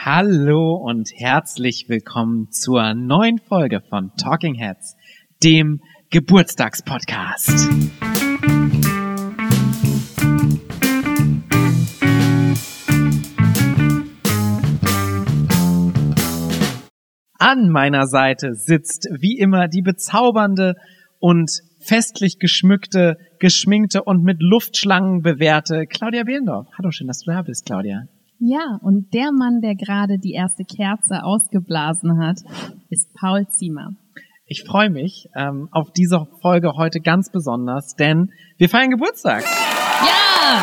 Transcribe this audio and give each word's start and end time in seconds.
Hallo 0.00 0.74
und 0.76 1.10
herzlich 1.12 1.86
willkommen 1.88 2.52
zur 2.52 2.94
neuen 2.94 3.38
Folge 3.38 3.80
von 3.80 4.12
Talking 4.16 4.54
Heads, 4.54 4.94
dem 5.42 5.80
Geburtstagspodcast. 6.10 7.68
An 17.40 17.68
meiner 17.68 18.06
Seite 18.06 18.54
sitzt 18.54 19.08
wie 19.18 19.36
immer 19.36 19.66
die 19.66 19.82
bezaubernde 19.82 20.76
und 21.18 21.50
festlich 21.80 22.38
geschmückte, 22.38 23.16
geschminkte 23.40 24.04
und 24.04 24.22
mit 24.22 24.36
Luftschlangen 24.38 25.22
bewehrte 25.22 25.86
Claudia 25.86 26.22
Behlendorf. 26.22 26.68
Hallo, 26.78 26.92
schön, 26.92 27.08
dass 27.08 27.22
du 27.22 27.32
da 27.32 27.42
bist, 27.42 27.66
Claudia. 27.66 28.04
Ja, 28.40 28.78
und 28.82 29.12
der 29.14 29.32
Mann, 29.32 29.60
der 29.60 29.74
gerade 29.74 30.18
die 30.18 30.32
erste 30.32 30.64
Kerze 30.64 31.24
ausgeblasen 31.24 32.24
hat, 32.24 32.38
ist 32.88 33.12
Paul 33.14 33.48
Ziemer. 33.48 33.90
Ich 34.46 34.64
freue 34.64 34.90
mich 34.90 35.28
ähm, 35.34 35.68
auf 35.72 35.90
diese 35.90 36.26
Folge 36.40 36.72
heute 36.76 37.00
ganz 37.00 37.30
besonders, 37.30 37.96
denn 37.96 38.30
wir 38.56 38.68
feiern 38.68 38.90
Geburtstag. 38.90 39.42
Ja! 39.42 40.62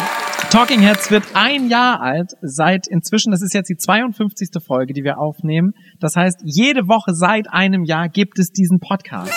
Talking 0.50 0.80
Heads 0.80 1.12
wird 1.12 1.26
ein 1.34 1.68
Jahr 1.68 2.02
alt 2.02 2.32
seit 2.42 2.88
inzwischen, 2.88 3.32
das 3.32 3.42
ist 3.42 3.54
jetzt 3.54 3.68
die 3.68 3.76
52. 3.76 4.50
Folge, 4.66 4.94
die 4.94 5.04
wir 5.04 5.20
aufnehmen. 5.20 5.74
Das 6.00 6.16
heißt, 6.16 6.42
jede 6.46 6.88
Woche 6.88 7.14
seit 7.14 7.52
einem 7.52 7.84
Jahr 7.84 8.08
gibt 8.08 8.40
es 8.40 8.52
diesen 8.52 8.80
Podcast. 8.80 9.34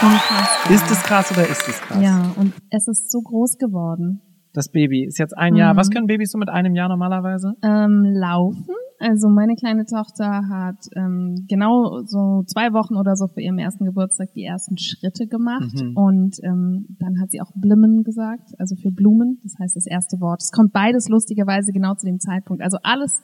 Unfassbar. 0.00 0.70
Ist 0.74 0.90
es 0.90 1.02
krass 1.02 1.30
oder 1.30 1.46
ist 1.46 1.68
es 1.68 1.78
krass? 1.80 2.02
Ja, 2.02 2.32
und 2.36 2.54
es 2.70 2.88
ist 2.88 3.12
so 3.12 3.20
groß 3.20 3.58
geworden. 3.58 4.22
Das 4.54 4.68
Baby 4.70 5.04
ist 5.06 5.18
jetzt 5.18 5.36
ein 5.36 5.56
Jahr. 5.56 5.72
Mhm. 5.74 5.78
Was 5.78 5.90
können 5.90 6.06
Babys 6.06 6.30
so 6.30 6.38
mit 6.38 6.48
einem 6.48 6.74
Jahr 6.74 6.88
normalerweise? 6.88 7.54
Ähm, 7.62 8.04
laufen. 8.04 8.66
Also 8.98 9.28
meine 9.28 9.54
kleine 9.56 9.84
Tochter 9.84 10.42
hat 10.48 10.76
ähm, 10.94 11.46
genau 11.48 12.02
so 12.04 12.44
zwei 12.46 12.72
Wochen 12.72 12.94
oder 12.96 13.16
so 13.16 13.26
vor 13.26 13.42
ihrem 13.42 13.58
ersten 13.58 13.84
Geburtstag 13.84 14.28
die 14.36 14.44
ersten 14.44 14.76
Schritte 14.78 15.26
gemacht 15.26 15.74
Mhm. 15.74 15.96
und 15.96 16.36
ähm, 16.44 16.86
dann 17.00 17.20
hat 17.20 17.30
sie 17.32 17.40
auch 17.40 17.50
Blimmen 17.56 18.04
gesagt, 18.04 18.50
also 18.58 18.76
für 18.76 18.92
Blumen, 18.92 19.40
das 19.42 19.54
heißt 19.58 19.74
das 19.74 19.86
erste 19.86 20.20
Wort. 20.20 20.40
Es 20.42 20.52
kommt 20.52 20.72
beides 20.72 21.08
lustigerweise 21.08 21.72
genau 21.72 21.94
zu 21.94 22.06
dem 22.06 22.20
Zeitpunkt. 22.20 22.62
Also 22.62 22.78
alles 22.84 23.20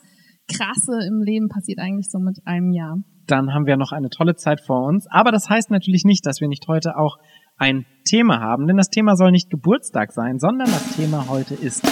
Krasse 0.51 0.99
im 1.07 1.23
Leben 1.23 1.49
passiert 1.49 1.79
eigentlich 1.79 2.11
so 2.11 2.19
mit 2.19 2.39
einem 2.45 2.73
Jahr. 2.73 2.97
dann 3.29 3.53
haben 3.53 3.67
wir 3.67 3.77
noch 3.77 3.93
eine 3.93 4.09
tolle 4.09 4.35
Zeit 4.35 4.61
vor 4.63 4.87
uns. 4.87 5.07
Aber 5.11 5.31
das 5.31 5.49
heißt 5.51 5.71
natürlich 5.71 6.05
nicht, 6.07 6.25
dass 6.27 6.41
wir 6.41 6.49
nicht 6.49 6.67
heute 6.67 6.97
auch 6.97 7.19
ein 7.59 7.85
Thema 8.05 8.41
haben, 8.41 8.67
denn 8.67 8.77
das 8.77 8.89
Thema 8.89 9.17
soll 9.17 9.31
nicht 9.31 9.51
Geburtstag 9.51 10.13
sein, 10.13 10.39
sondern 10.39 10.69
das 10.69 10.97
Thema 10.97 11.27
heute 11.29 11.55
ist 11.55 11.87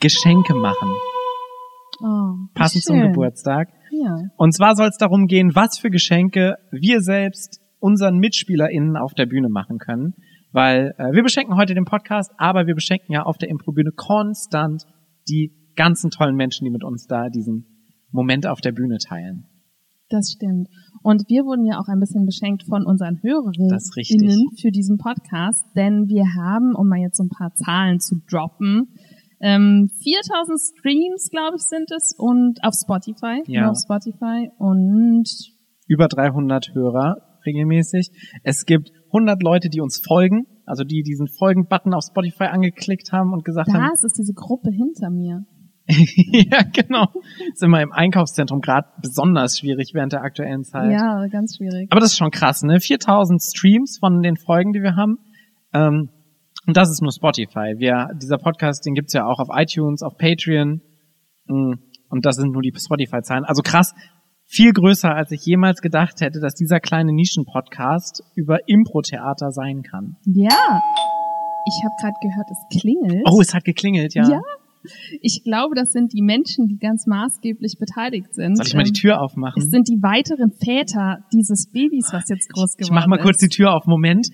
Geschenke 0.00 0.54
machen, 0.54 0.88
Oh, 2.00 2.34
passend 2.54 2.84
zum 2.84 2.96
schön. 2.96 3.08
Geburtstag. 3.08 3.68
Ja. 3.90 4.16
Und 4.36 4.54
zwar 4.54 4.76
soll 4.76 4.88
es 4.88 4.98
darum 4.98 5.26
gehen, 5.26 5.54
was 5.54 5.78
für 5.78 5.90
Geschenke 5.90 6.56
wir 6.70 7.00
selbst 7.00 7.60
unseren 7.80 8.18
MitspielerInnen 8.18 8.96
auf 8.96 9.14
der 9.14 9.26
Bühne 9.26 9.48
machen 9.48 9.78
können. 9.78 10.14
Weil 10.52 10.94
äh, 10.98 11.12
wir 11.12 11.22
beschenken 11.22 11.56
heute 11.56 11.74
den 11.74 11.84
Podcast, 11.84 12.32
aber 12.38 12.66
wir 12.66 12.74
beschenken 12.74 13.12
ja 13.12 13.24
auf 13.24 13.36
der 13.36 13.48
Improbühne 13.48 13.90
konstant 13.94 14.84
die 15.28 15.52
ganzen 15.74 16.10
tollen 16.10 16.36
Menschen, 16.36 16.64
die 16.64 16.70
mit 16.70 16.84
uns 16.84 17.06
da 17.06 17.28
diesen 17.28 17.66
Moment 18.10 18.46
auf 18.46 18.60
der 18.60 18.72
Bühne 18.72 18.98
teilen. 18.98 19.46
Das 20.08 20.32
stimmt. 20.36 20.68
Und 21.02 21.24
wir 21.28 21.44
wurden 21.44 21.64
ja 21.66 21.78
auch 21.78 21.88
ein 21.88 22.00
bisschen 22.00 22.24
beschenkt 22.26 22.64
von 22.64 22.84
unseren 22.84 23.22
Hörerinnen 23.22 23.68
Das 23.70 23.90
für 24.60 24.70
diesen 24.70 24.98
Podcast, 24.98 25.64
denn 25.76 26.08
wir 26.08 26.24
haben, 26.36 26.74
um 26.74 26.88
mal 26.88 26.98
jetzt 26.98 27.16
so 27.16 27.24
ein 27.24 27.28
paar 27.30 27.52
Zahlen 27.54 28.00
zu 28.00 28.16
droppen, 28.30 28.88
ähm, 29.40 29.88
4000 30.02 30.58
Streams, 30.58 31.30
glaube 31.30 31.56
ich, 31.56 31.62
sind 31.62 31.90
es 31.96 32.14
und 32.18 32.58
auf 32.64 32.74
Spotify, 32.74 33.42
Ja. 33.46 33.70
auf 33.70 33.76
Spotify 33.78 34.50
und 34.58 35.24
über 35.86 36.08
300 36.08 36.74
Hörer 36.74 37.16
regelmäßig. 37.46 38.10
Es 38.42 38.66
gibt 38.66 38.90
100 39.12 39.42
Leute, 39.42 39.68
die 39.68 39.80
uns 39.80 40.00
folgen, 40.04 40.46
also 40.66 40.84
die 40.84 41.02
diesen 41.02 41.28
Folgen-Button 41.28 41.94
auf 41.94 42.02
Spotify 42.10 42.44
angeklickt 42.44 43.12
haben 43.12 43.32
und 43.32 43.44
gesagt 43.44 43.72
haben, 43.72 43.88
das 43.90 44.02
ist 44.04 44.18
diese 44.18 44.34
Gruppe 44.34 44.70
hinter 44.70 45.10
mir. 45.10 45.44
ja 46.50 46.62
genau, 46.72 47.06
ist 47.52 47.62
immer 47.62 47.80
im 47.80 47.92
Einkaufszentrum 47.92 48.60
gerade 48.60 48.88
besonders 49.00 49.58
schwierig 49.58 49.92
während 49.94 50.12
der 50.12 50.22
aktuellen 50.22 50.64
Zeit. 50.64 50.90
Ja, 50.92 51.26
ganz 51.28 51.56
schwierig. 51.56 51.90
Aber 51.90 52.00
das 52.00 52.12
ist 52.12 52.18
schon 52.18 52.30
krass, 52.30 52.62
ne? 52.62 52.78
4000 52.80 53.42
Streams 53.42 53.98
von 53.98 54.22
den 54.22 54.36
Folgen, 54.36 54.72
die 54.72 54.82
wir 54.82 54.96
haben. 54.96 55.18
Ähm, 55.72 56.10
und 56.66 56.76
das 56.76 56.90
ist 56.90 57.00
nur 57.00 57.12
Spotify. 57.12 57.74
Wir, 57.78 58.10
dieser 58.20 58.36
Podcast, 58.36 58.84
den 58.84 58.94
gibt's 58.94 59.14
ja 59.14 59.24
auch 59.24 59.38
auf 59.38 59.48
iTunes, 59.50 60.02
auf 60.02 60.18
Patreon. 60.18 60.82
Mm, 61.46 61.72
Und 62.10 62.26
das 62.26 62.36
sind 62.36 62.52
nur 62.52 62.60
die 62.60 62.72
Spotify-Zahlen. 62.76 63.44
Also 63.46 63.62
krass, 63.62 63.94
viel 64.44 64.72
größer, 64.72 65.14
als 65.14 65.30
ich 65.30 65.44
jemals 65.46 65.80
gedacht 65.80 66.20
hätte, 66.20 66.40
dass 66.40 66.54
dieser 66.54 66.80
kleine 66.80 67.12
Nischen-Podcast 67.14 68.22
über 68.34 68.68
Impro-Theater 68.68 69.50
sein 69.52 69.82
kann. 69.82 70.16
Ja. 70.26 70.82
Ich 71.66 71.84
habe 71.84 71.94
gerade 72.00 72.16
gehört, 72.22 72.46
es 72.50 72.80
klingelt. 72.80 73.26
Oh, 73.30 73.40
es 73.40 73.54
hat 73.54 73.64
geklingelt, 73.64 74.14
ja. 74.14 74.28
Ja. 74.28 74.40
Ich 75.20 75.42
glaube, 75.44 75.74
das 75.74 75.92
sind 75.92 76.12
die 76.12 76.22
Menschen, 76.22 76.66
die 76.68 76.78
ganz 76.78 77.06
maßgeblich 77.06 77.76
beteiligt 77.78 78.34
sind. 78.34 78.56
Soll 78.56 78.66
ich 78.66 78.74
mal 78.74 78.84
die 78.84 78.90
Ähm, 78.90 78.94
Tür 78.94 79.20
aufmachen? 79.22 79.62
Es 79.62 79.70
sind 79.70 79.88
die 79.88 80.00
weiteren 80.02 80.52
Väter 80.52 81.24
dieses 81.32 81.70
Babys, 81.70 82.08
was 82.12 82.28
jetzt 82.28 82.48
groß 82.52 82.76
geworden 82.76 82.80
ist. 82.80 82.86
Ich 82.88 82.92
mach 82.92 83.06
mal 83.06 83.18
kurz 83.18 83.38
die 83.38 83.48
Tür 83.48 83.74
auf, 83.74 83.86
Moment. 83.86 84.28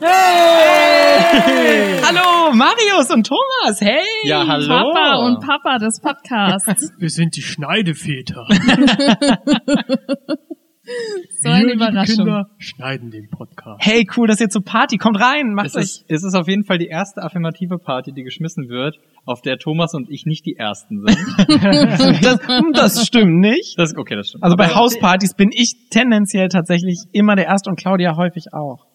Hey! 0.00 2.00
Hallo, 2.02 2.54
Marius 2.54 3.10
und 3.10 3.26
Thomas, 3.26 3.80
hey! 3.80 4.00
Ja, 4.24 4.46
hallo. 4.46 4.66
Papa 4.66 5.26
und 5.26 5.40
Papa 5.40 5.78
des 5.78 6.00
Podcasts. 6.00 6.92
Wir 6.98 7.10
sind 7.10 7.36
die 7.36 7.42
Schneideväter. 7.42 8.46
So 11.42 11.50
eine 11.50 11.60
Wir, 11.60 11.72
liebe 11.72 11.84
Überraschung. 11.84 12.16
Kinder, 12.24 12.50
schneiden 12.58 13.10
den 13.10 13.28
Podcast. 13.30 13.84
Hey, 13.84 14.06
cool, 14.16 14.26
dass 14.26 14.40
ihr 14.40 14.48
zur 14.48 14.64
Party 14.64 14.96
kommt 14.96 15.20
rein, 15.20 15.54
macht 15.54 15.66
Es 15.66 15.76
euch. 15.76 15.82
ist, 15.82 16.04
es 16.08 16.24
ist 16.24 16.34
auf 16.34 16.48
jeden 16.48 16.64
Fall 16.64 16.78
die 16.78 16.86
erste 16.86 17.22
affirmative 17.22 17.78
Party, 17.78 18.12
die 18.12 18.22
geschmissen 18.22 18.68
wird, 18.68 18.96
auf 19.26 19.42
der 19.42 19.58
Thomas 19.58 19.94
und 19.94 20.10
ich 20.10 20.26
nicht 20.26 20.46
die 20.46 20.56
ersten 20.56 21.04
sind. 21.06 21.18
Das, 22.24 22.46
hm, 22.48 22.72
das 22.72 23.06
stimmt 23.06 23.40
nicht. 23.40 23.78
Das, 23.78 23.96
okay, 23.96 24.16
das 24.16 24.28
stimmt. 24.28 24.44
Also 24.44 24.56
bei 24.56 24.68
Hauspartys 24.68 25.34
bin 25.34 25.50
ich 25.52 25.88
tendenziell 25.90 26.48
tatsächlich 26.48 26.98
immer 27.12 27.36
der 27.36 27.46
Erste 27.46 27.70
und 27.70 27.76
Claudia 27.76 28.16
häufig 28.16 28.52
auch. 28.52 28.86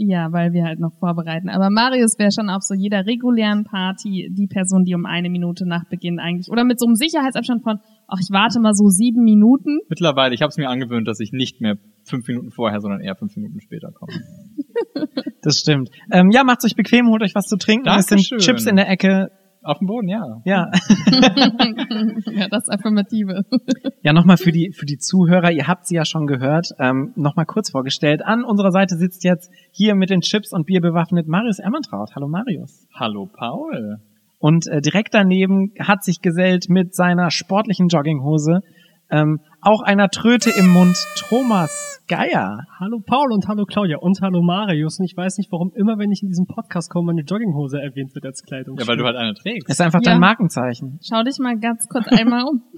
Ja, 0.00 0.28
weil 0.32 0.52
wir 0.52 0.64
halt 0.64 0.78
noch 0.78 0.92
vorbereiten. 1.00 1.48
Aber 1.48 1.70
Marius 1.70 2.18
wäre 2.18 2.30
schon 2.30 2.48
auf 2.50 2.62
so 2.62 2.72
jeder 2.74 3.04
regulären 3.04 3.64
Party 3.64 4.30
die 4.30 4.46
Person, 4.46 4.84
die 4.84 4.94
um 4.94 5.04
eine 5.06 5.28
Minute 5.28 5.66
nach 5.66 5.84
Beginn 5.90 6.20
eigentlich, 6.20 6.48
oder 6.50 6.62
mit 6.64 6.78
so 6.78 6.86
einem 6.86 6.94
Sicherheitsabstand 6.94 7.64
von, 7.64 7.80
ach, 8.08 8.18
ich 8.20 8.30
warte 8.30 8.58
mal 8.58 8.74
so 8.74 8.88
sieben 8.88 9.22
Minuten. 9.22 9.78
Mittlerweile, 9.88 10.34
ich 10.34 10.42
habe 10.42 10.48
es 10.48 10.56
mir 10.56 10.68
angewöhnt, 10.68 11.06
dass 11.06 11.20
ich 11.20 11.32
nicht 11.32 11.60
mehr 11.60 11.76
fünf 12.04 12.26
Minuten 12.26 12.50
vorher, 12.50 12.80
sondern 12.80 13.00
eher 13.00 13.14
fünf 13.14 13.36
Minuten 13.36 13.60
später 13.60 13.92
komme. 13.92 14.12
Das 15.40 15.56
stimmt. 15.56 15.90
Ähm, 16.10 16.30
ja, 16.30 16.42
macht's 16.42 16.64
euch 16.64 16.74
bequem, 16.74 17.08
holt 17.08 17.22
euch 17.22 17.34
was 17.34 17.46
zu 17.46 17.56
trinken. 17.56 17.88
Es 17.88 18.06
sind 18.06 18.18
Dankeschön. 18.18 18.38
Chips 18.38 18.66
in 18.66 18.74
der 18.74 18.88
Ecke. 18.88 19.30
Auf 19.62 19.78
dem 19.78 19.86
Boden, 19.86 20.08
ja. 20.08 20.40
Ja. 20.44 20.70
ja, 22.32 22.48
das 22.48 22.68
Affirmative. 22.68 23.44
Ja, 24.02 24.12
nochmal 24.12 24.36
für 24.36 24.50
die, 24.50 24.72
für 24.72 24.84
die 24.84 24.98
Zuhörer, 24.98 25.50
ihr 25.52 25.68
habt 25.68 25.86
sie 25.86 25.94
ja 25.94 26.04
schon 26.04 26.26
gehört, 26.26 26.70
ähm, 26.80 27.12
nochmal 27.16 27.46
kurz 27.46 27.70
vorgestellt. 27.70 28.24
An 28.24 28.44
unserer 28.44 28.72
Seite 28.72 28.96
sitzt 28.96 29.24
jetzt 29.24 29.50
hier 29.70 29.94
mit 29.94 30.10
den 30.10 30.20
Chips 30.20 30.52
und 30.52 30.66
Bier 30.66 30.80
bewaffnet 30.80 31.28
Marius 31.28 31.60
Ermentraut. 31.60 32.10
Hallo 32.14 32.28
Marius. 32.28 32.86
Hallo 32.94 33.26
Paul. 33.32 34.00
Und 34.38 34.66
äh, 34.68 34.80
direkt 34.80 35.14
daneben 35.14 35.72
hat 35.80 36.04
sich 36.04 36.20
gesellt 36.20 36.66
mit 36.68 36.94
seiner 36.94 37.30
sportlichen 37.30 37.88
Jogginghose 37.88 38.60
ähm, 39.10 39.40
auch 39.62 39.82
einer 39.82 40.10
Tröte 40.10 40.50
im 40.50 40.68
Mund 40.68 40.96
Thomas 41.16 42.00
Geier. 42.08 42.58
Hallo 42.78 43.00
Paul 43.04 43.32
und 43.32 43.48
hallo 43.48 43.64
Claudia 43.64 43.96
und 43.98 44.20
hallo 44.20 44.42
Marius. 44.42 44.98
Und 45.00 45.06
ich 45.06 45.16
weiß 45.16 45.38
nicht, 45.38 45.50
warum 45.50 45.72
immer, 45.74 45.98
wenn 45.98 46.12
ich 46.12 46.22
in 46.22 46.28
diesem 46.28 46.46
Podcast 46.46 46.90
komme, 46.90 47.06
meine 47.14 47.22
Jogginghose 47.22 47.80
erwähnt 47.80 48.14
wird 48.14 48.26
als 48.26 48.42
Kleidung. 48.42 48.76
Ja, 48.78 48.86
weil 48.86 48.96
du 48.98 49.04
halt 49.04 49.16
eine 49.16 49.32
trägst. 49.34 49.68
Ist 49.68 49.80
einfach 49.80 50.00
Ja. 50.04 50.12
dein 50.12 50.20
Markenzeichen. 50.20 51.00
Schau 51.02 51.22
dich 51.22 51.38
mal 51.38 51.58
ganz 51.58 51.88
kurz 51.88 52.06
einmal 52.08 52.44
um. 52.44 52.62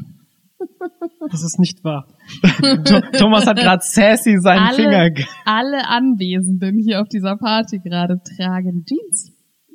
Das 1.31 1.43
ist 1.43 1.59
nicht 1.59 1.85
wahr. 1.85 2.07
Tho- 2.43 3.01
Thomas 3.19 3.47
hat 3.47 3.57
gerade 3.59 3.83
sassy 3.83 4.39
seinen 4.41 4.67
Alle- 4.69 4.77
Finger. 4.77 5.11
ge- 5.11 5.25
Alle 5.45 5.87
Anwesenden 5.89 6.79
hier 6.79 7.01
auf 7.01 7.09
dieser 7.09 7.37
Party 7.37 7.79
gerade 7.79 8.19
tragen 8.37 8.85
Jeans. 8.87 9.33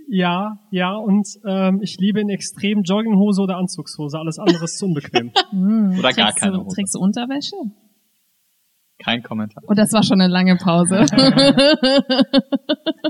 Ja, 0.07 0.59
ja, 0.71 0.95
und 0.95 1.27
ähm, 1.45 1.79
ich 1.81 1.97
liebe 1.99 2.19
in 2.19 2.29
extrem 2.29 2.83
Jogginghose 2.83 3.41
oder 3.41 3.57
Anzugshose. 3.57 4.19
Alles 4.19 4.37
andere 4.39 4.65
ist 4.65 4.77
zu 4.77 4.85
unbequem. 4.85 5.31
Hm, 5.49 5.95
Oder 5.99 6.13
gar 6.13 6.27
trägst 6.27 6.39
keine 6.41 6.57
du, 6.57 6.65
Hose. 6.65 6.75
Trägst 6.75 6.95
du 6.95 6.99
Unterwäsche? 6.99 7.55
Kein 9.03 9.23
Kommentar. 9.23 9.63
Und 9.67 9.77
das 9.77 9.91
war 9.91 10.03
schon 10.03 10.21
eine 10.21 10.31
lange 10.31 10.55
Pause. 10.55 11.05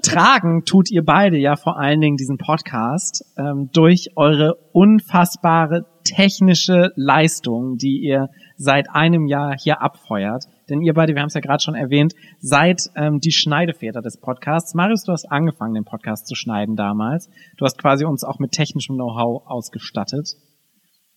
Tragen 0.01 0.65
tut 0.65 0.89
ihr 0.89 1.05
beide 1.05 1.37
ja 1.37 1.55
vor 1.55 1.77
allen 1.77 2.01
Dingen 2.01 2.17
diesen 2.17 2.37
Podcast 2.37 3.23
ähm, 3.37 3.69
durch 3.71 4.09
eure 4.15 4.55
unfassbare 4.73 5.85
technische 6.03 6.91
Leistung, 6.95 7.77
die 7.77 7.99
ihr 7.99 8.29
seit 8.57 8.89
einem 8.89 9.27
Jahr 9.27 9.55
hier 9.59 9.81
abfeuert. 9.81 10.45
Denn 10.69 10.81
ihr 10.81 10.93
beide, 10.93 11.13
wir 11.13 11.21
haben 11.21 11.27
es 11.27 11.33
ja 11.33 11.41
gerade 11.41 11.61
schon 11.61 11.75
erwähnt, 11.75 12.13
seid 12.39 12.89
ähm, 12.95 13.19
die 13.19 13.31
Schneideväter 13.31 14.01
des 14.01 14.19
Podcasts. 14.19 14.73
Marius, 14.73 15.03
du 15.03 15.11
hast 15.11 15.31
angefangen, 15.31 15.73
den 15.73 15.85
Podcast 15.85 16.27
zu 16.27 16.35
schneiden 16.35 16.75
damals. 16.75 17.29
Du 17.57 17.65
hast 17.65 17.77
quasi 17.77 18.05
uns 18.05 18.23
auch 18.23 18.39
mit 18.39 18.51
technischem 18.51 18.95
Know-how 18.95 19.45
ausgestattet. 19.45 20.35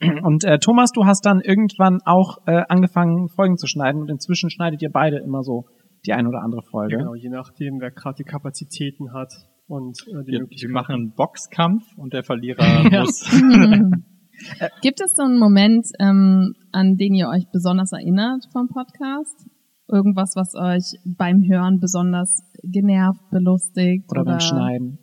Und 0.00 0.44
äh, 0.44 0.58
Thomas, 0.58 0.92
du 0.92 1.06
hast 1.06 1.26
dann 1.26 1.40
irgendwann 1.40 1.98
auch 2.04 2.38
äh, 2.46 2.62
angefangen, 2.68 3.28
Folgen 3.28 3.56
zu 3.56 3.66
schneiden 3.66 4.00
und 4.00 4.10
inzwischen 4.10 4.48
schneidet 4.48 4.80
ihr 4.80 4.90
beide 4.92 5.18
immer 5.18 5.42
so 5.42 5.64
die 6.06 6.12
ein 6.12 6.26
oder 6.28 6.40
andere 6.42 6.62
Folge. 6.62 6.94
Ja, 6.94 6.98
genau, 7.00 7.14
je 7.14 7.30
nachdem, 7.30 7.80
wer 7.80 7.90
gerade 7.90 8.14
die 8.18 8.24
Kapazitäten 8.24 9.12
hat 9.12 9.32
und 9.66 9.98
äh, 10.06 10.24
die 10.24 10.32
Wir, 10.32 10.40
Möglichkeit. 10.40 10.68
wir 10.68 10.72
machen 10.72 10.94
einen 10.94 11.12
Boxkampf 11.16 11.82
und 11.96 12.12
der 12.12 12.22
Verlierer 12.22 12.84
muss. 12.90 13.28
Gibt 14.82 15.00
es 15.00 15.14
so 15.14 15.22
einen 15.22 15.38
Moment, 15.38 15.86
ähm, 15.98 16.54
an 16.72 16.96
den 16.96 17.14
ihr 17.14 17.28
euch 17.28 17.46
besonders 17.52 17.92
erinnert 17.92 18.44
vom 18.52 18.68
Podcast? 18.68 19.46
Irgendwas, 19.88 20.36
was 20.36 20.54
euch 20.54 20.98
beim 21.04 21.42
Hören 21.48 21.80
besonders 21.80 22.42
genervt, 22.62 23.20
belustigt? 23.30 24.04
Oder 24.10 24.24
beim 24.24 24.40
Schneiden. 24.40 24.98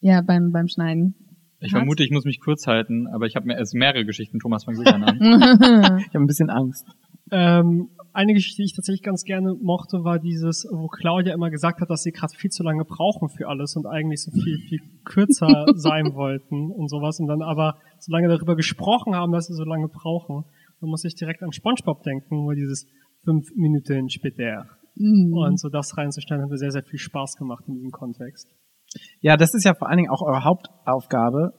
Ja, 0.00 0.20
beim, 0.20 0.52
beim 0.52 0.68
Schneiden. 0.68 1.14
Ich 1.60 1.72
Was? 1.72 1.78
vermute, 1.78 2.04
ich 2.04 2.10
muss 2.10 2.24
mich 2.24 2.40
kurz 2.40 2.66
halten, 2.66 3.06
aber 3.06 3.26
ich 3.26 3.36
habe 3.36 3.46
mir 3.46 3.56
es 3.56 3.72
mehrere 3.72 4.04
Geschichten. 4.04 4.38
Thomas 4.40 4.64
fang 4.64 4.74
sicher 4.74 4.94
an. 4.94 5.02
Ich 6.00 6.14
habe 6.14 6.24
ein 6.24 6.26
bisschen 6.26 6.50
Angst. 6.50 6.86
Ähm, 7.32 7.88
eine 8.12 8.34
Geschichte, 8.34 8.60
die 8.60 8.66
ich 8.66 8.76
tatsächlich 8.76 9.02
ganz 9.02 9.24
gerne 9.24 9.54
mochte, 9.62 10.04
war 10.04 10.18
dieses, 10.18 10.66
wo 10.70 10.86
Claudia 10.88 11.32
immer 11.32 11.48
gesagt 11.48 11.80
hat, 11.80 11.88
dass 11.88 12.02
sie 12.02 12.12
gerade 12.12 12.34
viel 12.36 12.50
zu 12.50 12.62
lange 12.62 12.84
brauchen 12.84 13.30
für 13.30 13.48
alles 13.48 13.74
und 13.74 13.86
eigentlich 13.86 14.22
so 14.22 14.30
viel, 14.30 14.58
viel 14.68 14.80
kürzer 15.04 15.64
sein 15.74 16.14
wollten 16.14 16.70
und 16.70 16.88
sowas 16.88 17.18
und 17.20 17.28
dann 17.28 17.40
aber 17.40 17.78
so 18.00 18.12
lange 18.12 18.28
darüber 18.28 18.54
gesprochen 18.54 19.14
haben, 19.14 19.32
dass 19.32 19.46
sie 19.46 19.54
so 19.54 19.64
lange 19.64 19.88
brauchen. 19.88 20.44
Dann 20.80 20.90
muss 20.90 21.04
ich 21.04 21.14
direkt 21.14 21.42
an 21.42 21.52
SpongeBob 21.52 22.02
denken, 22.02 22.44
wo 22.44 22.52
dieses 22.52 22.86
fünf 23.24 23.46
Minuten 23.56 24.10
später. 24.10 24.66
Mhm. 24.96 25.32
Und 25.32 25.58
so 25.58 25.70
das 25.70 25.96
reinzustellen, 25.96 26.42
hat 26.42 26.50
mir 26.50 26.58
sehr, 26.58 26.70
sehr 26.70 26.82
viel 26.82 26.98
Spaß 26.98 27.36
gemacht 27.36 27.64
in 27.66 27.74
diesem 27.74 27.92
Kontext. 27.92 28.46
Ja, 29.22 29.38
das 29.38 29.54
ist 29.54 29.64
ja 29.64 29.72
vor 29.74 29.88
allen 29.88 29.96
Dingen 29.96 30.10
auch 30.10 30.20
eure 30.20 30.44
Hauptaufgabe, 30.44 31.52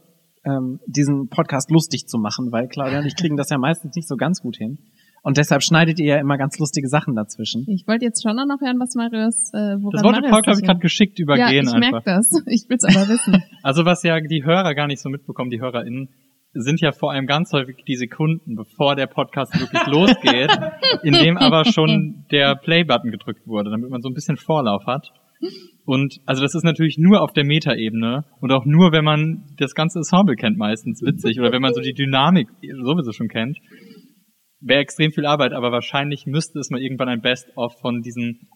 ähm, 0.45 0.79
diesen 0.85 1.29
Podcast 1.29 1.71
lustig 1.71 2.07
zu 2.07 2.19
machen, 2.19 2.51
weil 2.51 2.67
Claudia 2.67 2.99
und 2.99 3.07
ich 3.07 3.15
kriegen 3.15 3.37
das 3.37 3.49
ja 3.49 3.57
meistens 3.57 3.95
nicht 3.95 4.07
so 4.07 4.17
ganz 4.17 4.41
gut 4.41 4.57
hin. 4.57 4.77
Und 5.25 5.37
deshalb 5.37 5.63
schneidet 5.63 5.99
ihr 5.99 6.05
ja 6.05 6.19
immer 6.19 6.37
ganz 6.37 6.59
lustige 6.59 6.89
Sachen 6.89 7.15
dazwischen. 7.15 7.65
Ich 7.69 7.87
wollte 7.87 8.03
jetzt 8.03 8.21
schon 8.21 8.35
noch 8.35 8.59
hören, 8.59 8.77
was 8.79 8.93
Marius, 8.95 9.53
äh, 9.53 9.81
woran 9.81 9.91
Das 9.93 10.03
wollte 10.03 10.19
Marius 10.19 10.31
Paul, 10.31 10.41
glaube 10.41 10.59
ich, 10.59 10.65
gerade 10.65 10.79
geschickt 10.81 11.17
Ja, 11.17 11.23
übergehen 11.23 11.65
ich 11.65 11.73
einfach. 11.73 11.79
merke 11.79 12.03
das. 12.05 12.43
Ich 12.45 12.65
will's 12.67 12.83
aber 12.83 13.07
wissen. 13.07 13.41
Also 13.63 13.85
was 13.85 14.03
ja 14.03 14.19
die 14.19 14.43
Hörer 14.43 14.75
gar 14.75 14.87
nicht 14.87 15.01
so 15.01 15.09
mitbekommen, 15.09 15.49
die 15.49 15.61
HörerInnen, 15.61 16.09
sind 16.53 16.81
ja 16.81 16.91
vor 16.91 17.11
allem 17.11 17.25
ganz 17.25 17.53
häufig 17.53 17.77
die 17.87 17.95
Sekunden, 17.95 18.55
bevor 18.55 18.95
der 18.95 19.07
Podcast 19.07 19.57
wirklich 19.59 19.87
losgeht, 19.87 20.51
in 21.03 21.13
dem 21.13 21.37
aber 21.37 21.65
schon 21.65 22.25
der 22.29 22.55
Play-Button 22.55 23.09
gedrückt 23.09 23.47
wurde, 23.47 23.71
damit 23.71 23.89
man 23.89 24.01
so 24.01 24.09
ein 24.09 24.13
bisschen 24.13 24.35
Vorlauf 24.37 24.85
hat. 24.85 25.07
Und 25.85 26.19
also 26.25 26.41
das 26.41 26.53
ist 26.53 26.63
natürlich 26.63 26.97
nur 26.97 27.21
auf 27.21 27.33
der 27.33 27.43
Metaebene 27.43 28.25
und 28.39 28.51
auch 28.51 28.65
nur, 28.65 28.91
wenn 28.91 29.03
man 29.03 29.43
das 29.57 29.73
ganze 29.73 29.99
Ensemble 29.99 30.35
kennt 30.35 30.57
meistens 30.57 31.01
witzig 31.01 31.39
oder 31.39 31.51
wenn 31.51 31.61
man 31.61 31.73
so 31.73 31.81
die 31.81 31.93
Dynamik 31.93 32.47
sowieso 32.61 33.11
schon 33.11 33.27
kennt. 33.29 33.57
Wäre 34.65 34.81
extrem 34.81 35.11
viel 35.11 35.25
Arbeit, 35.25 35.53
aber 35.53 35.71
wahrscheinlich 35.71 36.25
müsste 36.25 36.59
es 36.59 36.69
mal 36.69 36.81
irgendwann 36.81 37.09
ein 37.09 37.21
Best-of 37.21 37.79
von 37.81 38.01
diesen 38.01 38.47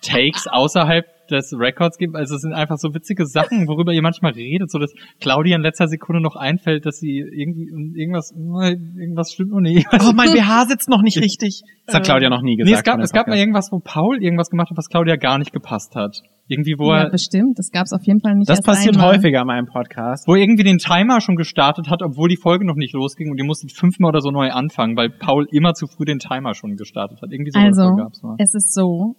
Takes 0.00 0.46
außerhalb 0.46 1.04
des 1.28 1.52
Records 1.58 1.98
geben. 1.98 2.14
Also 2.14 2.36
es 2.36 2.42
sind 2.42 2.52
einfach 2.52 2.76
so 2.78 2.94
witzige 2.94 3.26
Sachen, 3.26 3.66
worüber 3.66 3.92
ihr 3.92 4.02
manchmal 4.02 4.32
redet, 4.32 4.70
so 4.70 4.78
dass 4.78 4.92
Claudia 5.20 5.56
in 5.56 5.62
letzter 5.62 5.88
Sekunde 5.88 6.22
noch 6.22 6.36
einfällt, 6.36 6.86
dass 6.86 6.98
sie 6.98 7.18
irgendwie 7.18 7.68
irgendwas, 7.98 8.32
irgendwas 8.32 9.32
stimmt 9.32 9.50
noch 9.50 9.60
nicht. 9.60 9.86
Oh, 10.02 10.12
mein 10.14 10.32
BH 10.32 10.66
sitzt 10.66 10.88
noch 10.88 11.02
nicht 11.02 11.18
richtig. 11.18 11.62
Das 11.86 11.96
hat 11.96 12.04
Claudia 12.04 12.28
noch 12.28 12.42
nie 12.42 12.56
gesagt. 12.56 12.70
Nee, 12.70 12.76
es 12.76 12.82
gab, 12.82 13.00
es 13.00 13.12
gab 13.12 13.28
mal 13.28 13.38
irgendwas, 13.38 13.70
wo 13.70 13.78
Paul 13.78 14.22
irgendwas 14.22 14.50
gemacht 14.50 14.70
hat, 14.70 14.76
was 14.76 14.88
Claudia 14.88 15.16
gar 15.16 15.38
nicht 15.38 15.52
gepasst 15.52 15.94
hat. 15.94 16.22
Irgendwie, 16.52 16.74
wo 16.78 16.90
ja, 16.92 17.04
er, 17.04 17.10
bestimmt. 17.10 17.58
Das 17.58 17.70
gab's 17.70 17.92
auf 17.92 18.02
jeden 18.04 18.20
Fall 18.20 18.34
nicht 18.36 18.48
Das 18.48 18.58
erst 18.58 18.66
passiert 18.66 18.96
einmal. 18.96 19.16
häufiger 19.16 19.40
in 19.40 19.46
meinem 19.46 19.66
Podcast. 19.66 20.28
wo 20.28 20.34
er 20.34 20.42
irgendwie 20.42 20.64
den 20.64 20.78
Timer 20.78 21.20
schon 21.20 21.36
gestartet 21.36 21.88
hat, 21.88 22.02
obwohl 22.02 22.28
die 22.28 22.36
Folge 22.36 22.64
noch 22.66 22.76
nicht 22.76 22.92
losging 22.94 23.30
und 23.30 23.38
ihr 23.38 23.44
musstet 23.44 23.72
fünfmal 23.72 24.10
oder 24.10 24.20
so 24.20 24.30
neu 24.30 24.50
anfangen, 24.50 24.96
weil 24.96 25.10
Paul 25.10 25.46
immer 25.50 25.74
zu 25.74 25.86
früh 25.86 26.04
den 26.04 26.18
Timer 26.18 26.54
schon 26.54 26.76
gestartet 26.76 27.20
hat. 27.22 27.32
Irgendwie 27.32 27.50
so 27.50 27.58
Also, 27.58 27.96
gab's 27.96 28.22
mal. 28.22 28.36
es 28.38 28.54
ist 28.54 28.72
so, 28.74 29.16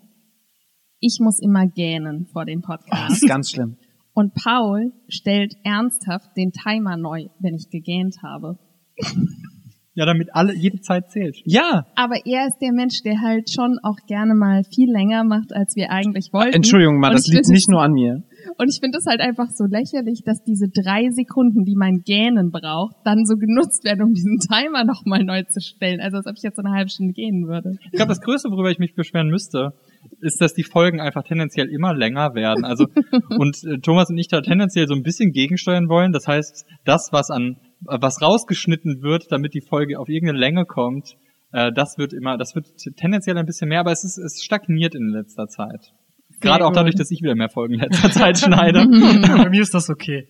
ich 0.99 1.17
muss 1.21 1.39
immer 1.41 1.65
gähnen 1.67 2.27
vor 2.31 2.45
dem 2.45 2.61
Das 2.61 2.67
Podcast. 2.79 3.11
ist 3.23 3.27
ganz 3.27 3.49
schlimm. 3.51 3.77
Und 4.13 4.33
Paul 4.35 4.91
stellt 5.09 5.55
ernsthaft 5.63 6.37
den 6.37 6.51
Timer 6.51 6.97
neu, 6.97 7.25
wenn 7.39 7.55
ich 7.55 7.69
gegähnt 7.71 8.17
habe. 8.23 8.59
Ja, 9.95 10.07
damit 10.07 10.29
alle, 10.33 10.55
jede 10.55 10.81
Zeit 10.81 11.11
zählt. 11.11 11.37
Ja, 11.45 11.85
Aber 11.95 12.15
er 12.25 12.47
ist 12.47 12.57
der 12.59 12.73
Mensch, 12.73 13.03
der 13.03 13.21
halt 13.21 13.51
schon 13.51 13.77
auch 13.83 13.97
gerne 14.07 14.33
mal 14.33 14.63
viel 14.63 14.91
länger 14.91 15.23
macht, 15.23 15.53
als 15.53 15.75
wir 15.75 15.91
eigentlich 15.91 16.29
wollten. 16.33 16.53
Entschuldigung 16.53 16.99
mal, 16.99 17.11
das 17.11 17.27
liegt 17.27 17.47
nicht 17.49 17.69
nur 17.69 17.81
an 17.81 17.93
mir. 17.93 18.23
Und 18.57 18.69
ich 18.69 18.79
finde 18.81 18.97
es 18.97 19.05
halt 19.05 19.21
einfach 19.21 19.49
so 19.49 19.65
lächerlich, 19.65 20.23
dass 20.25 20.43
diese 20.43 20.67
drei 20.67 21.09
Sekunden, 21.11 21.63
die 21.63 21.75
mein 21.75 22.01
Gähnen 22.03 22.49
braucht, 22.51 22.95
dann 23.05 23.25
so 23.25 23.35
genutzt 23.35 23.83
werden, 23.83 24.03
um 24.03 24.13
diesen 24.13 24.39
Timer 24.39 24.83
nochmal 24.83 25.23
neu 25.23 25.43
zu 25.43 25.61
stellen. 25.61 26.01
Also 26.01 26.17
als 26.17 26.27
ob 26.27 26.33
ich 26.37 26.43
jetzt 26.43 26.57
so 26.57 26.63
eine 26.63 26.75
halbe 26.75 26.89
Stunde 26.89 27.13
gehen 27.13 27.47
würde. 27.47 27.77
Ich 27.85 27.91
glaube, 27.91 28.09
das 28.09 28.21
Größte, 28.21 28.49
worüber 28.49 28.71
ich 28.71 28.79
mich 28.79 28.95
beschweren 28.95 29.29
müsste, 29.29 29.73
ist, 30.21 30.41
dass 30.41 30.53
die 30.53 30.63
Folgen 30.63 30.99
einfach 30.99 31.23
tendenziell 31.23 31.69
immer 31.69 31.93
länger 31.93 32.33
werden. 32.33 32.65
Also 32.65 32.87
und 33.37 33.63
äh, 33.63 33.77
Thomas 33.79 34.09
und 34.09 34.17
ich 34.17 34.27
da 34.27 34.41
tendenziell 34.41 34.87
so 34.87 34.95
ein 34.95 35.03
bisschen 35.03 35.31
gegensteuern 35.31 35.87
wollen. 35.87 36.11
Das 36.11 36.27
heißt, 36.27 36.65
das, 36.83 37.09
was 37.11 37.29
an 37.29 37.57
was 37.85 38.21
rausgeschnitten 38.21 39.01
wird, 39.01 39.31
damit 39.31 39.53
die 39.53 39.61
Folge 39.61 39.99
auf 39.99 40.09
irgendeine 40.09 40.39
Länge 40.39 40.65
kommt, 40.65 41.15
äh, 41.53 41.71
das 41.71 41.97
wird 41.97 42.13
immer, 42.13 42.37
das 42.37 42.55
wird 42.55 42.67
tendenziell 42.97 43.37
ein 43.37 43.45
bisschen 43.45 43.69
mehr, 43.69 43.79
aber 43.79 43.91
es 43.91 44.03
ist 44.03 44.17
es 44.17 44.43
stagniert 44.43 44.95
in 44.95 45.09
letzter 45.09 45.47
Zeit. 45.47 45.93
Gerade 46.41 46.65
auch 46.65 46.73
dadurch, 46.73 46.95
dass 46.95 47.11
ich 47.11 47.21
wieder 47.21 47.35
mehr 47.35 47.49
Folgen 47.49 47.75
in 47.75 47.79
letzter 47.79 48.11
Zeit 48.11 48.37
schneide. 48.37 48.79
Bei 48.87 49.49
mir 49.49 49.61
ist 49.61 49.73
das 49.73 49.89
okay. 49.89 50.27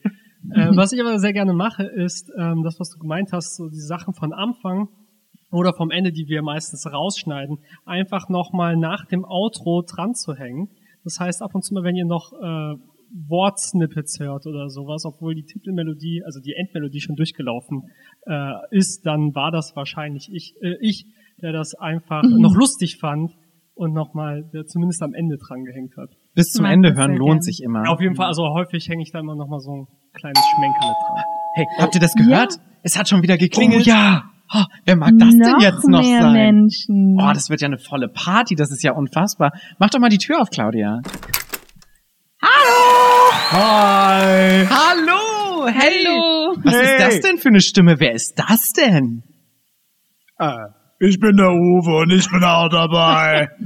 äh, 0.53 0.69
was 0.75 0.91
ich 0.91 1.01
aber 1.01 1.17
sehr 1.19 1.33
gerne 1.33 1.53
mache, 1.53 1.83
ist 1.83 2.29
ähm, 2.37 2.61
das, 2.63 2.79
was 2.79 2.89
du 2.89 2.99
gemeint 2.99 3.29
hast, 3.31 3.55
so 3.55 3.69
die 3.69 3.79
Sachen 3.79 4.13
von 4.13 4.33
Anfang 4.33 4.89
oder 5.51 5.73
vom 5.73 5.91
Ende, 5.91 6.11
die 6.11 6.27
wir 6.27 6.41
meistens 6.43 6.85
rausschneiden, 6.91 7.59
einfach 7.85 8.27
nochmal 8.27 8.75
nach 8.75 9.05
dem 9.05 9.23
Outro 9.23 9.83
dran 9.87 10.13
zu 10.13 10.35
hängen. 10.35 10.69
Das 11.03 11.19
heißt, 11.19 11.41
ab 11.41 11.51
und 11.53 11.63
zu 11.63 11.73
mal, 11.73 11.83
wenn 11.83 11.95
ihr 11.95 12.05
noch 12.05 12.33
äh, 12.33 12.75
Wortsnippets 13.27 14.19
hört 14.19 14.45
oder 14.47 14.69
sowas, 14.69 15.05
obwohl 15.05 15.35
die 15.35 15.43
Titelmelodie, 15.43 16.23
also 16.25 16.39
die 16.39 16.53
Endmelodie 16.53 16.99
schon 16.99 17.15
durchgelaufen 17.15 17.83
äh, 18.25 18.53
ist, 18.71 19.05
dann 19.05 19.35
war 19.35 19.51
das 19.51 19.75
wahrscheinlich 19.75 20.29
ich, 20.31 20.55
äh, 20.61 20.75
ich 20.81 21.05
der 21.41 21.51
das 21.51 21.73
einfach 21.75 22.23
Mhm. 22.23 22.41
noch 22.41 22.55
lustig 22.55 22.97
fand 22.99 23.31
und 23.75 23.93
nochmal, 23.93 24.43
der 24.53 24.65
zumindest 24.65 25.01
am 25.03 25.13
Ende 25.13 25.37
dran 25.37 25.63
gehängt 25.65 25.93
hat. 25.97 26.09
Bis 26.35 26.51
zum 26.51 26.65
Ende 26.65 26.95
hören 26.95 27.11
sehr 27.11 27.17
lohnt 27.19 27.31
gern. 27.31 27.41
sich 27.41 27.61
immer. 27.63 27.89
Auf 27.89 28.01
jeden 28.01 28.15
Fall, 28.15 28.27
also 28.27 28.43
häufig 28.53 28.87
hänge 28.87 29.01
ich 29.03 29.11
da 29.11 29.19
immer 29.19 29.35
noch 29.35 29.47
mal 29.47 29.59
so 29.59 29.71
ein 29.71 29.87
kleines 30.13 30.43
Schmenkerle 30.55 30.93
dran. 30.93 31.23
Hey, 31.55 31.65
habt 31.79 31.95
ihr 31.95 32.01
das 32.01 32.13
gehört? 32.13 32.53
Ja. 32.53 32.61
Es 32.83 32.97
hat 32.97 33.09
schon 33.09 33.21
wieder 33.23 33.37
geklingelt. 33.37 33.83
Oh 33.85 33.89
ja. 33.89 34.23
Oh, 34.55 34.63
wer 34.85 34.95
mag 34.95 35.13
das 35.17 35.29
denn 35.31 35.59
jetzt 35.59 35.87
noch 35.87 36.01
mehr 36.03 36.21
sein? 36.21 36.33
Menschen. 36.33 37.17
Oh, 37.19 37.31
das 37.33 37.49
wird 37.49 37.61
ja 37.61 37.67
eine 37.67 37.79
volle 37.79 38.07
Party. 38.09 38.55
Das 38.55 38.71
ist 38.71 38.83
ja 38.83 38.93
unfassbar. 38.93 39.51
Mach 39.79 39.89
doch 39.89 39.99
mal 39.99 40.09
die 40.09 40.17
Tür 40.19 40.41
auf, 40.41 40.49
Claudia. 40.51 41.01
Hi! 43.55 44.65
Hallo. 44.67 45.67
Hey. 45.67 46.03
Hallo. 46.05 46.55
Was 46.63 46.73
Hey. 46.73 46.85
ist 46.85 46.99
das 47.05 47.19
denn 47.21 47.37
für 47.37 47.49
eine 47.49 47.61
Stimme? 47.61 47.99
Wer 47.99 48.13
ist 48.13 48.33
das 48.35 48.71
denn? 48.75 49.21
Ich 50.99 51.19
bin 51.19 51.37
der 51.37 51.51
Uwe 51.51 51.97
und 52.01 52.11
ich 52.11 52.27
bin 52.31 52.43
auch 52.43 52.67
dabei. 52.69 53.49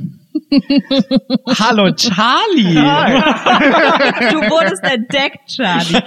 Hallo, 1.60 1.92
Charlie. 1.96 2.76
Du 4.32 4.38
wurdest 4.50 4.84
entdeckt, 4.84 5.48
Charlie. 5.48 6.00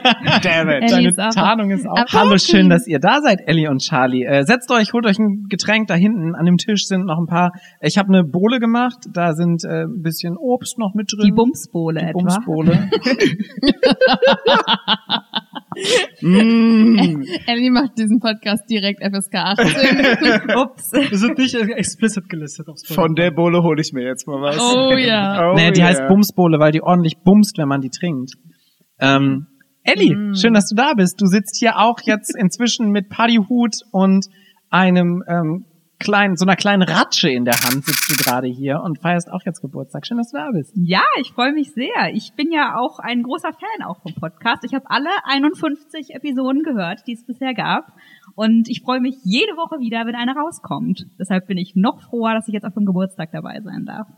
Damn 0.43 0.69
it. 0.69 0.83
Ellie 0.83 0.89
Deine 0.91 1.09
ist 1.09 1.19
auch- 1.21 1.31
Tarnung 1.35 1.71
ist 1.71 1.87
auch. 1.87 1.97
Aber- 1.97 2.13
Hallo, 2.13 2.39
schön, 2.39 2.69
dass 2.71 2.87
ihr 2.87 2.99
da 2.99 3.21
seid, 3.21 3.41
Ellie 3.47 3.69
und 3.69 3.81
Charlie. 3.81 4.25
Äh, 4.25 4.45
setzt 4.45 4.71
euch, 4.71 4.93
holt 4.93 5.07
euch 5.07 5.19
ein 5.19 5.47
Getränk 5.49 5.89
da 5.89 5.95
hinten. 5.95 6.35
An 6.35 6.47
dem 6.47 6.57
Tisch 6.57 6.87
sind 6.87 7.07
noch 7.07 7.19
ein 7.19 7.27
paar. 7.27 7.53
Ich 7.81 7.99
habe 7.99 8.09
eine 8.09 8.25
Bohle 8.25 8.61
gemacht. 8.61 8.99
Da 9.13 9.33
sind 9.35 9.65
äh, 9.65 9.85
ein 9.85 10.03
bisschen 10.03 10.37
Obst 10.37 10.79
noch 10.79 10.95
mit 10.95 11.13
drin. 11.13 11.27
Die 11.27 11.33
Bumsbohle 11.33 12.01
etwa. 12.01 12.13
Bumsbohle. 12.13 12.91
mm. 16.21 17.23
Ellie 17.47 17.71
macht 17.71 17.99
diesen 17.99 18.21
Podcast 18.21 18.69
direkt 18.69 19.03
FSK 19.03 19.35
18. 19.35 20.57
Ups. 20.57 20.93
Wir 20.93 21.19
sind 21.19 21.39
nicht 21.39 21.55
explicit 21.55 22.29
gelistet. 22.29 22.67
Von 22.87 23.15
der 23.15 23.31
Bohle 23.31 23.63
hole 23.63 23.81
ich 23.81 23.93
mir 23.93 24.10
jetzt 24.11 24.27
mal 24.27 24.41
was. 24.41 24.59
Oh 24.59 24.97
ja. 24.97 25.51
Oh 25.51 25.55
naja, 25.55 25.71
die 25.71 25.81
yeah. 25.81 25.89
heißt 25.89 26.09
Bumsbohle, 26.09 26.59
weil 26.59 26.73
die 26.73 26.83
ordentlich 26.83 27.19
bumst, 27.25 27.57
wenn 27.59 27.69
man 27.69 27.81
die 27.81 27.91
trinkt. 27.91 28.33
Ähm, 29.01 29.47
Ellie, 29.83 30.15
Mm. 30.15 30.35
schön, 30.35 30.53
dass 30.53 30.69
du 30.69 30.75
da 30.75 30.93
bist. 30.95 31.21
Du 31.21 31.27
sitzt 31.27 31.57
hier 31.59 31.79
auch 31.79 31.99
jetzt 32.05 32.37
inzwischen 32.37 32.91
mit 32.91 33.09
Partyhut 33.09 33.77
und 33.93 34.27
einem 34.69 35.23
ähm, 35.27 35.65
kleinen, 36.01 36.37
so 36.37 36.45
einer 36.45 36.57
kleinen 36.57 36.83
Ratsche 36.83 37.31
in 37.31 37.45
der 37.45 37.55
Hand 37.55 37.85
sitzt 37.85 38.11
du 38.11 38.17
gerade 38.17 38.49
hier 38.49 38.81
und 38.81 39.01
feierst 39.01 39.31
auch 39.31 39.43
jetzt 39.47 39.61
Geburtstag. 39.61 40.07
Schön, 40.07 40.17
dass 40.17 40.33
du 40.33 40.39
da 40.39 40.51
bist. 40.51 40.73
Ja, 40.75 41.05
ich 41.21 41.31
freue 41.31 41.53
mich 41.53 41.73
sehr. 41.73 42.13
Ich 42.13 42.33
bin 42.35 42.51
ja 42.51 42.77
auch 42.77 42.99
ein 42.99 43.23
großer 43.23 43.53
Fan 43.53 43.87
auch 43.87 44.03
vom 44.03 44.15
Podcast. 44.15 44.65
Ich 44.65 44.75
habe 44.75 44.87
alle 44.89 45.11
51 45.25 46.15
Episoden 46.15 46.63
gehört, 46.63 47.07
die 47.07 47.13
es 47.13 47.25
bisher 47.25 47.55
gab. 47.55 47.93
Und 48.35 48.69
ich 48.69 48.81
freue 48.83 49.01
mich 49.01 49.15
jede 49.23 49.53
Woche 49.57 49.79
wieder, 49.79 50.07
wenn 50.07 50.17
eine 50.17 50.35
rauskommt. 50.35 51.07
Deshalb 51.19 51.47
bin 51.47 51.59
ich 51.59 51.75
noch 51.77 52.03
froher, 52.03 52.35
dass 52.35 52.49
ich 52.49 52.55
jetzt 52.55 52.65
auf 52.65 52.75
dem 52.75 52.87
Geburtstag 52.87 53.31
dabei 53.33 53.61
sein 53.63 53.85
darf. 53.85 54.09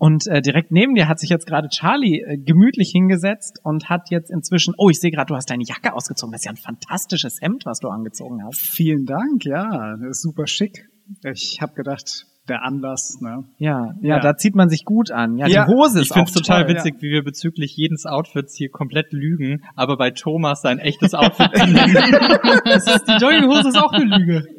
Und 0.00 0.26
äh, 0.28 0.40
direkt 0.40 0.72
neben 0.72 0.94
dir 0.94 1.08
hat 1.08 1.18
sich 1.18 1.28
jetzt 1.28 1.46
gerade 1.46 1.68
Charlie 1.68 2.22
äh, 2.22 2.38
gemütlich 2.38 2.90
hingesetzt 2.90 3.60
und 3.64 3.90
hat 3.90 4.10
jetzt 4.10 4.30
inzwischen, 4.30 4.72
oh, 4.78 4.88
ich 4.88 4.98
sehe 4.98 5.10
gerade, 5.10 5.26
du 5.26 5.36
hast 5.36 5.50
deine 5.50 5.62
Jacke 5.62 5.92
ausgezogen. 5.92 6.32
Das 6.32 6.40
ist 6.40 6.46
ja 6.46 6.52
ein 6.52 6.56
fantastisches 6.56 7.42
Hemd, 7.42 7.66
was 7.66 7.80
du 7.80 7.88
angezogen 7.88 8.42
hast. 8.42 8.60
Vielen 8.62 9.04
Dank, 9.04 9.44
ja, 9.44 9.96
das 9.98 10.08
ist 10.08 10.22
super 10.22 10.46
schick. 10.46 10.88
Ich 11.24 11.58
habe 11.60 11.74
gedacht, 11.74 12.26
der 12.48 12.62
Anlass, 12.64 13.18
ne? 13.20 13.44
Ja, 13.58 13.92
ja, 14.00 14.16
Ja. 14.16 14.20
da 14.20 14.36
zieht 14.36 14.54
man 14.56 14.68
sich 14.68 14.84
gut 14.84 15.10
an. 15.10 15.36
Ja, 15.36 15.46
Ja, 15.46 15.66
die 15.66 15.72
Hose 15.72 16.00
ist 16.00 16.06
Ich 16.08 16.12
finde 16.14 16.32
total 16.32 16.64
toll, 16.66 16.74
witzig, 16.74 16.96
wie 17.00 17.10
wir 17.10 17.22
bezüglich 17.22 17.76
jedes 17.76 18.06
Outfits 18.06 18.56
hier 18.56 18.70
komplett 18.70 19.12
lügen, 19.12 19.62
aber 19.76 19.96
bei 19.96 20.10
Thomas 20.10 20.62
sein 20.62 20.78
echtes 20.78 21.14
Outfit 21.14 21.50
benennen. 21.52 21.94
Die 21.94 23.22
Jogginghose 23.22 23.68
ist 23.68 23.78
auch 23.78 23.92
eine 23.92 24.16
Lüge. 24.16 24.44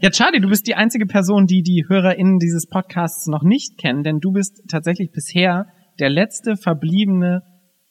Ja, 0.00 0.10
Charlie, 0.10 0.40
du 0.40 0.48
bist 0.48 0.66
die 0.66 0.74
einzige 0.74 1.06
Person, 1.06 1.46
die 1.46 1.62
die 1.62 1.84
HörerInnen 1.88 2.38
dieses 2.38 2.66
Podcasts 2.66 3.26
noch 3.26 3.42
nicht 3.42 3.78
kennen, 3.78 4.02
denn 4.02 4.18
du 4.20 4.32
bist 4.32 4.62
tatsächlich 4.68 5.10
bisher 5.12 5.66
der 6.00 6.10
letzte 6.10 6.56
Verbliebene 6.56 7.42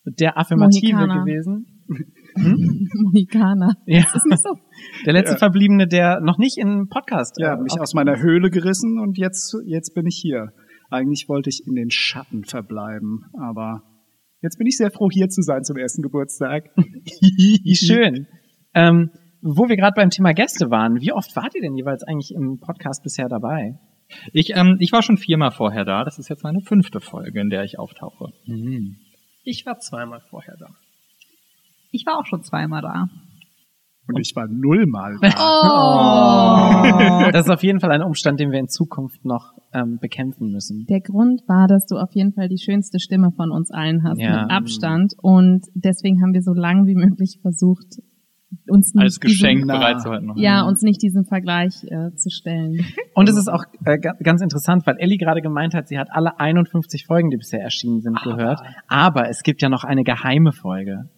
der 0.06 0.38
Affirmative 0.38 0.94
Mohikaner. 0.96 1.24
gewesen. 1.24 1.66
Mohikaner. 2.36 3.76
Ja. 3.86 4.02
Das 4.02 4.16
ist 4.16 4.26
nicht 4.26 4.44
so. 4.44 4.56
Der 5.06 5.14
letzte 5.14 5.34
Ja. 5.34 5.40
Verbliebene, 5.40 5.88
der 5.88 6.20
noch 6.22 6.38
nicht 6.38 6.58
in 6.58 6.88
Podcast 6.90 7.36
Ja, 7.40 7.54
äh, 7.56 7.62
mich 7.62 7.80
aus 7.80 7.94
meiner 7.94 8.20
Höhle 8.20 8.50
gerissen 8.50 9.00
und 9.00 9.18
jetzt, 9.18 9.56
jetzt 9.66 9.94
bin 9.94 10.06
ich 10.08 10.18
hier. 10.22 10.52
Eigentlich 10.90 11.28
wollte 11.30 11.50
ich 11.50 11.64
in 11.66 11.76
den 11.76 11.90
Schatten 11.90 12.44
verbleiben, 12.44 13.26
aber 13.40 13.82
jetzt 14.42 14.58
bin 14.58 14.68
ich 14.68 14.78
sehr 14.78 14.92
froh, 14.92 15.10
hier 15.12 15.28
zu 15.30 15.42
sein 15.42 15.64
zum 15.64 15.78
ersten 15.78 16.02
Geburtstag. 16.02 16.70
Wie 16.76 17.76
schön. 17.76 18.28
Ähm, 18.76 19.10
wo 19.42 19.68
wir 19.68 19.76
gerade 19.76 19.94
beim 19.96 20.10
Thema 20.10 20.34
Gäste 20.34 20.70
waren, 20.72 21.02
wie 21.02 21.12
oft 21.12 21.36
wart 21.36 21.54
ihr 21.56 21.62
denn 21.62 21.76
jeweils 21.76 22.04
eigentlich 22.04 22.32
im 22.34 22.60
Podcast 22.60 23.04
bisher 23.04 23.28
dabei? 23.28 23.78
Ich, 24.32 24.56
ähm, 24.56 24.78
ich 24.80 24.92
war 24.92 25.02
schon 25.02 25.18
viermal 25.18 25.52
vorher 25.52 25.84
da. 25.86 26.04
Das 26.04 26.18
ist 26.20 26.30
jetzt 26.30 26.44
meine 26.44 26.62
fünfte 26.62 27.02
Folge, 27.02 27.42
in 27.42 27.50
der 27.50 27.64
ich 27.64 27.78
auftauche. 27.80 28.32
Ich 29.44 29.66
war 29.66 29.80
zweimal 29.80 30.22
vorher 30.30 30.56
da. 30.58 30.68
Ich 31.96 32.06
war 32.06 32.18
auch 32.20 32.26
schon 32.26 32.42
zweimal 32.44 32.82
da. 32.82 33.08
Und 34.08 34.20
ich 34.20 34.36
war 34.36 34.48
nullmal 34.50 35.16
da. 35.22 35.30
Oh. 37.26 37.30
Das 37.32 37.46
ist 37.46 37.52
auf 37.52 37.64
jeden 37.64 37.80
Fall 37.80 37.92
ein 37.92 38.02
Umstand, 38.04 38.40
den 38.40 38.52
wir 38.52 38.60
in 38.60 38.68
Zukunft 38.68 39.24
noch 39.26 39.54
ähm, 39.74 39.98
bekämpfen 40.02 40.52
müssen. 40.52 40.86
Der 40.90 41.00
Grund 41.02 41.42
war, 41.48 41.68
dass 41.68 41.86
du 41.86 41.96
auf 41.98 42.10
jeden 42.14 42.34
Fall 42.34 42.50
die 42.50 42.58
schönste 42.58 43.00
Stimme 43.00 43.32
von 43.36 43.52
uns 43.52 43.72
allen 43.72 44.04
hast, 44.04 44.20
Ja. 44.20 44.42
mit 44.44 44.52
Abstand. 44.52 45.14
Und 45.22 45.62
deswegen 45.74 46.22
haben 46.22 46.34
wir 46.34 46.42
so 46.42 46.54
lange 46.54 46.86
wie 46.88 46.96
möglich 46.96 47.40
versucht, 47.42 48.02
uns 48.68 48.94
nicht 48.94 49.04
Als 49.04 49.20
Geschenk 49.20 49.60
Diesen, 49.62 49.68
Na. 49.68 49.78
bereitzuhalten. 49.80 50.28
noch. 50.28 50.38
ja, 50.38 50.64
uns 50.64 50.82
nicht 50.82 51.02
diesen 51.02 51.26
Vergleich 51.26 51.84
äh, 51.86 52.14
zu 52.16 52.30
stellen. 52.30 52.86
Und 53.16 53.30
es 53.30 53.38
ist 53.38 53.48
auch 53.48 53.64
äh, 53.86 53.98
ga- 53.98 54.14
ganz 54.22 54.42
interessant, 54.42 54.86
weil 54.86 54.98
Ellie 55.00 55.18
gerade 55.18 55.42
gemeint 55.42 55.74
hat, 55.74 55.88
sie 55.88 55.98
hat 55.98 56.10
alle 56.12 56.40
51 56.40 57.06
Folgen, 57.08 57.30
die 57.30 57.38
bisher 57.38 57.62
erschienen 57.62 58.02
sind, 58.02 58.22
gehört. 58.22 58.60
Aber 58.88 59.30
es 59.30 59.42
gibt 59.44 59.62
ja 59.62 59.70
noch 59.70 59.84
eine 59.86 60.04
geheime 60.04 60.52
Folge. 60.52 61.10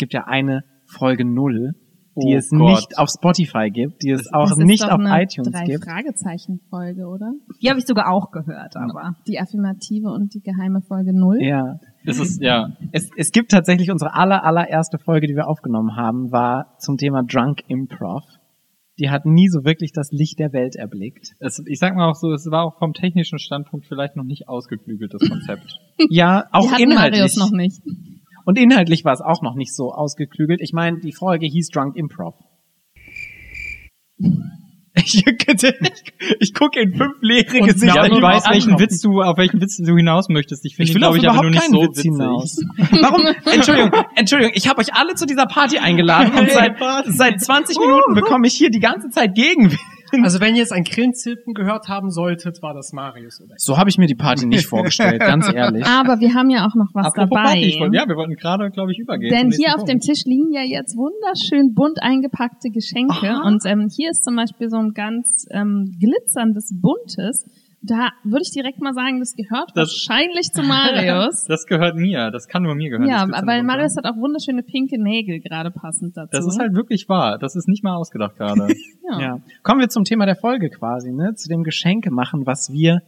Es 0.00 0.08
gibt 0.08 0.14
ja 0.14 0.24
eine 0.24 0.64
Folge 0.86 1.26
null, 1.26 1.72
die 2.16 2.32
Oh 2.32 2.38
es 2.38 2.48
Gott. 2.48 2.58
nicht 2.58 2.98
auf 2.98 3.10
Spotify 3.10 3.68
gibt, 3.68 4.02
die 4.02 4.12
es 4.12 4.32
auch 4.32 4.48
das 4.48 4.52
ist 4.58 4.64
nicht 4.64 4.82
doch 4.82 4.92
auf 4.92 4.98
eine 4.98 5.22
iTunes 5.22 5.52
drei 5.52 5.66
gibt. 5.66 5.84
Fragezeichen 5.84 6.60
Folge, 6.70 7.04
oder? 7.06 7.34
Die 7.60 7.68
habe 7.68 7.78
ich 7.78 7.86
sogar 7.86 8.10
auch 8.10 8.30
gehört, 8.30 8.76
aber. 8.78 9.16
Die 9.28 9.38
affirmative 9.38 10.08
und 10.08 10.32
die 10.32 10.40
geheime 10.40 10.80
Folge 10.80 11.12
null. 11.12 11.36
Ja. 11.42 11.80
Es 12.06 12.18
ist, 12.18 12.40
ja. 12.40 12.70
Es, 12.92 13.10
es 13.14 13.30
gibt 13.30 13.50
tatsächlich 13.50 13.90
unsere 13.90 14.14
aller, 14.14 14.42
allererste 14.42 14.96
Folge, 14.98 15.26
die 15.26 15.34
wir 15.34 15.46
aufgenommen 15.48 15.94
haben, 15.96 16.32
war 16.32 16.78
zum 16.78 16.96
Thema 16.96 17.22
Drunk 17.22 17.60
Improv. 17.68 18.22
Die 18.98 19.10
hat 19.10 19.26
nie 19.26 19.48
so 19.48 19.64
wirklich 19.64 19.92
das 19.92 20.12
Licht 20.12 20.38
der 20.38 20.54
Welt 20.54 20.76
erblickt. 20.76 21.32
Es, 21.40 21.62
ich 21.66 21.78
sag 21.78 21.94
mal 21.94 22.08
auch 22.08 22.14
so, 22.14 22.32
es 22.32 22.46
war 22.50 22.64
auch 22.64 22.78
vom 22.78 22.94
technischen 22.94 23.38
Standpunkt 23.38 23.84
vielleicht 23.86 24.16
noch 24.16 24.24
nicht 24.24 24.48
ausgeklügeltes 24.48 25.28
Konzept. 25.28 25.76
Ja, 26.08 26.46
auch 26.52 26.68
die 26.68 26.70
hatten 26.70 26.82
inhaltlich. 26.92 27.20
Marius 27.20 27.36
noch 27.36 27.50
nicht. 27.50 27.82
Und 28.44 28.58
inhaltlich 28.58 29.04
war 29.04 29.12
es 29.12 29.20
auch 29.20 29.42
noch 29.42 29.54
nicht 29.54 29.74
so 29.74 29.92
ausgeklügelt. 29.92 30.60
Ich 30.62 30.72
meine, 30.72 30.98
die 31.00 31.12
Folge 31.12 31.46
hieß 31.46 31.68
Drunk 31.68 31.96
Improv. 31.96 32.34
Ich, 34.96 35.24
ich, 35.26 35.74
ich 36.40 36.54
gucke 36.54 36.80
in 36.80 36.94
fünf 36.94 37.14
leere 37.20 37.60
Gesichter. 37.60 38.06
ich 38.06 38.20
weiß, 38.20 38.44
welchen 38.50 38.70
ankommen. 38.72 38.80
Witz 38.80 39.00
du, 39.00 39.22
auf 39.22 39.38
welchen 39.38 39.60
Witz 39.60 39.76
du 39.76 39.96
hinaus 39.96 40.28
möchtest. 40.28 40.64
Ich 40.66 40.76
finde, 40.76 40.88
Ich 40.90 40.94
will 40.94 41.00
glaube 41.00 41.16
auf 41.16 41.22
ich, 41.22 41.28
aber 41.28 41.42
nur 41.42 41.50
nicht 41.50 41.64
so 41.64 41.80
Witz 41.82 41.98
witzig. 41.98 42.10
hinaus. 42.10 42.60
Warum? 42.76 43.26
Entschuldigung, 43.52 43.92
Entschuldigung, 44.16 44.52
ich 44.54 44.68
habe 44.68 44.80
euch 44.80 44.92
alle 44.92 45.14
zu 45.14 45.26
dieser 45.26 45.46
Party 45.46 45.78
eingeladen 45.78 46.36
und 46.38 46.50
seit, 46.50 46.76
seit 47.06 47.40
20 47.40 47.78
Minuten 47.78 48.14
bekomme 48.14 48.46
ich 48.46 48.54
hier 48.54 48.70
die 48.70 48.80
ganze 48.80 49.10
Zeit 49.10 49.34
Gegenwind. 49.34 49.78
Also 50.22 50.40
wenn 50.40 50.54
ihr 50.54 50.60
jetzt 50.60 50.72
ein 50.72 50.84
Grillenzirpen 50.84 51.54
gehört 51.54 51.88
haben 51.88 52.10
solltet, 52.10 52.62
war 52.62 52.74
das 52.74 52.92
Marius 52.92 53.40
oder 53.40 53.54
ich. 53.56 53.62
So 53.62 53.78
habe 53.78 53.90
ich 53.90 53.98
mir 53.98 54.06
die 54.06 54.14
Party 54.14 54.46
nicht 54.46 54.66
vorgestellt, 54.66 55.20
ganz 55.20 55.48
ehrlich. 55.54 55.84
Aber 55.86 56.20
wir 56.20 56.34
haben 56.34 56.50
ja 56.50 56.66
auch 56.66 56.74
noch 56.74 56.90
was 56.94 57.06
Apropos 57.06 57.30
dabei. 57.30 57.42
Party, 57.44 57.64
ich 57.66 57.80
wollte, 57.80 57.96
ja, 57.96 58.06
wir 58.06 58.16
wollten 58.16 58.34
gerade, 58.34 58.70
glaube 58.70 58.92
ich, 58.92 58.98
übergehen. 58.98 59.30
Denn 59.30 59.50
hier 59.50 59.74
auf 59.74 59.84
dem 59.84 59.98
Punkt. 59.98 60.04
Tisch 60.04 60.24
liegen 60.24 60.52
ja 60.52 60.62
jetzt 60.62 60.96
wunderschön 60.96 61.74
bunt 61.74 62.02
eingepackte 62.02 62.70
Geschenke. 62.70 63.40
Und 63.44 63.62
ähm, 63.66 63.88
hier 63.94 64.10
ist 64.10 64.24
zum 64.24 64.36
Beispiel 64.36 64.68
so 64.68 64.78
ein 64.78 64.90
ganz 64.92 65.46
ähm, 65.50 65.96
glitzerndes 65.98 66.74
Buntes. 66.80 67.44
Da 67.82 68.10
würde 68.24 68.42
ich 68.44 68.50
direkt 68.52 68.80
mal 68.80 68.92
sagen, 68.92 69.20
das 69.20 69.34
gehört 69.34 69.70
Das- 69.74 69.88
wahrscheinlich 69.88 70.52
zu 70.52 70.62
Marius. 70.62 71.44
Das 71.48 71.64
gehört 71.66 71.96
mir, 71.96 72.30
das 72.30 72.46
kann 72.46 72.62
nur 72.62 72.74
mir 72.74 72.90
gehören. 72.90 73.08
ja, 73.08 73.26
weil. 73.46 73.62
Marius 73.62 73.96
hat 73.96 74.04
auch 74.04 74.16
wunderschöne 74.16 74.62
pinke 74.62 75.02
Nägel 75.02 75.40
gerade 75.40 75.70
passend 75.70 76.16
dazu. 76.16 76.28
Das 76.32 76.46
ist 76.46 76.58
halt 76.58 76.74
wirklich 76.74 77.08
wahr. 77.08 77.38
Das 77.38 77.56
ist 77.56 77.68
nicht 77.68 77.82
mal 77.82 77.96
ausgedacht 77.96 78.36
gerade. 78.36 78.68
ja. 79.10 79.20
Ja. 79.20 79.36
Kommen 79.62 79.80
wir 79.80 79.88
zum 79.88 80.04
Thema 80.04 80.26
der 80.26 80.36
Folge 80.36 80.68
quasi, 80.68 81.10
ne? 81.12 81.34
Zu 81.34 81.48
dem 81.48 81.62
Geschenke 81.62 82.10
machen, 82.10 82.46
was 82.46 82.70
wir 82.70 83.00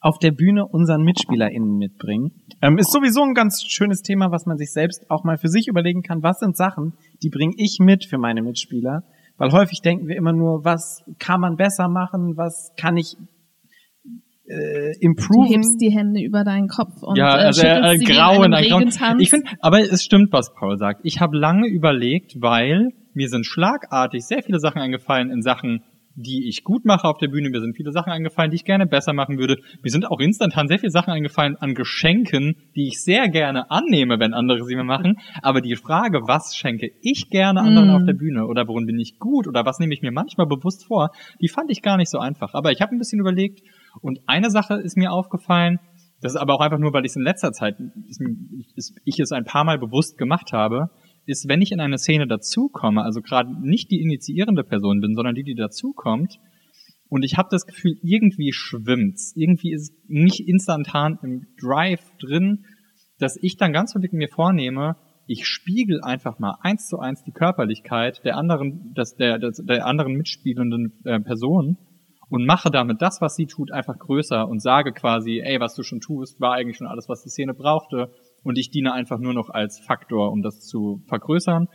auf 0.00 0.18
der 0.18 0.30
Bühne 0.32 0.66
unseren 0.66 1.02
MitspielerInnen 1.02 1.78
mitbringen. 1.78 2.32
Ähm, 2.62 2.78
ist 2.78 2.92
sowieso 2.92 3.22
ein 3.22 3.34
ganz 3.34 3.62
schönes 3.66 4.02
Thema, 4.02 4.30
was 4.30 4.44
man 4.46 4.56
sich 4.58 4.72
selbst 4.72 5.10
auch 5.10 5.24
mal 5.24 5.38
für 5.38 5.48
sich 5.48 5.68
überlegen 5.68 6.02
kann. 6.02 6.22
Was 6.22 6.40
sind 6.40 6.56
Sachen, 6.56 6.92
die 7.22 7.30
bringe 7.30 7.54
ich 7.56 7.78
mit 7.80 8.04
für 8.04 8.18
meine 8.18 8.42
Mitspieler? 8.42 9.04
Weil 9.38 9.52
häufig 9.52 9.80
denken 9.82 10.06
wir 10.08 10.16
immer 10.16 10.32
nur, 10.32 10.64
was 10.64 11.02
kann 11.18 11.40
man 11.40 11.56
besser 11.56 11.88
machen? 11.88 12.36
Was 12.36 12.72
kann 12.78 12.96
ich 12.96 13.16
äh, 14.48 14.92
Du 14.92 14.98
improven? 15.00 15.46
hebst 15.52 15.80
die 15.80 15.90
Hände 15.90 16.20
über 16.22 16.44
deinen 16.44 16.68
Kopf 16.68 17.02
und 17.02 17.16
ja, 17.16 17.38
äh, 17.38 17.44
also 17.46 17.62
äh, 17.62 17.74
schüttelst 17.74 18.00
sie 18.00 18.06
wie 18.06 18.10
in 18.12 18.16
grauen, 18.16 18.44
einem 18.44 18.54
ein 18.54 18.64
grauen. 18.68 18.78
Regentanz. 18.84 19.22
Ich 19.22 19.30
finde, 19.30 19.46
aber 19.60 19.80
es 19.80 20.02
stimmt, 20.04 20.32
was 20.32 20.54
Paul 20.54 20.76
sagt. 20.78 21.00
Ich 21.04 21.20
habe 21.20 21.36
lange 21.36 21.66
überlegt, 21.68 22.40
weil 22.40 22.88
mir 23.14 23.28
sind 23.28 23.46
schlagartig 23.46 24.24
sehr 24.24 24.42
viele 24.42 24.58
Sachen 24.60 24.80
eingefallen 24.80 25.30
in 25.30 25.42
Sachen, 25.42 25.82
die 26.18 26.48
ich 26.48 26.64
gut 26.64 26.86
mache 26.86 27.06
auf 27.06 27.18
der 27.18 27.28
Bühne. 27.28 27.50
Mir 27.50 27.60
sind 27.60 27.76
viele 27.76 27.92
Sachen 27.92 28.10
eingefallen, 28.10 28.50
die 28.50 28.54
ich 28.56 28.64
gerne 28.64 28.86
besser 28.86 29.12
machen 29.12 29.36
würde. 29.38 29.58
Mir 29.82 29.90
sind 29.90 30.06
auch 30.10 30.18
instantan 30.20 30.66
sehr 30.66 30.78
viele 30.78 30.90
Sachen 30.90 31.10
eingefallen 31.12 31.56
an 31.56 31.74
Geschenken, 31.74 32.56
die 32.74 32.88
ich 32.88 33.02
sehr 33.02 33.28
gerne 33.28 33.70
annehme, 33.70 34.18
wenn 34.18 34.32
andere 34.32 34.64
sie 34.64 34.76
mir 34.76 34.84
machen. 34.84 35.16
Aber 35.42 35.60
die 35.60 35.76
Frage, 35.76 36.20
was 36.26 36.56
schenke 36.56 36.90
ich 37.02 37.28
gerne 37.28 37.60
anderen 37.60 37.88
Mm. 37.88 37.96
auf 37.96 38.04
der 38.06 38.14
Bühne 38.14 38.46
oder 38.46 38.66
worin 38.66 38.86
bin 38.86 38.98
ich 38.98 39.18
gut 39.18 39.46
oder 39.46 39.66
was 39.66 39.78
nehme 39.78 39.92
ich 39.92 40.00
mir 40.00 40.12
manchmal 40.12 40.46
bewusst 40.46 40.86
vor, 40.86 41.10
die 41.42 41.48
fand 41.48 41.70
ich 41.70 41.82
gar 41.82 41.98
nicht 41.98 42.10
so 42.10 42.18
einfach. 42.18 42.54
Aber 42.54 42.72
ich 42.72 42.80
habe 42.80 42.94
ein 42.94 42.98
bisschen 42.98 43.20
überlegt 43.20 43.60
und 44.02 44.20
eine 44.26 44.50
Sache 44.50 44.74
ist 44.74 44.96
mir 44.96 45.12
aufgefallen, 45.12 45.78
das 46.20 46.34
ist 46.34 46.40
aber 46.40 46.54
auch 46.54 46.60
einfach 46.60 46.78
nur, 46.78 46.92
weil 46.92 47.04
ich 47.04 47.12
es 47.12 47.16
in 47.16 47.22
letzter 47.22 47.52
Zeit, 47.52 47.76
ich 49.04 49.20
es 49.20 49.32
ein 49.32 49.44
paar 49.44 49.64
Mal 49.64 49.78
bewusst 49.78 50.16
gemacht 50.16 50.52
habe, 50.52 50.90
ist, 51.26 51.48
wenn 51.48 51.60
ich 51.60 51.72
in 51.72 51.80
eine 51.80 51.98
Szene 51.98 52.26
dazukomme, 52.26 53.02
also 53.02 53.20
gerade 53.20 53.50
nicht 53.60 53.90
die 53.90 54.00
initiierende 54.00 54.64
Person 54.64 55.00
bin, 55.00 55.14
sondern 55.14 55.34
die, 55.34 55.42
die 55.42 55.54
dazukommt, 55.54 56.38
und 57.08 57.22
ich 57.22 57.36
habe 57.36 57.48
das 57.50 57.66
Gefühl, 57.66 57.96
irgendwie 58.02 58.52
schwimmt's, 58.52 59.32
irgendwie 59.36 59.72
ist 59.72 59.92
nicht 60.08 60.40
instantan 60.40 61.18
im 61.22 61.46
Drive 61.60 62.02
drin, 62.18 62.64
dass 63.18 63.38
ich 63.40 63.56
dann 63.56 63.72
ganz 63.72 63.94
wirklich 63.94 64.12
mir 64.12 64.28
vornehme, 64.28 64.96
ich 65.28 65.46
spiegel 65.46 66.00
einfach 66.02 66.38
mal 66.38 66.56
eins 66.62 66.88
zu 66.88 66.98
eins 66.98 67.22
die 67.24 67.32
Körperlichkeit 67.32 68.24
der 68.24 68.36
anderen, 68.36 68.94
des, 68.94 69.16
der, 69.16 69.38
des, 69.38 69.62
der 69.64 69.86
anderen 69.86 70.14
mitspielenden 70.14 70.92
äh, 71.04 71.20
Person 71.20 71.78
und 72.28 72.44
mache 72.44 72.70
damit 72.70 73.02
das, 73.02 73.20
was 73.20 73.36
sie 73.36 73.46
tut, 73.46 73.72
einfach 73.72 73.98
größer 73.98 74.48
und 74.48 74.60
sage 74.60 74.92
quasi, 74.92 75.40
ey, 75.44 75.60
was 75.60 75.74
du 75.74 75.82
schon 75.82 76.00
tust, 76.00 76.40
war 76.40 76.54
eigentlich 76.54 76.76
schon 76.76 76.86
alles, 76.86 77.08
was 77.08 77.22
die 77.22 77.28
Szene 77.28 77.54
brauchte 77.54 78.10
und 78.42 78.58
ich 78.58 78.70
diene 78.70 78.92
einfach 78.92 79.18
nur 79.18 79.34
noch 79.34 79.50
als 79.50 79.78
Faktor, 79.78 80.32
um 80.32 80.42
das 80.42 80.60
zu 80.60 81.02
vergrößern. 81.06 81.68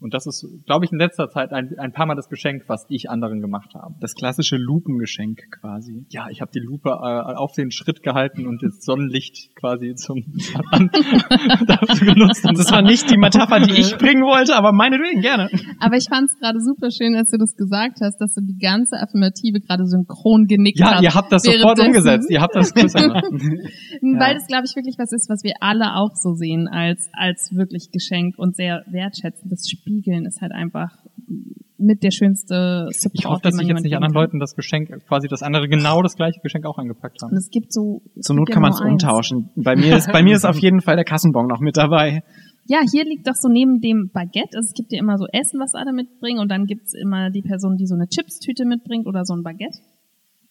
Und 0.00 0.14
das 0.14 0.26
ist, 0.26 0.46
glaube 0.64 0.84
ich, 0.84 0.92
in 0.92 0.98
letzter 0.98 1.28
Zeit 1.28 1.52
ein, 1.52 1.76
ein 1.78 1.92
paar 1.92 2.06
Mal 2.06 2.14
das 2.14 2.28
Geschenk, 2.28 2.64
was 2.68 2.86
ich 2.88 3.10
anderen 3.10 3.40
gemacht 3.40 3.74
habe. 3.74 3.96
Das 4.00 4.14
klassische 4.14 4.56
Lupengeschenk 4.56 5.40
quasi. 5.60 6.06
Ja, 6.10 6.28
ich 6.30 6.40
habe 6.40 6.52
die 6.54 6.60
Lupe 6.60 6.90
äh, 6.90 7.34
auf 7.34 7.52
den 7.52 7.72
Schritt 7.72 8.04
gehalten 8.04 8.46
und 8.46 8.62
das 8.62 8.84
Sonnenlicht 8.84 9.56
quasi 9.56 9.96
zum 9.96 10.18
dafür 11.66 12.14
genutzt. 12.14 12.44
Und 12.46 12.56
Das 12.56 12.70
war 12.70 12.82
nicht 12.82 13.10
die 13.10 13.18
Metapher, 13.18 13.58
die 13.58 13.72
ich 13.72 13.98
bringen 13.98 14.22
wollte, 14.22 14.54
aber 14.54 14.72
meinetwegen 14.72 15.20
gerne. 15.20 15.50
Aber 15.80 15.96
ich 15.96 16.08
fand 16.08 16.30
es 16.30 16.38
gerade 16.38 16.60
super 16.60 16.92
schön, 16.92 17.16
als 17.16 17.30
du 17.30 17.38
das 17.38 17.56
gesagt 17.56 17.98
hast, 18.00 18.18
dass 18.20 18.34
du 18.34 18.40
die 18.40 18.58
ganze 18.58 18.96
Affirmative 19.00 19.60
gerade 19.60 19.84
synchron 19.84 20.46
genickt 20.46 20.78
ja, 20.78 20.94
hast. 20.94 21.02
ihr 21.02 21.14
habt 21.14 21.32
das 21.32 21.42
sofort 21.42 21.80
umgesetzt. 21.80 22.30
Ihr 22.30 22.40
habt 22.40 22.54
das 22.54 22.72
größer 22.72 23.00
gemacht. 23.00 23.24
Weil 24.02 24.34
das, 24.34 24.46
glaube 24.46 24.64
ich, 24.66 24.76
wirklich 24.76 24.96
was 24.96 25.10
ist, 25.10 25.28
was 25.28 25.42
wir 25.42 25.54
alle 25.58 25.96
auch 25.96 26.14
so 26.14 26.34
sehen 26.34 26.68
als, 26.68 27.08
als 27.12 27.50
wirklich 27.52 27.90
Geschenk 27.90 28.38
und 28.38 28.54
sehr 28.54 28.84
wertschätzen. 28.86 29.50
Das 29.50 29.68
Spiegeln 29.88 30.26
ist 30.26 30.40
halt 30.40 30.52
einfach 30.52 30.90
mit 31.78 32.02
der 32.02 32.10
schönste 32.10 32.88
Support. 32.90 33.14
Ich 33.14 33.26
hoffe, 33.26 33.40
dass 33.42 33.54
sich 33.56 33.68
jetzt 33.68 33.82
nicht 33.82 33.94
anderen 33.94 34.14
Leuten 34.14 34.40
das 34.40 34.54
Geschenk, 34.54 34.90
quasi 35.06 35.28
das 35.28 35.42
andere 35.42 35.68
genau 35.68 36.02
das 36.02 36.16
gleiche 36.16 36.40
Geschenk 36.40 36.66
auch 36.66 36.76
eingepackt 36.78 37.20
kann. 37.20 37.28
haben. 37.28 37.36
Und 37.36 37.38
es 37.38 37.50
gibt 37.50 37.72
so. 37.72 38.02
es 38.16 38.26
Zur 38.26 38.36
Not 38.36 38.48
ja 38.48 38.54
kann 38.54 38.62
man 38.62 38.72
es 38.72 38.80
umtauschen. 38.80 39.50
Bei 39.56 39.76
mir 39.76 39.96
ist, 39.96 40.10
bei 40.12 40.22
mir 40.22 40.34
ist 40.34 40.44
auf 40.44 40.58
jeden 40.58 40.80
Fall 40.80 40.96
der 40.96 41.04
Kassenbon 41.04 41.46
noch 41.46 41.60
mit 41.60 41.76
dabei. 41.76 42.22
Ja, 42.66 42.80
hier 42.90 43.04
liegt 43.04 43.26
doch 43.26 43.34
so 43.34 43.48
neben 43.48 43.80
dem 43.80 44.10
Baguette. 44.12 44.56
Also 44.56 44.66
es 44.66 44.74
gibt 44.74 44.92
ja 44.92 44.98
immer 44.98 45.16
so 45.16 45.26
Essen, 45.32 45.58
was 45.60 45.74
alle 45.74 45.92
mitbringen. 45.92 46.40
Und 46.40 46.50
dann 46.50 46.66
gibt's 46.66 46.92
immer 46.94 47.30
die 47.30 47.42
Person, 47.42 47.76
die 47.76 47.86
so 47.86 47.94
eine 47.94 48.08
Chipstüte 48.08 48.66
mitbringt 48.66 49.06
oder 49.06 49.24
so 49.24 49.34
ein 49.34 49.42
Baguette. 49.42 49.78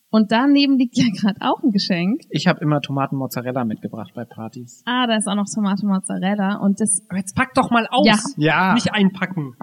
Und 0.10 0.32
daneben 0.32 0.78
liegt 0.78 0.98
ja 0.98 1.06
gerade 1.14 1.38
auch 1.42 1.62
ein 1.64 1.72
Geschenk. 1.72 2.22
Ich 2.30 2.48
habe 2.48 2.60
immer 2.62 2.80
Tomatenmozzarella 2.82 3.66
mitgebracht 3.66 4.12
bei 4.16 4.24
Partys. 4.24 4.84
Ah, 4.86 5.06
da 5.06 5.16
ist 5.16 5.28
auch 5.28 5.36
noch 5.36 5.48
Tomate 5.54 5.86
Mozzarella. 5.86 6.58
Und 6.58 6.80
das, 6.80 7.02
Aber 7.10 7.20
jetzt 7.20 7.36
pack 7.36 7.54
doch 7.54 7.72
mal 7.72 7.88
aus. 7.90 8.06
Ja. 8.38 8.70
Ja. 8.70 8.74
Nicht 8.74 8.94
einpacken. 8.94 9.56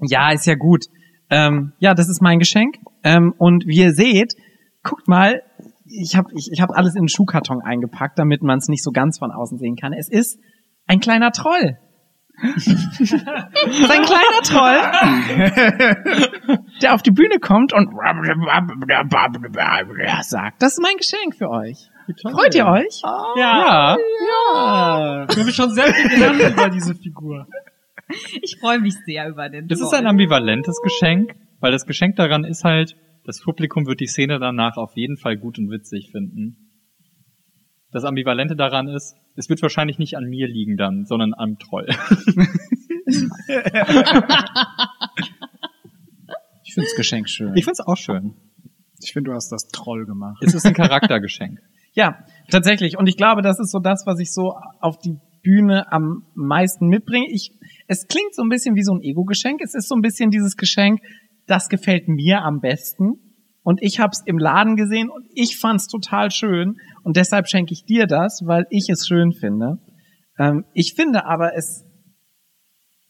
Ja, 0.00 0.30
ist 0.30 0.46
ja 0.46 0.54
gut. 0.54 0.86
Ähm, 1.30 1.72
ja, 1.78 1.94
das 1.94 2.08
ist 2.08 2.22
mein 2.22 2.38
Geschenk. 2.38 2.76
Ähm, 3.04 3.34
und 3.36 3.66
wie 3.66 3.78
ihr 3.78 3.92
seht, 3.92 4.34
guckt 4.82 5.08
mal, 5.08 5.42
ich 5.84 6.16
habe 6.16 6.30
ich, 6.34 6.50
ich 6.52 6.60
hab 6.60 6.70
alles 6.70 6.94
in 6.94 7.00
einen 7.00 7.08
Schuhkarton 7.08 7.60
eingepackt, 7.60 8.18
damit 8.18 8.42
man 8.42 8.58
es 8.58 8.68
nicht 8.68 8.82
so 8.82 8.92
ganz 8.92 9.18
von 9.18 9.30
außen 9.30 9.58
sehen 9.58 9.76
kann. 9.76 9.92
Es 9.92 10.08
ist 10.08 10.38
ein 10.86 11.00
kleiner 11.00 11.32
Troll. 11.32 11.78
Es 12.56 12.66
ist 12.66 13.90
ein 13.90 14.02
kleiner 14.02 14.42
Troll, 14.44 14.80
der 16.82 16.94
auf 16.94 17.02
die 17.02 17.10
Bühne 17.10 17.38
kommt 17.40 17.72
und 17.72 17.90
sagt, 20.22 20.62
das 20.62 20.72
ist 20.72 20.82
mein 20.82 20.96
Geschenk 20.96 21.36
für 21.36 21.50
euch. 21.50 21.90
Freut 22.22 22.54
ihr 22.54 22.66
euch? 22.66 23.02
Ja. 23.36 23.96
Ja. 24.54 25.26
Ich 25.30 25.36
habe 25.38 25.52
schon 25.52 25.70
sehr 25.70 25.92
viel 25.92 26.08
gelernt 26.08 26.40
über 26.40 26.70
diese 26.70 26.94
Figur. 26.94 27.46
Ich 28.40 28.56
freue 28.58 28.78
mich 28.78 28.94
sehr 29.04 29.28
über 29.28 29.48
den 29.50 29.68
Das 29.68 29.80
ist 29.80 29.90
Troll. 29.90 29.98
ein 29.98 30.06
ambivalentes 30.06 30.80
Geschenk, 30.82 31.34
weil 31.60 31.72
das 31.72 31.84
Geschenk 31.86 32.16
daran 32.16 32.44
ist 32.44 32.64
halt, 32.64 32.96
das 33.24 33.42
Publikum 33.42 33.86
wird 33.86 34.00
die 34.00 34.06
Szene 34.06 34.38
danach 34.38 34.78
auf 34.78 34.92
jeden 34.96 35.18
Fall 35.18 35.36
gut 35.36 35.58
und 35.58 35.70
witzig 35.70 36.10
finden. 36.12 36.67
Das 37.90 38.04
Ambivalente 38.04 38.54
daran 38.54 38.88
ist, 38.88 39.16
es 39.36 39.48
wird 39.48 39.62
wahrscheinlich 39.62 39.98
nicht 39.98 40.16
an 40.16 40.24
mir 40.24 40.46
liegen 40.46 40.76
dann, 40.76 41.06
sondern 41.06 41.34
am 41.34 41.58
Troll. 41.58 41.88
Ich 46.68 46.74
finde 46.74 46.86
das 46.86 46.96
Geschenk 46.96 47.30
schön. 47.30 47.56
Ich 47.56 47.64
find's 47.64 47.80
auch 47.80 47.96
schön. 47.96 48.34
Ich 49.00 49.12
finde, 49.14 49.30
du 49.30 49.34
hast 49.34 49.50
das 49.50 49.68
Troll 49.68 50.04
gemacht. 50.04 50.42
Es 50.42 50.52
ist 50.54 50.66
ein 50.66 50.74
Charaktergeschenk. 50.74 51.60
Ja, 51.94 52.18
tatsächlich. 52.48 52.96
Und 52.96 53.08
ich 53.08 53.16
glaube, 53.16 53.42
das 53.42 53.58
ist 53.58 53.72
so 53.72 53.80
das, 53.80 54.04
was 54.06 54.20
ich 54.20 54.32
so 54.32 54.54
auf 54.78 54.98
die 54.98 55.16
Bühne 55.42 55.90
am 55.90 56.26
meisten 56.34 56.86
mitbringe. 56.86 57.26
Ich, 57.32 57.50
es 57.88 58.06
klingt 58.06 58.34
so 58.36 58.42
ein 58.42 58.48
bisschen 58.50 58.76
wie 58.76 58.84
so 58.84 58.94
ein 58.94 59.00
Ego-Geschenk. 59.00 59.60
Es 59.64 59.74
ist 59.74 59.88
so 59.88 59.96
ein 59.96 60.02
bisschen 60.02 60.30
dieses 60.30 60.56
Geschenk, 60.56 61.00
das 61.46 61.68
gefällt 61.68 62.06
mir 62.06 62.42
am 62.42 62.60
besten. 62.60 63.27
Und 63.68 63.82
ich 63.82 64.00
habe 64.00 64.12
es 64.12 64.22
im 64.24 64.38
Laden 64.38 64.76
gesehen 64.76 65.10
und 65.10 65.26
ich 65.34 65.58
fand 65.58 65.78
es 65.78 65.88
total 65.88 66.30
schön. 66.30 66.80
Und 67.02 67.18
deshalb 67.18 67.48
schenke 67.48 67.74
ich 67.74 67.84
dir 67.84 68.06
das, 68.06 68.40
weil 68.46 68.64
ich 68.70 68.88
es 68.88 69.06
schön 69.06 69.34
finde. 69.34 69.76
Ähm, 70.38 70.64
ich 70.72 70.94
finde 70.94 71.26
aber 71.26 71.54
es 71.54 71.84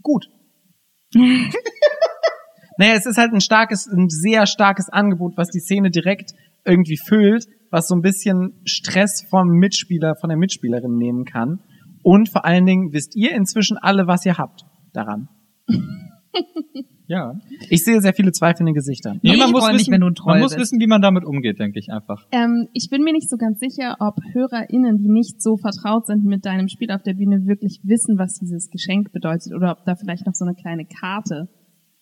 gut. 0.03 0.27
naja, 1.15 2.95
es 2.95 3.07
ist 3.07 3.19
halt 3.19 3.33
ein 3.33 3.41
starkes, 3.41 3.87
ein 3.87 4.09
sehr 4.09 4.49
starkes 4.49 4.89
Angebot, 4.89 5.37
was 5.37 5.51
die 5.51 5.61
Szene 5.61 5.93
direkt 5.93 6.33
irgendwie 6.65 6.97
füllt, 6.97 7.47
was 7.71 7.87
so 7.87 7.95
ein 7.95 8.03
bisschen 8.03 8.61
Stress 8.65 9.25
vom 9.31 9.51
Mitspieler, 9.51 10.17
von 10.17 10.29
der 10.29 10.39
Mitspielerin 10.39 10.97
nehmen 10.97 11.25
kann. 11.25 11.61
Und 12.03 12.31
vor 12.31 12.45
allen 12.45 12.67
Dingen 12.67 12.93
wisst 12.93 13.15
ihr 13.15 13.31
inzwischen 13.31 13.77
alle, 13.77 14.09
was 14.09 14.27
ihr 14.27 14.39
habt 14.39 14.65
daran. 14.93 15.29
Ja. 17.09 17.33
Ich 17.71 17.85
sehe 17.85 18.03
sehr 18.03 18.13
viele 18.13 18.33
zweifelnde 18.33 18.75
Gesichter. 18.75 19.15
Nee, 19.23 19.33
wenn 19.33 20.01
du 20.01 20.09
ein 20.09 20.15
Troll 20.15 20.35
man 20.35 20.43
muss 20.43 20.53
bist. 20.53 20.61
wissen, 20.61 20.79
wie 20.79 20.87
man 20.87 21.01
damit 21.01 21.25
umgeht, 21.25 21.59
denke 21.59 21.79
ich 21.79 21.91
einfach. 21.91 22.27
ähm, 22.33 22.69
ich 22.75 22.89
bin 22.91 23.03
mir 23.03 23.15
nicht 23.15 23.31
so 23.31 23.39
ganz 23.39 23.61
sicher, 23.61 23.97
ob 23.99 24.17
HörerInnen, 24.35 24.99
die 24.99 25.09
nicht 25.09 25.41
so 25.41 25.57
vertraut 25.57 26.07
sind 26.07 26.25
mit 26.25 26.45
deinem 26.45 26.69
Spiel 26.69 26.91
auf 26.91 27.03
der 27.03 27.15
Bühne, 27.15 27.47
wirklich 27.47 27.81
wissen, 27.83 28.19
was 28.19 28.35
dieses 28.35 28.69
Geschenk 28.69 29.11
bedeutet 29.11 29.55
oder 29.57 29.73
ob 29.73 29.87
da 29.87 29.95
vielleicht 29.97 30.27
noch 30.27 30.35
so 30.35 30.45
eine 30.45 30.55
kleine 30.55 30.85
Karte 30.85 31.49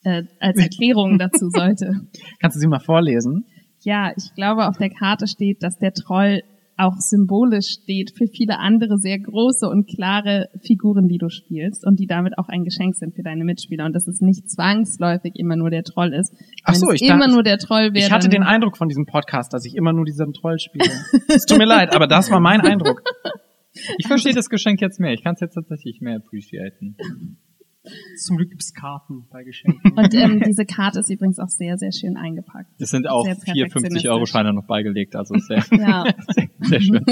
äh, 0.02 0.25
als 0.40 0.61
Erklärung 0.61 1.18
dazu 1.21 1.50
sollte. 1.50 1.92
Kannst 2.40 2.56
du 2.56 2.61
sie 2.61 2.66
mal 2.66 2.80
vorlesen? 2.80 3.45
Ja, 3.83 4.11
ich 4.16 4.35
glaube, 4.35 4.66
auf 4.66 4.76
der 4.76 4.90
Karte 4.90 5.28
steht, 5.28 5.62
dass 5.62 5.78
der 5.78 5.92
Troll 5.92 6.43
auch 6.78 6.97
symbolisch 6.99 7.78
steht 7.82 8.12
für 8.17 8.26
viele 8.26 8.58
andere 8.58 8.99
sehr 8.99 9.19
große 9.19 9.69
und 9.69 9.86
klare 9.89 10.49
Figuren, 10.62 11.08
die 11.08 11.19
du 11.19 11.28
spielst 11.30 11.86
und 11.86 11.99
die 11.99 12.06
damit 12.06 12.36
auch 12.39 12.49
ein 12.49 12.65
Geschenk 12.65 12.95
sind 12.97 13.15
für 13.15 13.23
deine 13.23 13.45
Mitspieler 13.45 13.86
und 13.86 13.95
dass 13.95 14.06
es 14.06 14.21
nicht 14.21 14.50
zwangsläufig 14.50 15.32
immer 15.36 15.56
nur 15.56 15.71
der 15.71 15.82
Troll 15.84 16.12
ist. 16.12 16.34
Ach 16.65 16.75
Wenn 16.75 16.80
so, 16.80 16.91
ich 16.93 17.02
immer 17.02 17.21
dachte- 17.21 17.32
nur 17.32 17.43
der 17.43 17.58
Troll 17.58 17.95
wäre. 17.95 18.06
Ich 18.06 18.10
hatte 18.12 18.28
den 18.28 18.43
Eindruck 18.43 18.76
von 18.76 18.89
diesem 18.89 19.06
Podcast, 19.06 19.52
dass 19.52 19.65
ich 19.65 19.75
immer 19.75 19.93
nur 19.93 20.04
diesen 20.04 20.32
Troll 20.32 20.58
spiele. 20.58 20.91
Es 21.28 21.47
tut 21.47 21.58
mir 21.58 21.65
leid, 21.67 21.95
aber 21.95 22.06
das 22.06 22.30
war 22.30 22.41
mein 22.41 22.60
Eindruck. 22.60 23.02
Ich 23.99 24.06
verstehe 24.06 24.32
das 24.34 24.49
Geschenk 24.49 24.80
jetzt 24.80 25.00
mehr. 25.00 25.12
Ich 25.12 25.23
kann 25.23 25.34
es 25.34 25.41
jetzt 25.41 25.54
tatsächlich 25.54 26.00
mehr 26.00 26.17
appreciaten. 26.17 26.97
Zum 28.16 28.36
Glück 28.36 28.50
gibt's 28.50 28.72
Karten 28.75 29.26
bei 29.30 29.44
Geschenken. 29.44 29.92
Und 29.92 30.14
ähm, 30.14 30.40
diese 30.46 30.64
Karte 30.64 31.00
ist 31.00 31.10
übrigens 31.10 31.38
auch 31.38 31.49
sehr, 31.49 31.78
sehr 31.78 31.92
schön 31.92 32.16
eingepackt. 32.16 32.70
Es 32.78 32.90
sind 32.90 33.08
auch 33.08 33.25
Sehr 33.25 33.36
vier 33.36 33.66
50-Euro-Scheine 33.66 34.52
noch 34.52 34.66
beigelegt, 34.66 35.16
also 35.16 35.34
sehr, 35.38 35.64
Ja. 35.70 36.04
sehr, 36.28 36.49
sehr 36.60 36.80
schön. 36.80 37.04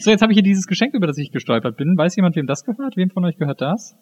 So, 0.00 0.10
jetzt 0.10 0.20
habe 0.20 0.32
ich 0.32 0.36
hier 0.36 0.42
dieses 0.42 0.66
Geschenk, 0.66 0.94
über 0.94 1.06
das 1.06 1.16
ich 1.18 1.32
gestolpert 1.32 1.76
bin. 1.76 1.96
Weiß 1.96 2.14
jemand, 2.16 2.36
wem 2.36 2.46
das 2.46 2.64
gehört? 2.64 2.96
Wem 2.96 3.10
von 3.10 3.24
euch 3.24 3.38
gehört 3.38 3.60
das? 3.60 3.96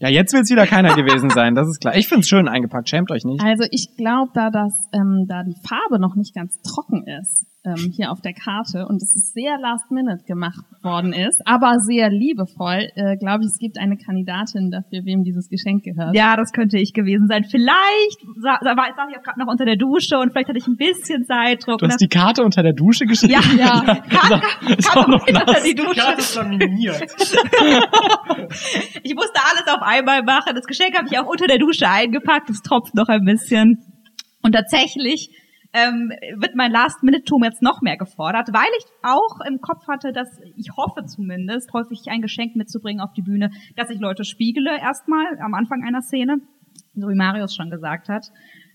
Ja, 0.00 0.08
jetzt 0.08 0.32
wird's 0.32 0.50
wieder 0.50 0.66
keiner 0.66 0.94
gewesen 0.94 1.28
sein, 1.30 1.56
das 1.56 1.66
ist 1.68 1.80
klar. 1.80 1.96
Ich 1.96 2.06
find's 2.06 2.28
schön 2.28 2.46
eingepackt, 2.46 2.88
schämt 2.88 3.10
euch 3.10 3.24
nicht. 3.24 3.42
Also 3.42 3.64
ich 3.70 3.96
glaube, 3.96 4.30
da 4.32 4.50
das, 4.50 4.72
ähm, 4.92 5.26
da 5.28 5.42
die 5.42 5.56
Farbe 5.66 5.98
noch 6.00 6.14
nicht 6.14 6.34
ganz 6.34 6.60
trocken 6.62 7.04
ist, 7.20 7.46
ähm, 7.64 7.92
hier 7.94 8.12
auf 8.12 8.20
der 8.20 8.32
Karte 8.34 8.86
und 8.86 9.02
es 9.02 9.12
ist 9.14 9.34
sehr 9.34 9.58
last 9.60 9.90
minute 9.90 10.24
gemacht 10.24 10.64
worden 10.82 11.12
ist, 11.12 11.42
aber 11.44 11.80
sehr 11.80 12.08
liebevoll, 12.08 12.86
äh, 12.94 13.16
glaube 13.16 13.42
ich, 13.42 13.48
es 13.50 13.58
gibt 13.58 13.78
eine 13.78 13.96
Kandidatin 13.96 14.70
dafür, 14.70 15.04
wem 15.04 15.24
dieses 15.24 15.48
Geschenk 15.48 15.82
gehört. 15.82 16.14
Ja, 16.14 16.36
das 16.36 16.52
könnte 16.52 16.78
ich 16.78 16.92
gewesen 16.94 17.26
sein. 17.26 17.44
Vielleicht 17.44 18.20
sa 18.40 18.58
sa- 18.62 18.76
war, 18.76 18.86
saß 18.94 19.08
ich 19.10 19.18
auch 19.18 19.22
gerade 19.24 19.40
noch 19.40 19.48
unter 19.50 19.64
der 19.64 19.76
Dusche 19.76 20.18
und 20.18 20.30
vielleicht 20.30 20.48
hatte 20.48 20.58
ich 20.58 20.68
ein 20.68 20.76
bisschen 20.76 21.24
Zeitdruck. 21.26 21.78
Du 21.80 21.86
hast 21.88 22.00
die 22.00 22.06
Karte 22.08 22.44
unter 22.44 22.62
der 22.62 22.74
Dusche 22.74 23.06
geschrieben? 23.06 23.34
ja, 23.58 23.82
ja, 23.84 23.94
Karte, 24.08 24.40
ist 24.78 24.88
auch 24.90 24.94
Karte 24.94 25.10
noch 25.10 25.26
unter 25.26 25.44
nass. 25.52 25.62
die 25.64 25.74
Dusche. 25.74 26.00
Karte 26.00 26.20
ist 26.20 26.34
laminiert. 26.36 27.02
Ich 29.02 29.14
musste 29.14 29.40
alles 29.50 29.66
auf 29.68 29.82
einmal 29.82 30.22
machen. 30.22 30.54
Das 30.54 30.64
Geschenk 30.66 30.96
habe 30.96 31.06
ich 31.10 31.18
auch 31.18 31.26
unter 31.26 31.46
der 31.46 31.58
Dusche 31.58 31.88
eingepackt. 31.88 32.50
Es 32.50 32.62
tropft 32.62 32.94
noch 32.94 33.08
ein 33.08 33.24
bisschen. 33.24 33.78
Und 34.42 34.52
tatsächlich 34.52 35.30
ähm, 35.72 36.10
wird 36.36 36.54
mein 36.54 36.72
Last-Minute-Tum 36.72 37.44
jetzt 37.44 37.62
noch 37.62 37.82
mehr 37.82 37.96
gefordert, 37.96 38.48
weil 38.52 38.70
ich 38.78 38.84
auch 39.02 39.46
im 39.46 39.60
Kopf 39.60 39.86
hatte, 39.86 40.12
dass 40.12 40.28
ich 40.56 40.70
hoffe 40.76 41.04
zumindest, 41.04 41.72
häufig 41.72 42.00
ein 42.08 42.22
Geschenk 42.22 42.56
mitzubringen 42.56 43.00
auf 43.00 43.12
die 43.12 43.22
Bühne, 43.22 43.50
dass 43.76 43.90
ich 43.90 44.00
Leute 44.00 44.24
spiegele 44.24 44.78
erstmal 44.80 45.26
am 45.44 45.54
Anfang 45.54 45.84
einer 45.86 46.00
Szene, 46.00 46.36
so 46.94 47.08
wie 47.08 47.16
Marius 47.16 47.54
schon 47.54 47.70
gesagt 47.70 48.08
hat. 48.08 48.26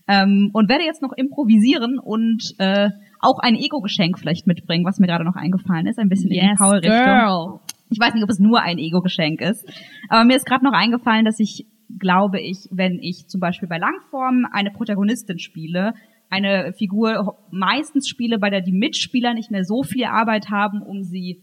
Ähm, 0.06 0.50
und 0.52 0.68
werde 0.68 0.84
jetzt 0.84 1.02
noch 1.02 1.12
improvisieren 1.16 1.98
und 1.98 2.54
äh, 2.58 2.90
auch 3.20 3.38
ein 3.40 3.54
Ego-Geschenk 3.54 4.18
vielleicht 4.18 4.46
mitbringen, 4.46 4.84
was 4.84 4.98
mir 4.98 5.06
gerade 5.06 5.24
noch 5.24 5.36
eingefallen 5.36 5.86
ist, 5.86 5.98
ein 5.98 6.10
bisschen 6.10 6.30
in 6.30 6.40
die 6.40 6.46
Yes, 6.46 6.58
Paul-Richtung. 6.58 7.60
Ich 7.90 7.98
weiß 7.98 8.12
nicht, 8.12 8.22
ob 8.22 8.28
es 8.28 8.38
nur 8.38 8.60
ein 8.60 8.78
Ego-Geschenk 8.78 9.40
ist. 9.40 9.66
Aber 10.10 10.24
mir 10.24 10.36
ist 10.36 10.44
gerade 10.44 10.64
noch 10.64 10.74
eingefallen, 10.74 11.24
dass 11.24 11.40
ich, 11.40 11.66
glaube 11.98 12.40
ich, 12.40 12.68
wenn 12.70 12.98
ich 13.00 13.28
zum 13.28 13.40
Beispiel 13.40 13.68
bei 13.68 13.78
Langform 13.78 14.46
eine 14.52 14.70
Protagonistin 14.70 15.38
spiele, 15.38 15.94
eine 16.34 16.72
Figur 16.72 17.36
meistens 17.50 18.08
spiele, 18.08 18.38
bei 18.38 18.50
der 18.50 18.60
die 18.60 18.72
Mitspieler 18.72 19.34
nicht 19.34 19.50
mehr 19.50 19.64
so 19.64 19.82
viel 19.82 20.04
Arbeit 20.04 20.50
haben, 20.50 20.82
um 20.82 21.02
sie 21.02 21.40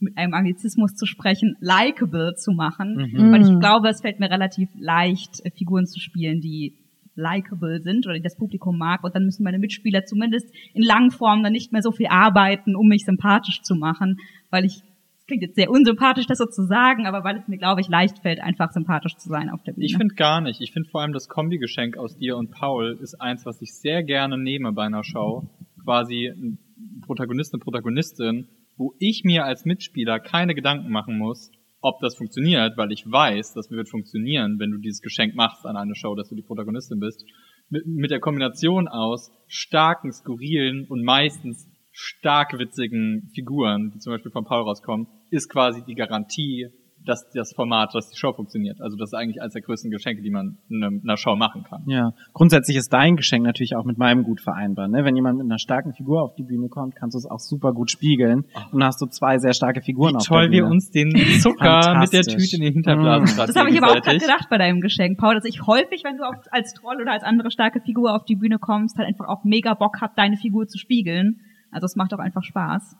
mit 0.00 0.18
einem 0.18 0.34
Anglizismus 0.34 0.94
zu 0.96 1.06
sprechen, 1.06 1.56
likable 1.60 2.34
zu 2.34 2.50
machen. 2.52 2.94
Mhm. 2.96 3.32
Weil 3.32 3.42
ich 3.42 3.50
Mhm. 3.50 3.60
glaube, 3.60 3.88
es 3.88 4.00
fällt 4.00 4.18
mir 4.18 4.30
relativ 4.30 4.68
leicht, 4.78 5.44
äh, 5.44 5.50
Figuren 5.50 5.86
zu 5.86 6.00
spielen, 6.00 6.40
die 6.40 6.74
likable 7.14 7.80
sind 7.82 8.06
oder 8.06 8.16
die 8.16 8.22
das 8.22 8.36
Publikum 8.36 8.78
mag. 8.78 9.04
Und 9.04 9.14
dann 9.14 9.24
müssen 9.24 9.44
meine 9.44 9.58
Mitspieler 9.58 10.04
zumindest 10.04 10.48
in 10.74 10.82
Langform 10.82 11.42
dann 11.42 11.52
nicht 11.52 11.70
mehr 11.72 11.82
so 11.82 11.92
viel 11.92 12.06
arbeiten, 12.08 12.74
um 12.74 12.88
mich 12.88 13.04
sympathisch 13.04 13.62
zu 13.62 13.76
machen, 13.76 14.16
weil 14.50 14.64
ich 14.64 14.82
klingt 15.26 15.42
jetzt 15.42 15.56
sehr 15.56 15.70
unsympathisch, 15.70 16.26
das 16.26 16.38
so 16.38 16.46
zu 16.46 16.64
sagen, 16.66 17.06
aber 17.06 17.24
weil 17.24 17.36
es 17.36 17.48
mir, 17.48 17.58
glaube 17.58 17.80
ich, 17.80 17.88
leicht 17.88 18.18
fällt, 18.20 18.40
einfach 18.40 18.72
sympathisch 18.72 19.16
zu 19.16 19.28
sein 19.28 19.50
auf 19.50 19.62
der 19.62 19.72
Bühne. 19.72 19.86
Ich 19.86 19.96
finde 19.96 20.14
gar 20.14 20.40
nicht. 20.40 20.60
Ich 20.60 20.72
finde 20.72 20.88
vor 20.90 21.02
allem 21.02 21.12
das 21.12 21.28
Kombigeschenk 21.28 21.96
aus 21.96 22.16
dir 22.16 22.36
und 22.36 22.50
Paul 22.50 22.98
ist 23.00 23.20
eins, 23.20 23.46
was 23.46 23.60
ich 23.62 23.74
sehr 23.74 24.02
gerne 24.02 24.38
nehme 24.38 24.72
bei 24.72 24.84
einer 24.84 25.04
Show. 25.04 25.48
Quasi 25.84 26.28
ein 26.28 26.58
Protagonist, 27.06 27.54
eine 27.54 27.60
Protagonistin, 27.60 28.48
wo 28.76 28.94
ich 28.98 29.22
mir 29.24 29.44
als 29.44 29.64
Mitspieler 29.64 30.20
keine 30.20 30.54
Gedanken 30.54 30.90
machen 30.90 31.18
muss, 31.18 31.50
ob 31.80 32.00
das 32.00 32.16
funktioniert, 32.16 32.76
weil 32.76 32.92
ich 32.92 33.04
weiß, 33.06 33.54
das 33.54 33.70
wird 33.70 33.88
funktionieren, 33.88 34.58
wenn 34.58 34.70
du 34.70 34.78
dieses 34.78 35.00
Geschenk 35.00 35.34
machst 35.34 35.66
an 35.66 35.76
eine 35.76 35.94
Show, 35.94 36.14
dass 36.14 36.28
du 36.28 36.36
die 36.36 36.42
Protagonistin 36.42 37.00
bist. 37.00 37.24
Mit, 37.68 37.86
mit 37.86 38.10
der 38.10 38.20
Kombination 38.20 38.86
aus 38.86 39.30
starken, 39.48 40.12
skurrilen 40.12 40.86
und 40.88 41.02
meistens 41.02 41.68
stark 41.92 42.58
witzigen 42.58 43.30
Figuren, 43.34 43.90
die 43.94 43.98
zum 43.98 44.12
Beispiel 44.12 44.32
von 44.32 44.44
Paul 44.44 44.62
rauskommen, 44.62 45.06
ist 45.30 45.48
quasi 45.48 45.82
die 45.86 45.94
Garantie, 45.94 46.68
dass 47.04 47.28
das 47.34 47.52
Format, 47.52 47.92
dass 47.96 48.10
die 48.10 48.16
Show 48.16 48.32
funktioniert. 48.32 48.80
Also 48.80 48.96
das 48.96 49.08
ist 49.10 49.14
eigentlich 49.14 49.42
eines 49.42 49.54
der 49.54 49.62
größten 49.62 49.90
Geschenke, 49.90 50.22
die 50.22 50.30
man 50.30 50.58
in 50.70 50.84
einer- 50.84 51.16
Show 51.16 51.34
machen 51.34 51.64
kann. 51.64 51.82
Ja, 51.86 52.12
grundsätzlich 52.32 52.76
ist 52.76 52.92
dein 52.92 53.16
Geschenk 53.16 53.44
natürlich 53.44 53.74
auch 53.74 53.84
mit 53.84 53.98
meinem 53.98 54.22
gut 54.22 54.40
vereinbar. 54.40 54.86
Ne? 54.86 55.04
Wenn 55.04 55.16
jemand 55.16 55.38
mit 55.38 55.46
einer 55.46 55.58
starken 55.58 55.92
Figur 55.94 56.22
auf 56.22 56.36
die 56.36 56.44
Bühne 56.44 56.68
kommt, 56.68 56.94
kannst 56.94 57.14
du 57.14 57.18
es 57.18 57.26
auch 57.26 57.40
super 57.40 57.72
gut 57.72 57.90
spiegeln. 57.90 58.44
Und 58.70 58.78
dann 58.80 58.84
hast 58.84 59.02
du 59.02 59.06
zwei 59.06 59.38
sehr 59.38 59.52
starke 59.52 59.82
Figuren 59.82 60.12
Wie 60.12 60.16
auf 60.18 60.26
toll 60.28 60.42
der 60.42 60.50
wir 60.52 60.62
Bühne. 60.62 60.74
uns 60.74 60.90
den 60.92 61.10
Zucker 61.40 61.98
mit 61.98 62.12
der. 62.12 62.22
Tüte 62.22 62.54
in 62.56 62.62
den 62.62 62.72
Hinterblasen 62.72 63.24
Mm. 63.24 63.36
gerade 63.36 63.52
Das 63.52 63.56
habe 63.56 63.70
ich 63.70 63.82
aber 63.82 63.90
auch 63.90 64.00
gerade 64.00 64.18
gedacht 64.18 64.46
bei 64.48 64.58
deinem 64.58 64.80
Geschenk, 64.80 65.18
Paul, 65.18 65.34
dass 65.34 65.44
ich 65.44 65.66
häufig, 65.66 66.04
wenn 66.04 66.18
du 66.18 66.22
als 66.52 66.72
Troll 66.74 67.00
oder 67.02 67.10
als 67.10 67.24
andere 67.24 67.50
starke 67.50 67.80
Figur 67.80 68.14
auf 68.14 68.24
die 68.24 68.36
Bühne 68.36 68.60
kommst, 68.60 68.96
halt 68.96 69.08
einfach 69.08 69.26
auch 69.26 69.42
mega 69.42 69.74
Bock 69.74 70.00
hab, 70.00 70.14
deine 70.14 70.36
Figur 70.36 70.68
zu 70.68 70.78
spiegeln. 70.78 71.40
Also 71.72 71.86
es 71.86 71.96
macht 71.96 72.14
auch 72.14 72.18
einfach 72.20 72.44
Spaß. 72.44 72.96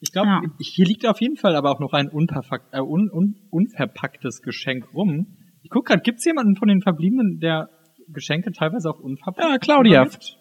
Ich 0.00 0.12
glaube, 0.12 0.28
Ja. 0.28 0.42
hier 0.58 0.86
liegt 0.86 1.06
auf 1.06 1.20
jeden 1.20 1.36
Fall 1.36 1.56
aber 1.56 1.70
auch 1.72 1.80
noch 1.80 1.92
ein 1.92 2.06
äh, 2.08 2.80
un, 2.80 3.10
un, 3.10 3.34
unverpacktes 3.50 4.40
Geschenk 4.42 4.94
rum. 4.94 5.36
Ich 5.62 5.70
guck 5.70 5.86
gerade, 5.86 6.02
gibt's 6.02 6.24
jemanden 6.24 6.56
von 6.56 6.68
den 6.68 6.80
Verbliebenen, 6.80 7.38
der 7.40 7.68
Geschenke 8.08 8.52
teilweise 8.52 8.88
auch 8.90 8.98
unverpackt 9.00 9.46
Ja, 9.46 9.58
Claudia. 9.58 10.04
Das 10.04 10.36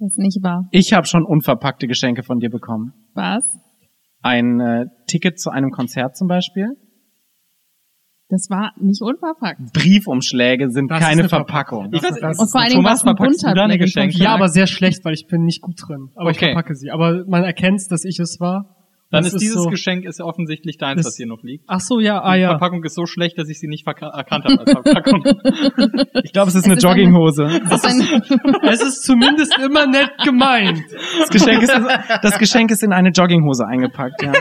ist 0.00 0.18
nicht 0.18 0.42
wahr. 0.42 0.66
Ich 0.72 0.92
habe 0.92 1.06
schon 1.06 1.24
unverpackte 1.24 1.86
Geschenke 1.86 2.22
von 2.24 2.40
dir 2.40 2.50
bekommen. 2.50 2.92
Was? 3.14 3.44
Ein 4.20 4.58
äh, 4.60 4.86
Ticket 5.06 5.38
zu 5.38 5.50
einem 5.50 5.70
Konzert 5.70 6.16
zum 6.16 6.26
Beispiel. 6.26 6.76
Das 8.34 8.48
war 8.48 8.72
nicht 8.80 9.02
unverpackt. 9.02 9.60
Briefumschläge 9.74 10.70
sind 10.70 10.90
Das 10.90 11.00
ist 11.00 11.04
keine 11.06 11.20
eine 11.20 11.28
Verpackung. 11.28 11.90
Verpackung. 11.90 11.94
Ich 11.94 12.02
weiß, 12.02 12.18
Das 12.20 12.38
Und 12.38 12.50
vor 12.50 12.60
allen 12.62 12.70
Dingen 12.70 12.82
Thomas, 12.82 13.02
verpackst 13.02 13.42
du 13.42 13.46
bunter 13.46 13.54
deine 13.54 13.74
Black 13.74 13.80
Geschenke? 13.80 14.16
Ja, 14.16 14.34
aber 14.34 14.48
sehr 14.48 14.66
schlecht, 14.66 15.04
weil 15.04 15.12
ich 15.12 15.26
bin 15.26 15.44
nicht 15.44 15.60
gut 15.60 15.74
drin. 15.86 16.08
Aber 16.16 16.30
ich 16.30 16.38
Okay. 16.38 16.46
verpacke 16.54 16.74
sie. 16.74 16.90
Aber 16.90 17.24
man 17.28 17.44
erkennt, 17.44 17.82
dass 17.90 18.04
ich 18.06 18.18
es 18.20 18.40
war. 18.40 18.76
Dann 19.10 19.24
Das 19.24 19.34
ist 19.34 19.42
dieses 19.42 19.62
so, 19.64 19.68
Geschenk 19.68 20.06
ist 20.06 20.22
offensichtlich 20.22 20.78
deins, 20.78 20.96
Das- 21.00 21.06
was 21.08 21.16
hier 21.18 21.26
noch 21.26 21.42
liegt. 21.42 21.64
Ach 21.66 21.80
so, 21.80 22.00
ja, 22.00 22.22
ah 22.22 22.32
Die 22.34 22.40
ja. 22.40 22.48
Verpackung 22.48 22.82
ist 22.84 22.94
so 22.94 23.04
schlecht, 23.04 23.36
dass 23.36 23.50
ich 23.50 23.60
sie 23.60 23.68
nicht 23.68 23.86
erkannt 23.86 24.46
habe 24.46 24.60
als 24.60 24.72
Verpackung. 24.80 25.24
Ich 26.24 26.32
glaube, 26.32 26.48
es 26.48 26.54
ist 26.54 26.64
eine 26.64 26.76
ist 26.76 26.84
eine- 26.86 26.94
Jogginghose. 26.94 27.60
Das 27.68 27.84
ist 27.84 27.86
ein, 27.86 28.22
Es 28.62 28.80
ist 28.82 29.02
zumindest 29.04 29.54
immer 29.62 29.86
nett 29.86 30.12
gemeint. 30.24 30.80
Das 31.20 31.28
Geschenk 31.28 31.62
ist, 31.62 31.74
das 32.22 32.38
Geschenk 32.38 32.70
ist 32.70 32.82
in 32.82 32.94
eine 32.94 33.10
Jogginghose 33.10 33.66
eingepackt, 33.66 34.22
ja. 34.22 34.32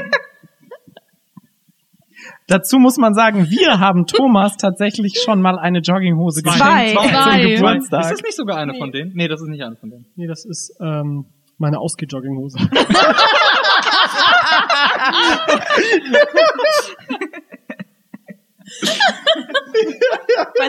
Dazu 2.51 2.79
muss 2.79 2.97
man 2.97 3.13
sagen, 3.13 3.49
wir 3.49 3.79
haben 3.79 4.07
Thomas 4.07 4.57
tatsächlich 4.57 5.21
schon 5.23 5.41
mal 5.41 5.57
eine 5.57 5.79
Jogginghose 5.79 6.43
Zwei. 6.43 6.51
geschenkt 6.51 7.09
Zwei. 7.09 7.39
zum 7.39 7.51
Ist 7.53 7.59
Geburtstag. 7.61 8.09
das 8.09 8.21
nicht 8.21 8.35
sogar 8.35 8.57
eine 8.57 8.73
von 8.77 8.91
denen? 8.91 9.13
Nee, 9.15 9.29
das 9.29 9.39
ist 9.41 9.47
nicht 9.47 9.63
eine 9.63 9.77
von 9.77 9.89
denen. 9.89 10.05
Nee, 10.17 10.27
das 10.27 10.43
ist 10.43 10.75
ähm, 10.81 11.27
meine 11.57 11.79
Ausgeh-Jogginghose. 11.79 12.57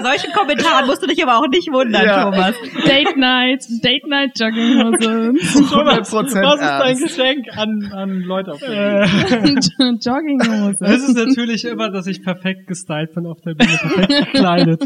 Bei 0.02 0.16
solchen 0.18 0.32
Kommentaren 0.32 0.86
musst 0.86 1.02
du 1.02 1.06
dich 1.06 1.22
aber 1.22 1.38
auch 1.38 1.48
nicht 1.48 1.68
wundern, 1.72 2.04
Ja. 2.04 2.24
Thomas. 2.24 2.54
Date 2.86 3.16
Night, 3.16 3.64
Date 3.82 4.06
Night 4.08 4.30
Jogginghose. 4.38 5.32
100% 5.32 6.42
Was 6.42 6.60
ist 6.60 6.60
dein. 6.60 6.96
Geschenk 6.98 7.46
an, 7.56 7.90
an 7.92 8.20
Leute 8.22 8.52
auf 8.52 8.60
der 8.60 9.06
Bühne? 9.06 9.98
Jogginghose. 10.00 10.84
Es 10.84 11.08
ist 11.08 11.16
natürlich 11.16 11.64
immer, 11.64 11.90
dass 11.90 12.06
ich 12.06 12.22
perfekt 12.22 12.66
gestylt 12.66 13.14
bin 13.14 13.26
auf 13.26 13.40
der 13.40 13.54
Bühne, 13.54 13.78
perfekt 13.80 14.32
gekleidet. 14.32 14.82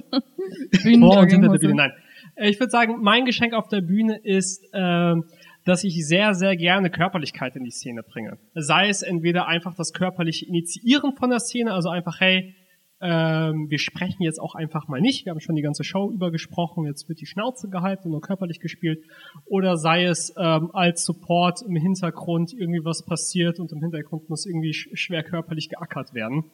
Vor 1.00 1.18
und 1.18 1.28
hinter 1.30 1.48
der 1.48 1.58
Bühne. 1.58 1.74
Nein. 1.74 1.92
Äh, 2.36 2.50
Ich 2.50 2.60
würde 2.60 2.70
sagen, 2.70 2.96
mein 3.00 3.24
Geschenk 3.24 3.54
auf 3.54 3.68
der 3.68 3.80
Bühne 3.80 4.18
ist, 4.22 4.62
ähm, 4.74 5.24
dass 5.64 5.82
ich 5.82 6.06
sehr, 6.06 6.34
sehr 6.34 6.54
gerne 6.56 6.90
Körperlichkeit 6.90 7.56
in 7.56 7.64
die 7.64 7.70
Szene 7.72 8.02
bringe. 8.02 8.38
Sei 8.54 8.88
es 8.88 9.02
entweder 9.02 9.48
einfach 9.48 9.74
das 9.74 9.92
körperliche 9.92 10.46
Initiieren 10.46 11.12
von 11.18 11.30
der 11.30 11.40
Szene, 11.40 11.72
also 11.72 11.88
einfach, 11.88 12.20
hey, 12.20 12.54
ähm, 13.00 13.66
wir 13.68 13.78
sprechen 13.78 14.22
jetzt 14.22 14.40
auch 14.40 14.54
einfach 14.54 14.88
mal 14.88 15.00
nicht, 15.00 15.26
wir 15.26 15.30
haben 15.30 15.40
schon 15.40 15.54
die 15.54 15.62
ganze 15.62 15.84
Show 15.84 16.10
über 16.10 16.30
gesprochen, 16.30 16.86
jetzt 16.86 17.08
wird 17.08 17.20
die 17.20 17.26
Schnauze 17.26 17.68
gehalten 17.68 18.04
und 18.06 18.12
nur 18.12 18.20
körperlich 18.20 18.60
gespielt. 18.60 19.04
Oder 19.44 19.76
sei 19.76 20.04
es 20.04 20.32
ähm, 20.38 20.70
als 20.72 21.04
Support 21.04 21.60
im 21.68 21.76
Hintergrund 21.76 22.52
irgendwie 22.52 22.84
was 22.84 23.04
passiert 23.04 23.60
und 23.60 23.70
im 23.72 23.80
Hintergrund 23.80 24.30
muss 24.30 24.46
irgendwie 24.46 24.72
sch 24.72 24.88
schwer 24.94 25.22
körperlich 25.22 25.68
geackert 25.68 26.14
werden. 26.14 26.44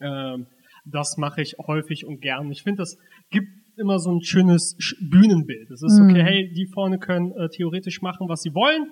Ähm, 0.00 0.46
das 0.86 1.16
mache 1.18 1.42
ich 1.42 1.56
häufig 1.66 2.06
und 2.06 2.20
gern. 2.20 2.50
Ich 2.50 2.62
finde, 2.62 2.78
das 2.78 2.96
gibt 3.30 3.48
immer 3.76 3.98
so 3.98 4.10
ein 4.10 4.22
schönes 4.22 4.76
Sch- 4.78 4.96
Bühnenbild. 5.10 5.70
Es 5.70 5.82
ist 5.82 6.00
okay, 6.00 6.22
hey, 6.22 6.52
die 6.52 6.66
vorne 6.66 6.98
können 6.98 7.32
äh, 7.32 7.48
theoretisch 7.50 8.00
machen, 8.00 8.28
was 8.28 8.40
sie 8.42 8.54
wollen. 8.54 8.90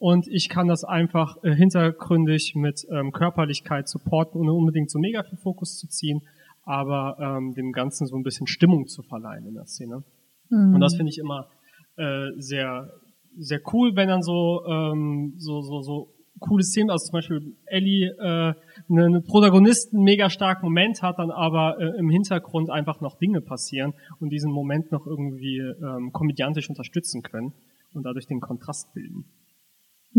Und 0.00 0.28
ich 0.28 0.48
kann 0.48 0.68
das 0.68 0.84
einfach 0.84 1.42
äh, 1.42 1.54
hintergründig 1.54 2.54
mit 2.54 2.86
ähm, 2.90 3.10
Körperlichkeit 3.10 3.88
supporten, 3.88 4.40
ohne 4.40 4.52
unbedingt 4.52 4.90
so 4.90 4.98
mega 4.98 5.24
viel 5.24 5.38
Fokus 5.38 5.76
zu 5.76 5.88
ziehen, 5.88 6.22
aber 6.62 7.16
ähm, 7.20 7.54
dem 7.54 7.72
Ganzen 7.72 8.06
so 8.06 8.16
ein 8.16 8.22
bisschen 8.22 8.46
Stimmung 8.46 8.86
zu 8.86 9.02
verleihen 9.02 9.46
in 9.46 9.54
der 9.54 9.66
Szene. 9.66 10.04
Und 10.50 10.80
das 10.80 10.94
finde 10.94 11.10
ich 11.10 11.18
immer 11.18 11.48
äh, 11.96 12.30
sehr, 12.36 12.90
sehr 13.36 13.60
cool, 13.72 13.96
wenn 13.96 14.08
dann 14.08 14.22
so, 14.22 14.64
ähm, 14.66 15.34
so, 15.36 15.62
so, 15.62 15.82
so 15.82 16.14
coole 16.38 16.62
Szenen, 16.62 16.90
also 16.90 17.06
zum 17.06 17.12
Beispiel 17.12 17.56
Ellie, 17.66 18.06
äh, 18.06 18.54
eine, 18.88 19.04
eine 19.04 19.20
Protagonisten 19.20 20.02
mega 20.02 20.30
starken 20.30 20.64
Moment 20.64 21.02
hat, 21.02 21.18
dann 21.18 21.30
aber 21.30 21.78
äh, 21.80 21.98
im 21.98 22.08
Hintergrund 22.08 22.70
einfach 22.70 23.00
noch 23.00 23.18
Dinge 23.18 23.40
passieren 23.40 23.94
und 24.20 24.30
diesen 24.30 24.52
Moment 24.52 24.92
noch 24.92 25.06
irgendwie 25.06 25.58
ähm, 25.58 26.12
komödiantisch 26.12 26.68
unterstützen 26.68 27.22
können 27.22 27.52
und 27.92 28.04
dadurch 28.04 28.26
den 28.26 28.40
Kontrast 28.40 28.94
bilden. 28.94 29.24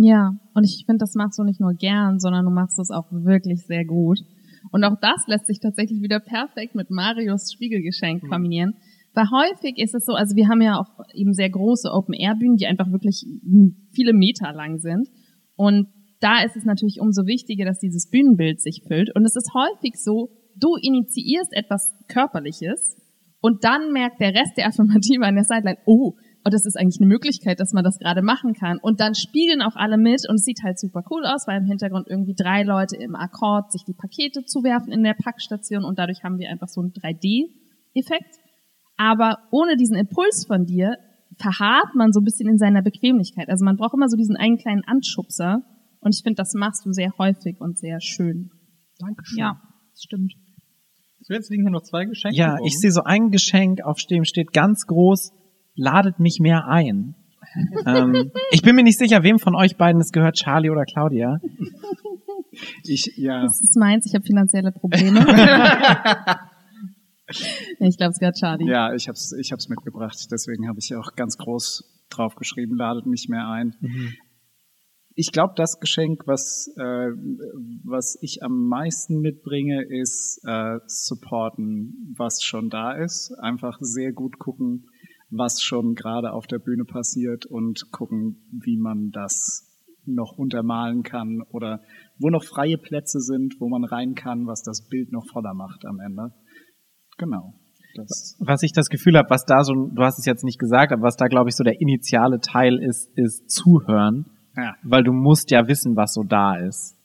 Ja, 0.01 0.31
und 0.53 0.63
ich 0.63 0.83
finde, 0.85 0.99
das 0.99 1.15
machst 1.15 1.37
du 1.39 1.43
nicht 1.43 1.59
nur 1.59 1.73
gern, 1.73 2.19
sondern 2.19 2.45
du 2.45 2.51
machst 2.51 2.79
es 2.79 2.89
auch 2.89 3.07
wirklich 3.11 3.65
sehr 3.65 3.83
gut. 3.83 4.19
Und 4.71 4.83
auch 4.85 4.95
das 5.01 5.27
lässt 5.27 5.47
sich 5.47 5.59
tatsächlich 5.59 6.01
wieder 6.01 6.19
perfekt 6.19 6.73
mit 6.73 6.89
Marios 6.89 7.51
Spiegelgeschenk 7.51 8.27
kombinieren. 8.29 8.75
Weil 9.13 9.25
häufig 9.29 9.77
ist 9.77 9.95
es 9.95 10.05
so, 10.05 10.13
also 10.13 10.35
wir 10.35 10.47
haben 10.47 10.61
ja 10.61 10.79
auch 10.79 11.03
eben 11.13 11.33
sehr 11.33 11.49
große 11.49 11.89
Open-Air-Bühnen, 11.91 12.55
die 12.55 12.67
einfach 12.67 12.91
wirklich 12.91 13.25
viele 13.91 14.13
Meter 14.13 14.53
lang 14.53 14.79
sind. 14.79 15.09
Und 15.55 15.87
da 16.21 16.43
ist 16.43 16.55
es 16.55 16.63
natürlich 16.63 17.01
umso 17.01 17.25
wichtiger, 17.25 17.65
dass 17.65 17.79
dieses 17.79 18.09
Bühnenbild 18.09 18.61
sich 18.61 18.83
füllt. 18.87 19.13
Und 19.15 19.25
es 19.25 19.35
ist 19.35 19.51
häufig 19.53 19.95
so, 19.95 20.29
du 20.55 20.75
initiierst 20.81 21.51
etwas 21.53 21.93
Körperliches 22.07 22.95
und 23.41 23.63
dann 23.63 23.91
merkt 23.91 24.21
der 24.21 24.33
Rest 24.33 24.55
der 24.57 24.67
Affirmative 24.67 25.25
an 25.25 25.35
der 25.35 25.43
Sideline, 25.43 25.79
oh, 25.85 26.13
oh, 26.49 26.51
das 26.51 26.65
ist 26.65 26.77
eigentlich 26.77 26.99
eine 26.99 27.07
Möglichkeit, 27.07 27.59
dass 27.59 27.73
man 27.73 27.83
das 27.83 27.99
gerade 27.99 28.21
machen 28.21 28.53
kann. 28.53 28.79
Und 28.81 28.99
dann 28.99 29.15
spiegeln 29.15 29.61
auch 29.61 29.75
alle 29.75 29.97
mit 29.97 30.27
und 30.27 30.35
es 30.35 30.43
sieht 30.43 30.61
halt 30.63 30.79
super 30.79 31.03
cool 31.09 31.25
aus, 31.25 31.47
weil 31.47 31.59
im 31.59 31.65
Hintergrund 31.65 32.07
irgendwie 32.09 32.33
drei 32.35 32.63
Leute 32.63 32.97
im 32.97 33.15
Akkord 33.15 33.71
sich 33.71 33.83
die 33.85 33.93
Pakete 33.93 34.43
zuwerfen 34.45 34.91
in 34.91 35.03
der 35.03 35.13
Packstation 35.13 35.85
und 35.85 35.99
dadurch 35.99 36.23
haben 36.23 36.37
wir 36.39 36.49
einfach 36.49 36.67
so 36.67 36.81
einen 36.81 36.91
3D-Effekt. 36.91 38.37
Aber 38.97 39.37
ohne 39.51 39.77
diesen 39.77 39.95
Impuls 39.95 40.45
von 40.45 40.65
dir 40.65 40.97
verharrt 41.37 41.95
man 41.95 42.11
so 42.11 42.19
ein 42.19 42.25
bisschen 42.25 42.49
in 42.49 42.57
seiner 42.57 42.81
Bequemlichkeit. 42.81 43.49
Also 43.49 43.63
man 43.63 43.77
braucht 43.77 43.93
immer 43.93 44.09
so 44.09 44.17
diesen 44.17 44.35
einen 44.35 44.57
kleinen 44.57 44.83
Anschubser 44.85 45.61
und 46.01 46.15
ich 46.15 46.23
finde, 46.23 46.35
das 46.35 46.53
machst 46.53 46.85
du 46.85 46.91
sehr 46.91 47.11
häufig 47.17 47.61
und 47.61 47.77
sehr 47.77 48.01
schön. 48.01 48.49
Dankeschön. 48.99 49.39
Ja, 49.39 49.61
das 49.91 50.03
stimmt. 50.03 50.33
So, 51.21 51.33
jetzt 51.33 51.49
liegen 51.49 51.63
hier 51.63 51.71
noch 51.71 51.83
zwei 51.83 52.05
Geschenke. 52.05 52.37
Ja, 52.37 52.55
rum. 52.55 52.65
ich 52.65 52.79
sehe 52.79 52.91
so 52.91 53.03
ein 53.03 53.29
Geschenk, 53.29 53.81
auf 53.83 53.99
dem 54.09 54.25
steht 54.25 54.51
ganz 54.53 54.85
groß, 54.85 55.31
ladet 55.79 56.19
mich 56.19 56.39
mehr 56.39 56.67
ein. 56.67 57.15
ähm, 57.85 58.31
ich 58.51 58.61
bin 58.61 58.75
mir 58.75 58.83
nicht 58.83 58.99
sicher, 58.99 59.23
wem 59.23 59.39
von 59.39 59.55
euch 59.55 59.77
beiden 59.77 60.01
es 60.01 60.11
gehört, 60.11 60.35
Charlie 60.35 60.69
oder 60.69 60.85
Claudia. 60.85 61.39
Ich, 62.83 63.13
ja. 63.15 63.43
Das 63.43 63.61
ist 63.61 63.77
meins, 63.77 64.05
ich 64.05 64.13
habe 64.13 64.25
finanzielle 64.25 64.71
Probleme. 64.71 65.25
Ich 67.79 67.97
glaube, 67.97 68.11
es 68.11 68.19
gehört 68.19 68.37
Charlie. 68.37 68.67
Ja, 68.67 68.93
ich 68.93 69.07
hab's, 69.07 69.33
ich 69.33 69.51
hab's 69.51 69.69
mitgebracht. 69.69 70.17
Deswegen 70.31 70.67
habe 70.67 70.79
ich 70.79 70.95
auch 70.95 71.15
ganz 71.15 71.37
groß 71.37 72.07
draufgeschrieben, 72.09 72.75
ladet 72.75 73.05
mich 73.05 73.27
mehr 73.29 73.47
ein. 73.47 73.75
Ich 75.13 75.31
glaube, 75.31 75.53
das 75.55 75.79
Geschenk, 75.79 76.23
was, 76.25 76.73
äh, 76.77 77.09
was 77.83 78.17
ich 78.21 78.41
am 78.41 78.67
meisten 78.67 79.19
mitbringe, 79.19 79.83
ist 79.83 80.41
äh, 80.45 80.79
supporten, 80.87 82.15
was 82.17 82.41
schon 82.41 82.69
da 82.69 82.93
ist. 82.93 83.31
Einfach 83.39 83.77
sehr 83.81 84.11
gut 84.11 84.39
gucken, 84.39 84.87
was 85.29 85.61
schon 85.61 85.95
gerade 85.95 86.33
auf 86.33 86.47
der 86.47 86.59
Bühne 86.59 86.85
passiert 86.85 87.45
und 87.45 87.91
gucken, 87.91 88.37
wie 88.51 88.77
man 88.77 89.11
das 89.11 89.65
noch 90.05 90.37
untermalen 90.37 91.03
kann 91.03 91.41
oder 91.51 91.81
wo 92.17 92.29
noch 92.29 92.43
freie 92.43 92.77
Plätze 92.77 93.19
sind, 93.19 93.55
wo 93.59 93.69
man 93.69 93.83
rein 93.83 94.15
kann, 94.15 94.47
was 94.47 94.63
das 94.63 94.87
Bild 94.87 95.11
noch 95.11 95.25
voller 95.31 95.53
macht 95.53 95.85
am 95.85 95.99
Ende. 95.99 96.33
Genau. 97.17 97.53
Das, 97.95 98.37
Was 98.39 98.63
ich 98.63 98.71
das 98.71 98.89
Gefühl 98.89 99.17
habe, 99.17 99.29
was 99.29 99.45
da 99.45 99.63
so, 99.63 99.73
du 99.73 100.03
hast 100.03 100.19
es 100.19 100.25
jetzt 100.25 100.43
nicht 100.43 100.59
gesagt, 100.59 100.91
aber 100.91 101.03
was 101.03 101.17
da 101.17 101.27
glaube 101.27 101.49
ich 101.49 101.55
so 101.55 101.63
der 101.63 101.81
initiale 101.81 102.39
Teil 102.39 102.77
ist, 102.77 103.09
ist 103.15 103.49
zuhören, 103.49 104.25
ja. 104.55 104.75
weil 104.83 105.03
du 105.03 105.11
musst 105.11 105.49
ja 105.51 105.67
wissen, 105.67 105.95
was 105.95 106.13
so 106.13 106.23
da 106.23 106.55
ist. 106.55 106.95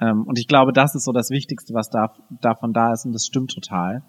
Ähm, 0.00 0.24
und 0.26 0.38
ich 0.38 0.48
glaube, 0.48 0.72
das 0.72 0.94
ist 0.94 1.04
so 1.04 1.12
das 1.12 1.30
Wichtigste, 1.30 1.74
was 1.74 1.90
da, 1.90 2.14
davon 2.40 2.72
da 2.72 2.92
ist 2.92 3.04
und 3.04 3.12
das 3.12 3.26
stimmt 3.26 3.52
total. 3.52 4.02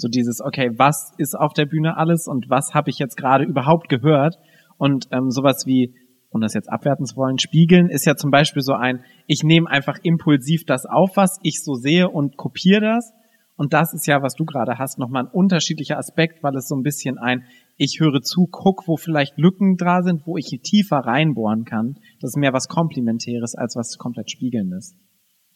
So 0.00 0.08
dieses, 0.08 0.40
okay, 0.40 0.70
was 0.76 1.12
ist 1.18 1.38
auf 1.38 1.52
der 1.52 1.66
Bühne 1.66 1.96
alles 1.96 2.26
und 2.26 2.48
was 2.48 2.74
habe 2.74 2.90
ich 2.90 2.98
jetzt 2.98 3.16
gerade 3.16 3.44
überhaupt 3.44 3.88
gehört? 3.88 4.36
Und 4.78 5.08
ähm, 5.10 5.30
sowas 5.30 5.66
wie, 5.66 5.94
um 6.30 6.40
das 6.40 6.54
jetzt 6.54 6.70
abwerten 6.70 7.04
zu 7.04 7.16
wollen, 7.16 7.38
spiegeln 7.38 7.90
ist 7.90 8.06
ja 8.06 8.16
zum 8.16 8.30
Beispiel 8.30 8.62
so 8.62 8.72
ein, 8.72 9.04
ich 9.26 9.42
nehme 9.42 9.68
einfach 9.68 9.98
impulsiv 10.02 10.64
das 10.64 10.86
auf, 10.86 11.16
was 11.16 11.38
ich 11.42 11.62
so 11.62 11.74
sehe 11.74 12.08
und 12.08 12.36
kopiere 12.36 12.80
das. 12.80 13.12
Und 13.56 13.74
das 13.74 13.92
ist 13.92 14.06
ja, 14.06 14.22
was 14.22 14.36
du 14.36 14.46
gerade 14.46 14.78
hast, 14.78 14.98
nochmal 14.98 15.24
ein 15.24 15.30
unterschiedlicher 15.30 15.98
Aspekt, 15.98 16.42
weil 16.42 16.56
es 16.56 16.66
so 16.66 16.76
ein 16.76 16.82
bisschen 16.82 17.18
ein, 17.18 17.44
ich 17.76 17.98
höre 18.00 18.22
zu, 18.22 18.48
guck, 18.50 18.88
wo 18.88 18.96
vielleicht 18.96 19.36
Lücken 19.36 19.76
da 19.76 20.00
sind, 20.00 20.26
wo 20.26 20.38
ich 20.38 20.46
tiefer 20.62 20.96
reinbohren 20.96 21.66
kann. 21.66 21.98
Das 22.20 22.30
ist 22.30 22.36
mehr 22.38 22.54
was 22.54 22.68
Komplementäres 22.68 23.54
als 23.54 23.76
was 23.76 23.98
komplett 23.98 24.30
Spiegelndes. 24.30 24.96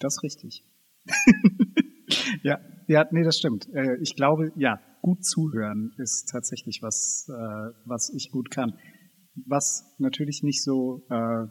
Das 0.01 0.17
ist 0.17 0.23
richtig. 0.23 0.65
ja, 2.43 2.59
ja, 2.89 3.07
nee, 3.11 3.23
das 3.25 3.39
stimmt. 3.39 3.69
Äh, 3.75 3.97
Ich 4.01 4.17
glaube, 4.17 4.53
ja, 4.57 4.79
gut 5.03 5.25
zuhören 5.25 5.93
ist 5.99 6.29
tatsächlich 6.31 6.81
was, 6.83 7.27
äh, 7.29 7.73
was 7.87 8.13
ich 8.15 8.31
gut 8.31 8.51
kann. 8.51 8.75
Was 9.47 9.85
natürlich 9.99 10.43
nicht 10.43 10.63
so 10.63 11.05
äh, 11.11 11.47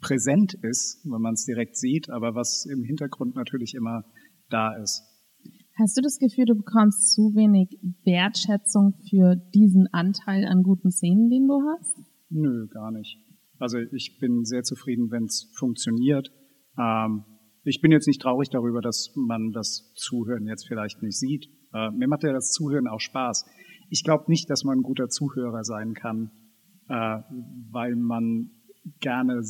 präsent 0.00 0.54
ist, 0.62 1.04
wenn 1.04 1.20
man 1.20 1.34
es 1.34 1.44
direkt 1.44 1.76
sieht, 1.76 2.10
aber 2.10 2.34
was 2.34 2.66
im 2.66 2.82
Hintergrund 2.84 3.36
natürlich 3.36 3.74
immer 3.74 4.04
da 4.50 4.74
ist. 4.76 5.02
Hast 5.78 5.96
du 5.96 6.02
das 6.02 6.18
Gefühl, 6.18 6.46
du 6.46 6.56
bekommst 6.56 7.14
zu 7.14 7.34
wenig 7.36 7.78
Wertschätzung 8.04 8.94
für 9.08 9.36
diesen 9.54 9.86
Anteil 9.92 10.44
an 10.44 10.62
guten 10.62 10.90
Szenen, 10.90 11.30
den 11.30 11.46
du 11.46 11.60
hast? 11.70 11.96
Nö, 12.30 12.66
gar 12.68 12.90
nicht. 12.90 13.16
Also 13.60 13.78
ich 13.78 14.18
bin 14.20 14.44
sehr 14.44 14.62
zufrieden, 14.64 15.10
wenn 15.10 15.24
es 15.24 15.52
funktioniert. 15.56 16.30
Ähm, 16.78 17.24
ich 17.64 17.80
bin 17.80 17.92
jetzt 17.92 18.06
nicht 18.06 18.22
traurig 18.22 18.50
darüber, 18.50 18.80
dass 18.80 19.12
man 19.14 19.52
das 19.52 19.92
Zuhören 19.94 20.46
jetzt 20.46 20.66
vielleicht 20.66 21.02
nicht 21.02 21.18
sieht. 21.18 21.48
Äh, 21.72 21.90
mir 21.90 22.08
macht 22.08 22.22
ja 22.22 22.32
das 22.32 22.52
Zuhören 22.52 22.88
auch 22.88 23.00
Spaß. 23.00 23.46
Ich 23.90 24.04
glaube 24.04 24.24
nicht, 24.28 24.50
dass 24.50 24.64
man 24.64 24.78
ein 24.78 24.82
guter 24.82 25.08
Zuhörer 25.08 25.64
sein 25.64 25.94
kann, 25.94 26.30
äh, 26.88 27.18
weil 27.70 27.96
man 27.96 28.50
gerne 29.00 29.40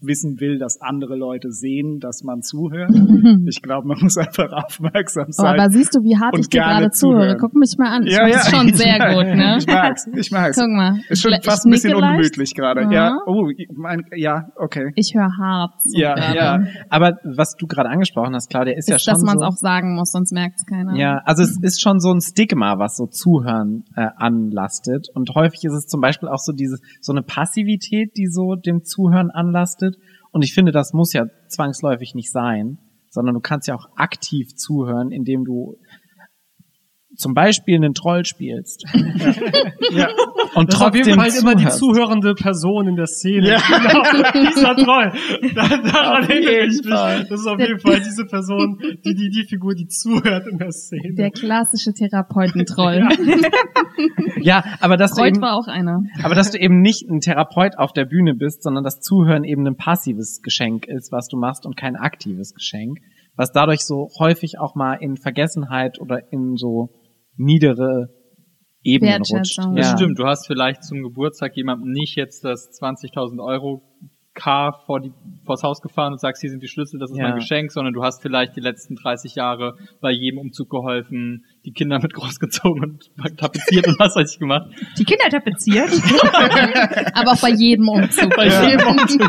wissen 0.00 0.40
will, 0.40 0.58
dass 0.58 0.80
andere 0.80 1.16
Leute 1.16 1.50
sehen, 1.50 1.98
dass 2.00 2.22
man 2.24 2.42
zuhört. 2.42 2.90
Ich 3.46 3.62
glaube, 3.62 3.88
man 3.88 3.98
muss 4.00 4.16
einfach 4.16 4.50
aufmerksam 4.52 5.26
Oh, 5.28 5.32
sein. 5.32 5.58
aber 5.60 5.70
siehst 5.70 5.94
du, 5.94 6.00
wie 6.02 6.16
hart 6.18 6.36
ich 6.38 6.48
dir 6.48 6.60
gerade 6.60 6.90
zuhöre? 6.90 7.36
Guck 7.38 7.54
mich 7.54 7.74
mal 7.78 7.88
an. 7.96 8.06
Ich 8.06 8.12
ja, 8.12 8.28
das 8.28 8.50
schon 8.50 8.68
ich 8.68 8.76
sehr 8.76 8.98
mag- 8.98 9.14
gut, 9.14 9.26
ne? 9.26 9.56
Ich 9.58 9.66
mag's, 9.66 10.06
ich 10.14 10.30
mag's. 10.30 10.58
Guck 10.58 10.68
mal. 10.70 10.98
Ist 11.08 11.22
schon 11.22 11.32
Ich 11.32 11.44
fast 11.44 11.64
ein 11.66 11.70
bisschen 11.70 11.92
leicht. 11.92 12.02
ungemütlich 12.04 12.54
gerade. 12.54 12.82
Ja. 12.82 12.92
Ja, 12.92 13.18
oh, 13.26 13.48
mein, 13.74 14.02
ja, 14.14 14.48
okay. 14.56 14.92
Ich 14.96 15.14
höre 15.14 15.30
hart. 15.38 15.74
Ja, 15.92 16.14
gerade. 16.14 16.36
ja. 16.36 16.58
Aber 16.90 17.18
was 17.24 17.54
du 17.56 17.66
gerade 17.66 17.88
angesprochen 17.88 18.34
hast, 18.34 18.48
Claudia, 18.50 18.74
ist, 18.74 18.88
Ist, 18.88 18.88
ja 18.88 18.98
schon 18.98 19.14
dass 19.14 19.22
man 19.22 19.36
es 19.36 19.40
so, 19.42 19.46
auch 19.48 19.56
sagen 19.56 19.94
muss, 19.94 20.10
sonst 20.12 20.32
merkt 20.32 20.56
es 20.58 20.66
keiner. 20.66 20.94
Ja, 20.96 21.20
also 21.24 21.42
es 21.42 21.58
ist 21.60 21.80
schon 21.80 22.00
so 22.00 22.12
ein 22.12 22.20
Stigma, 22.20 22.78
was 22.78 22.96
so 22.96 23.06
Zuhören 23.06 23.84
äh, 23.96 24.08
anlastet. 24.16 25.08
Und 25.14 25.30
häufig 25.34 25.64
ist 25.64 25.72
es 25.74 25.86
zum 25.86 26.00
Beispiel 26.00 26.28
auch 26.28 26.38
so 26.38 26.52
diese 26.52 26.78
so 27.00 27.12
eine 27.12 27.22
Passivität, 27.22 28.16
die 28.16 28.26
so 28.26 28.54
dem 28.66 28.84
Zuhören 28.84 29.30
anlastet. 29.30 29.96
Und 30.32 30.42
ich 30.42 30.54
finde, 30.54 30.72
das 30.72 30.92
muss 30.92 31.12
ja 31.12 31.26
zwangsläufig 31.48 32.14
nicht 32.14 32.30
sein, 32.30 32.78
sondern 33.10 33.34
du 33.34 33.40
kannst 33.40 33.68
ja 33.68 33.74
auch 33.74 33.88
aktiv 33.96 34.54
zuhören, 34.56 35.12
indem 35.12 35.44
du 35.44 35.76
zum 37.16 37.34
Beispiel 37.34 37.76
einen 37.76 37.94
Troll 37.94 38.24
spielst. 38.24 38.84
Ja. 39.92 40.08
Und 40.54 40.68
Das 40.72 40.76
ist 40.80 40.82
auf 40.86 40.94
jeden 40.94 41.14
trotzdem 41.16 41.20
Fall 41.20 41.40
immer 41.40 41.54
die 41.54 41.64
zuhörst. 41.64 41.78
zuhörende 41.78 42.34
Person 42.34 42.88
in 42.88 42.96
der 42.96 43.06
Szene. 43.06 43.48
Ja. 43.48 43.58
Genau, 43.68 44.50
dieser 44.50 44.76
Troll. 44.76 45.12
Da, 45.54 45.68
daran 45.68 46.28
erinnere 46.28 46.66
ich 46.66 46.82
mich. 46.82 47.28
Das 47.28 47.40
ist 47.40 47.46
auf 47.46 47.60
jeden 47.60 47.78
Fall 47.80 48.00
diese 48.00 48.24
Person, 48.24 48.78
die, 49.04 49.14
die, 49.14 49.30
die 49.30 49.44
Figur, 49.44 49.74
die 49.74 49.86
zuhört 49.86 50.46
in 50.46 50.58
der 50.58 50.72
Szene. 50.72 51.14
Der 51.14 51.30
klassische 51.30 51.92
Therapeutentroll. 51.92 53.08
Ja, 54.40 54.64
aber 54.80 54.96
dass 54.96 55.12
du 55.12 55.18
Freud 55.18 55.28
eben, 55.34 55.42
war 55.42 55.54
auch 55.56 55.68
einer. 55.68 56.02
aber 56.22 56.34
dass 56.34 56.50
du 56.50 56.58
eben 56.58 56.80
nicht 56.80 57.08
ein 57.08 57.20
Therapeut 57.20 57.78
auf 57.78 57.92
der 57.92 58.04
Bühne 58.04 58.34
bist, 58.34 58.62
sondern 58.62 58.84
das 58.84 59.00
Zuhören 59.00 59.44
eben 59.44 59.66
ein 59.66 59.76
passives 59.76 60.42
Geschenk 60.42 60.86
ist, 60.86 61.12
was 61.12 61.28
du 61.28 61.36
machst 61.36 61.66
und 61.66 61.76
kein 61.76 61.96
aktives 61.96 62.54
Geschenk, 62.54 62.98
was 63.36 63.52
dadurch 63.52 63.84
so 63.84 64.10
häufig 64.18 64.58
auch 64.58 64.74
mal 64.74 64.94
in 64.94 65.16
Vergessenheit 65.16 66.00
oder 66.00 66.32
in 66.32 66.56
so 66.56 66.90
niedere 67.36 68.08
Ebenen 68.82 69.14
rutscht. 69.18 69.32
Wertschätzung. 69.32 69.76
Das 69.76 69.90
Ja. 69.92 69.96
stimmt, 69.96 70.18
du 70.18 70.24
hast 70.26 70.46
vielleicht 70.46 70.84
zum 70.84 71.02
Geburtstag 71.02 71.56
jemandem 71.56 71.90
nicht 71.90 72.16
jetzt 72.16 72.44
das 72.44 72.70
20.000 72.72 73.40
Euro 73.42 73.82
Car 74.36 74.82
vor 74.86 74.98
die, 75.00 75.12
vors 75.46 75.62
Haus 75.62 75.80
gefahren 75.80 76.12
und 76.12 76.18
sagst, 76.20 76.40
hier 76.40 76.50
sind 76.50 76.60
die 76.60 76.66
Schlüssel, 76.66 76.98
das 76.98 77.08
ist 77.12 77.16
Ja. 77.18 77.28
mein 77.28 77.36
Geschenk, 77.36 77.70
sondern 77.70 77.94
du 77.94 78.02
hast 78.02 78.20
vielleicht 78.20 78.56
die 78.56 78.60
letzten 78.60 78.96
30 78.96 79.36
Jahre 79.36 79.76
bei 80.00 80.10
jedem 80.10 80.40
Umzug 80.40 80.68
geholfen, 80.70 81.44
die 81.64 81.70
Kinder 81.70 82.00
mit 82.00 82.12
großgezogen 82.14 82.82
und 82.82 83.36
tapeziert 83.38 83.86
und 83.86 83.96
was 84.00 84.16
weiß 84.16 84.32
ich 84.32 84.40
gemacht. 84.40 84.68
Die 84.98 85.04
Kinder 85.04 85.28
tapeziert. 85.30 85.88
Aber 87.14 87.30
auch 87.30 87.40
bei 87.40 87.50
jedem 87.50 87.88
Umzug. 87.88 88.34
Bei 88.34 88.46
jedem 88.46 88.88
Umzug, 88.88 89.20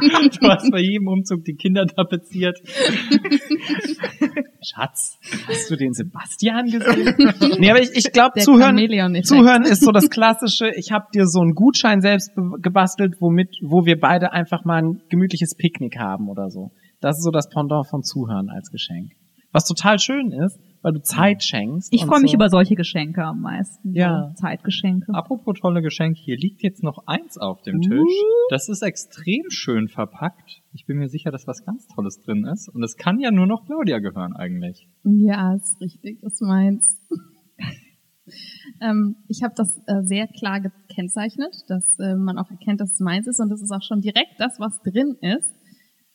du 0.42 0.48
hast 0.50 0.72
bei 0.72 0.80
jedem 0.82 1.08
Umzug 1.08 1.44
die 1.46 1.54
Kinder 1.56 1.86
tapeziert. 1.86 2.58
Schatz, 4.66 5.18
hast 5.48 5.70
du 5.70 5.76
den 5.76 5.94
Sebastian 5.94 6.66
gesehen? 6.66 7.16
nee, 7.60 7.70
aber 7.70 7.82
ich, 7.82 7.92
ich 7.94 8.12
glaube, 8.12 8.40
Zuhören. 8.40 8.78
Zuhören 9.24 9.64
ist 9.64 9.84
so 9.84 9.92
das 9.92 10.10
Klassische. 10.10 10.72
Ich 10.76 10.92
habe 10.92 11.06
dir 11.14 11.28
so 11.28 11.42
einen 11.42 11.54
Gutschein 11.54 12.02
selbst 12.02 12.32
gebastelt, 12.62 13.16
womit, 13.20 13.58
wo 13.62 13.86
wir 13.86 14.00
beide 14.00 14.34
einfach 14.34 14.66
mal 14.66 14.82
ein 14.82 15.02
gemütliches 15.10 15.56
Picknick 15.56 15.98
haben 15.98 16.30
oder 16.30 16.50
so. 16.50 16.72
Das 17.02 17.18
ist 17.18 17.24
so 17.24 17.32
das 17.32 17.50
Pendant 17.50 17.88
von 17.88 18.04
Zuhören 18.04 18.50
als 18.50 18.72
Geschenk. 18.72 19.12
Was 19.52 19.66
total 19.66 20.00
schön 20.00 20.32
ist, 20.32 20.60
weil 20.86 20.94
du 20.94 21.02
Zeit 21.02 21.44
schenkst. 21.44 21.92
Ich 21.92 22.06
freue 22.06 22.22
mich 22.22 22.30
so. 22.30 22.36
über 22.36 22.48
solche 22.48 22.76
Geschenke 22.76 23.24
am 23.24 23.42
meisten. 23.42 23.96
Ja. 23.96 24.32
Zeitgeschenke. 24.36 25.16
Apropos 25.16 25.58
tolle 25.60 25.82
Geschenke, 25.82 26.20
hier 26.20 26.38
liegt 26.38 26.62
jetzt 26.62 26.84
noch 26.84 27.08
eins 27.08 27.40
auf 27.40 27.64
dem 27.64 27.82
Tisch. 27.82 28.22
Das 28.52 28.70
ist 28.70 28.84
extrem 28.84 29.50
schön 29.50 29.88
verpackt. 29.88 30.62
Ich 30.74 30.86
bin 30.86 30.98
mir 30.98 31.10
sicher, 31.10 31.32
dass 31.32 31.48
was 31.48 31.66
ganz 31.66 31.88
Tolles 31.88 32.22
drin 32.22 32.46
ist. 32.46 32.70
Und 32.70 32.84
es 32.84 32.98
kann 32.98 33.20
ja 33.20 33.32
nur 33.32 33.48
noch 33.48 33.66
Claudia 33.66 33.98
gehören 33.98 34.34
eigentlich. 34.34 34.88
Ja, 35.04 35.56
ist 35.56 35.82
richtig, 35.82 36.20
das 36.22 36.34
ist 36.34 36.42
meins. 36.44 37.02
ähm, 38.80 39.16
ich 39.28 39.42
habe 39.42 39.56
das 39.58 39.76
äh, 39.88 40.04
sehr 40.04 40.28
klar 40.28 40.62
gekennzeichnet, 40.62 41.64
dass 41.68 41.98
äh, 41.98 42.14
man 42.16 42.38
auch 42.38 42.52
erkennt, 42.52 42.80
dass 42.80 42.92
es 42.92 43.00
meins 43.00 43.26
ist 43.26 43.40
und 43.40 43.50
das 43.50 43.60
ist 43.60 43.72
auch 43.72 43.82
schon 43.82 44.02
direkt 44.02 44.36
das, 44.38 44.60
was 44.60 44.80
drin 44.84 45.16
ist. 45.22 45.50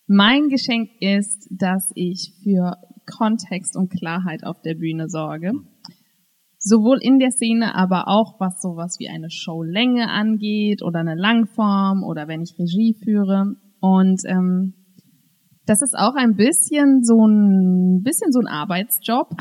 Mein 0.06 0.48
Geschenk 0.48 0.90
ist, 1.00 1.48
dass 1.50 1.90
ich 1.96 2.34
für 2.44 2.76
Kontext 3.10 3.76
und 3.76 3.90
Klarheit 3.90 4.44
auf 4.44 4.60
der 4.62 4.74
Bühne 4.74 5.08
sorge. 5.08 5.52
Sowohl 6.58 6.98
in 7.00 7.18
der 7.18 7.30
Szene, 7.30 7.74
aber 7.74 8.08
auch 8.08 8.38
was 8.38 8.60
sowas 8.60 8.96
wie 8.98 9.08
eine 9.08 9.30
Showlänge 9.30 10.08
angeht 10.08 10.82
oder 10.82 11.00
eine 11.00 11.14
Langform 11.14 12.02
oder 12.04 12.28
wenn 12.28 12.42
ich 12.42 12.54
Regie 12.58 12.94
führe. 13.02 13.54
Und 13.80 14.20
ähm, 14.26 14.74
das 15.66 15.82
ist 15.82 15.94
auch 15.96 16.14
ein 16.16 16.36
bisschen 16.36 17.02
so 17.02 17.26
ein 17.26 18.02
bisschen 18.02 18.32
so 18.32 18.40
ein 18.40 18.46
Arbeitsjob. 18.46 19.28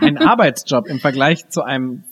Ein 0.00 0.16
Arbeitsjob 0.16 0.86
im 0.88 1.00
Vergleich 1.00 1.50
zu 1.50 1.62
einem 1.62 2.04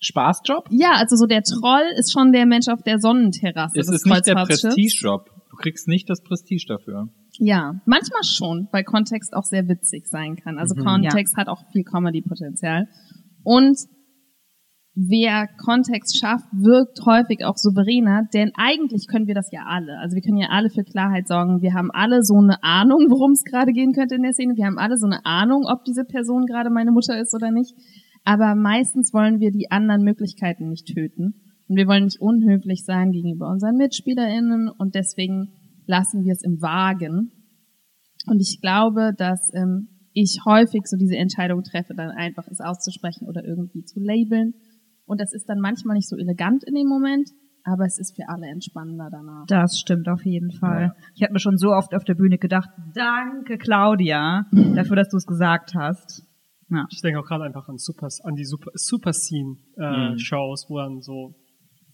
Spaßjob? 0.00 0.68
Ja, 0.70 0.92
also 0.94 1.16
so 1.16 1.26
der 1.26 1.42
Troll 1.42 1.84
ist 1.98 2.12
schon 2.12 2.32
der 2.32 2.46
Mensch 2.46 2.68
auf 2.68 2.82
der 2.82 2.98
Sonnenterrasse. 2.98 3.78
Es 3.78 3.90
ist 3.90 4.06
nicht 4.06 4.26
der. 4.26 4.34
Prestigejob. 4.34 5.26
Du 5.50 5.56
kriegst 5.56 5.86
nicht 5.86 6.08
das 6.08 6.22
Prestige 6.22 6.64
dafür. 6.66 7.08
Ja, 7.42 7.80
manchmal 7.86 8.22
schon, 8.22 8.68
weil 8.70 8.84
Kontext 8.84 9.32
auch 9.32 9.44
sehr 9.44 9.66
witzig 9.66 10.06
sein 10.08 10.36
kann. 10.36 10.58
Also 10.58 10.74
Mhm. 10.76 10.84
Kontext 10.84 11.38
hat 11.38 11.48
auch 11.48 11.62
viel 11.72 11.84
Comedy-Potenzial. 11.84 12.86
Und 13.42 13.78
wer 14.94 15.48
Kontext 15.64 16.20
schafft, 16.20 16.44
wirkt 16.52 16.98
häufig 17.06 17.46
auch 17.46 17.56
souveräner, 17.56 18.28
denn 18.34 18.52
eigentlich 18.56 19.06
können 19.08 19.26
wir 19.26 19.34
das 19.34 19.50
ja 19.52 19.62
alle. 19.66 19.96
Also 20.00 20.16
wir 20.16 20.20
können 20.20 20.36
ja 20.36 20.48
alle 20.50 20.68
für 20.68 20.84
Klarheit 20.84 21.28
sorgen. 21.28 21.62
Wir 21.62 21.72
haben 21.72 21.90
alle 21.90 22.22
so 22.22 22.36
eine 22.36 22.62
Ahnung, 22.62 23.06
worum 23.08 23.32
es 23.32 23.42
gerade 23.44 23.72
gehen 23.72 23.94
könnte 23.94 24.16
in 24.16 24.22
der 24.22 24.34
Szene. 24.34 24.56
Wir 24.56 24.66
haben 24.66 24.78
alle 24.78 24.98
so 24.98 25.06
eine 25.06 25.24
Ahnung, 25.24 25.64
ob 25.64 25.84
diese 25.84 26.04
Person 26.04 26.44
gerade 26.44 26.68
meine 26.68 26.92
Mutter 26.92 27.18
ist 27.18 27.34
oder 27.34 27.50
nicht. 27.50 27.72
Aber 28.22 28.54
meistens 28.54 29.14
wollen 29.14 29.40
wir 29.40 29.50
die 29.50 29.70
anderen 29.70 30.02
Möglichkeiten 30.02 30.68
nicht 30.68 30.92
töten. 30.92 31.40
Und 31.68 31.76
wir 31.76 31.86
wollen 31.86 32.04
nicht 32.04 32.20
unhöflich 32.20 32.84
sein 32.84 33.12
gegenüber 33.12 33.48
unseren 33.48 33.76
MitspielerInnen 33.76 34.68
und 34.68 34.94
deswegen 34.94 35.54
lassen 35.90 36.24
wir 36.24 36.32
es 36.32 36.42
im 36.42 36.62
Wagen. 36.62 37.32
Und 38.26 38.40
ich 38.40 38.60
glaube, 38.62 39.12
dass 39.16 39.50
ähm, 39.54 39.88
ich 40.12 40.40
häufig 40.46 40.86
so 40.86 40.96
diese 40.96 41.16
Entscheidung 41.16 41.62
treffe, 41.62 41.94
dann 41.94 42.10
einfach 42.10 42.46
es 42.48 42.60
auszusprechen 42.60 43.26
oder 43.28 43.44
irgendwie 43.44 43.84
zu 43.84 44.00
labeln. 44.00 44.54
Und 45.04 45.20
das 45.20 45.32
ist 45.32 45.48
dann 45.48 45.58
manchmal 45.58 45.96
nicht 45.96 46.08
so 46.08 46.16
elegant 46.16 46.62
in 46.64 46.74
dem 46.74 46.86
Moment, 46.86 47.30
aber 47.64 47.84
es 47.84 47.98
ist 47.98 48.14
für 48.14 48.28
alle 48.28 48.46
entspannender 48.46 49.08
danach. 49.10 49.46
Das 49.46 49.78
stimmt 49.78 50.08
auf 50.08 50.24
jeden 50.24 50.52
Fall. 50.52 50.94
Ich 51.14 51.22
habe 51.22 51.32
mir 51.32 51.40
schon 51.40 51.58
so 51.58 51.72
oft 51.72 51.94
auf 51.94 52.04
der 52.04 52.14
Bühne 52.14 52.38
gedacht, 52.38 52.70
danke 52.94 53.58
Claudia, 53.58 54.46
dafür, 54.76 54.96
dass 54.96 55.08
du 55.08 55.16
es 55.16 55.26
gesagt 55.26 55.74
hast. 55.74 56.24
Ja. 56.70 56.86
Ich 56.90 57.00
denke 57.02 57.18
auch 57.18 57.26
gerade 57.26 57.44
einfach 57.44 57.68
an 57.68 57.78
Super, 57.78 58.08
an 58.22 58.36
die 58.36 58.44
Super, 58.44 58.70
Super 58.74 59.12
Scene 59.12 59.56
äh, 59.76 60.12
Mhm. 60.12 60.18
Shows, 60.18 60.66
wo 60.68 60.78
dann 60.78 61.00
so 61.00 61.34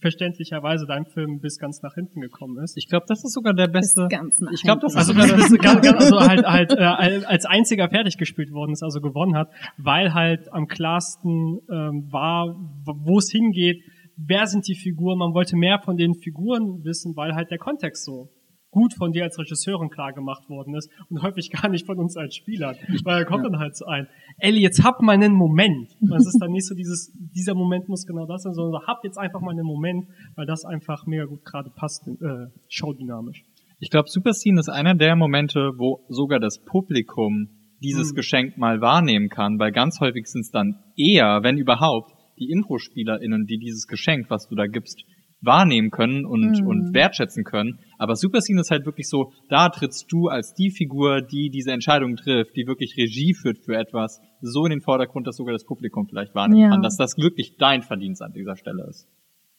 verständlicherweise 0.01 0.87
dein 0.87 1.07
Film 1.07 1.41
bis 1.41 1.59
ganz 1.59 1.83
nach 1.83 1.95
hinten 1.95 2.21
gekommen 2.21 2.63
ist. 2.63 2.77
Ich 2.77 2.89
glaube, 2.89 3.07
das 3.09 3.25
ist 3.25 3.33
sogar 3.33 3.55
der 3.55 3.69
beste. 3.69 4.07
ganz 4.09 4.41
nach 4.41 4.53
ich 4.53 4.63
glaube, 4.63 4.83
das 4.83 4.95
Also, 4.97 5.13
ist 5.13 5.17
sogar 5.19 5.27
der 5.27 5.37
das, 5.37 5.59
ganz, 5.59 5.87
ganz, 5.87 6.05
also 6.05 6.21
halt, 6.21 6.47
halt 6.47 6.73
äh, 6.73 7.25
als 7.25 7.47
einziger 7.47 7.89
fertig 7.89 8.19
gespielt 8.19 8.53
worden 8.53 8.73
ist, 8.73 8.83
also 8.83 9.01
gewonnen 9.01 9.37
hat, 9.37 9.51
weil 9.79 10.15
halt 10.15 10.53
am 10.53 10.67
klarsten 10.69 11.61
ähm, 11.71 12.13
war, 12.13 12.57
wo 12.85 13.19
es 13.19 13.31
hingeht, 13.31 13.83
wer 14.17 14.47
sind 14.47 14.67
die 14.69 14.75
Figuren, 14.75 15.19
man 15.19 15.35
wollte 15.35 15.57
mehr 15.57 15.79
von 15.79 15.97
den 15.97 16.15
Figuren 16.15 16.85
wissen, 16.85 17.17
weil 17.17 17.35
halt 17.35 17.51
der 17.51 17.59
Kontext 17.59 18.05
so 18.05 18.31
gut 18.77 18.93
von 18.93 19.13
dir 19.13 19.25
als 19.25 19.39
Regisseurin 19.39 19.89
klar 19.89 20.13
gemacht 20.13 20.51
worden 20.51 20.75
ist 20.75 20.91
und 21.09 21.23
häufig 21.23 21.51
gar 21.51 21.71
nicht 21.71 21.87
von 21.87 21.99
uns 21.99 22.15
als 22.19 22.37
Spielern. 22.37 22.77
Weil 23.05 23.25
da 23.25 23.25
kommt 23.25 23.47
dann 23.47 23.59
halt 23.59 23.75
so 23.75 23.87
ein, 23.87 24.07
Ellie, 24.39 24.61
jetzt 24.61 24.85
hab 24.85 25.01
mal 25.01 25.13
einen 25.13 25.33
Moment. 25.33 25.97
Es 26.15 26.27
ist 26.27 26.39
dann 26.41 26.53
nicht 26.53 26.67
so 26.67 26.75
dieses, 26.75 27.11
dieser 27.35 27.55
Moment 27.55 27.89
muss 27.89 28.07
genau 28.07 28.27
das 28.27 28.43
sein, 28.43 28.53
sondern 28.53 28.83
so, 28.83 28.87
hab 28.87 29.03
jetzt 29.03 29.17
einfach 29.17 29.41
mal 29.41 29.53
einen 29.53 29.65
Moment, 29.65 30.09
weil 30.35 30.45
das 30.45 30.67
einfach 30.67 31.07
mega 31.07 31.25
gut 31.25 31.43
gerade 31.47 31.71
passt, 31.71 32.07
äh, 32.07 32.49
showdynamisch. 32.69 33.45
Ich 33.81 33.89
glaube, 33.91 34.11
Super 34.11 34.35
Scene 34.35 34.61
ist 34.61 34.69
einer 34.69 34.95
der 34.95 35.17
Momente, 35.17 35.73
wo 35.79 36.05
sogar 36.09 36.39
das 36.39 36.63
Publikum 36.63 37.49
dieses 37.83 38.13
Mhm. 38.13 38.17
Geschenk 38.17 38.59
mal 38.59 38.83
wahrnehmen 38.83 39.31
kann, 39.31 39.59
weil 39.59 39.73
ganz 39.73 40.01
häufig 40.01 40.27
sind 40.27 40.43
es 40.43 40.51
dann 40.51 40.77
eher, 40.97 41.43
wenn 41.43 41.57
überhaupt, 41.57 42.13
die 42.39 42.51
Intro-SpielerInnen, 42.51 43.47
die 43.47 43.57
dieses 43.57 43.87
Geschenk, 43.87 44.29
was 44.29 44.49
du 44.49 44.55
da 44.55 44.67
gibst, 44.67 45.03
wahrnehmen 45.47 45.91
können 45.91 46.27
und, 46.27 46.61
Mhm. 46.61 46.67
und 46.67 46.95
wertschätzen 46.95 47.45
können. 47.45 47.79
Aber 47.99 48.17
Super 48.17 48.41
Scene 48.41 48.61
ist 48.61 48.71
halt 48.71 48.85
wirklich 48.85 49.09
so, 49.09 49.33
da 49.49 49.69
trittst 49.71 50.13
du 50.13 50.29
als 50.29 50.53
die 50.55 50.71
Figur, 50.71 51.23
die 51.23 51.49
diese 51.49 51.73
Entscheidung 51.73 52.17
trifft, 52.17 52.57
die 52.57 52.67
wirklich 52.67 52.97
Regie 52.99 53.33
führt 53.35 53.59
für 53.59 53.77
etwas, 53.77 54.21
so 54.43 54.65
in 54.67 54.71
den 54.71 54.81
Vordergrund, 54.83 55.27
dass 55.27 55.37
sogar 55.37 55.53
das 55.55 55.65
Publikum 55.65 56.07
vielleicht 56.07 56.35
wahrnehmen 56.35 56.61
Ja. 56.63 56.69
kann, 56.71 56.83
dass 56.83 56.97
das 56.97 57.17
wirklich 57.17 57.57
dein 57.59 57.83
Verdienst 57.83 58.21
an 58.23 58.33
dieser 58.33 58.57
Stelle 58.57 58.87
ist. 58.91 59.09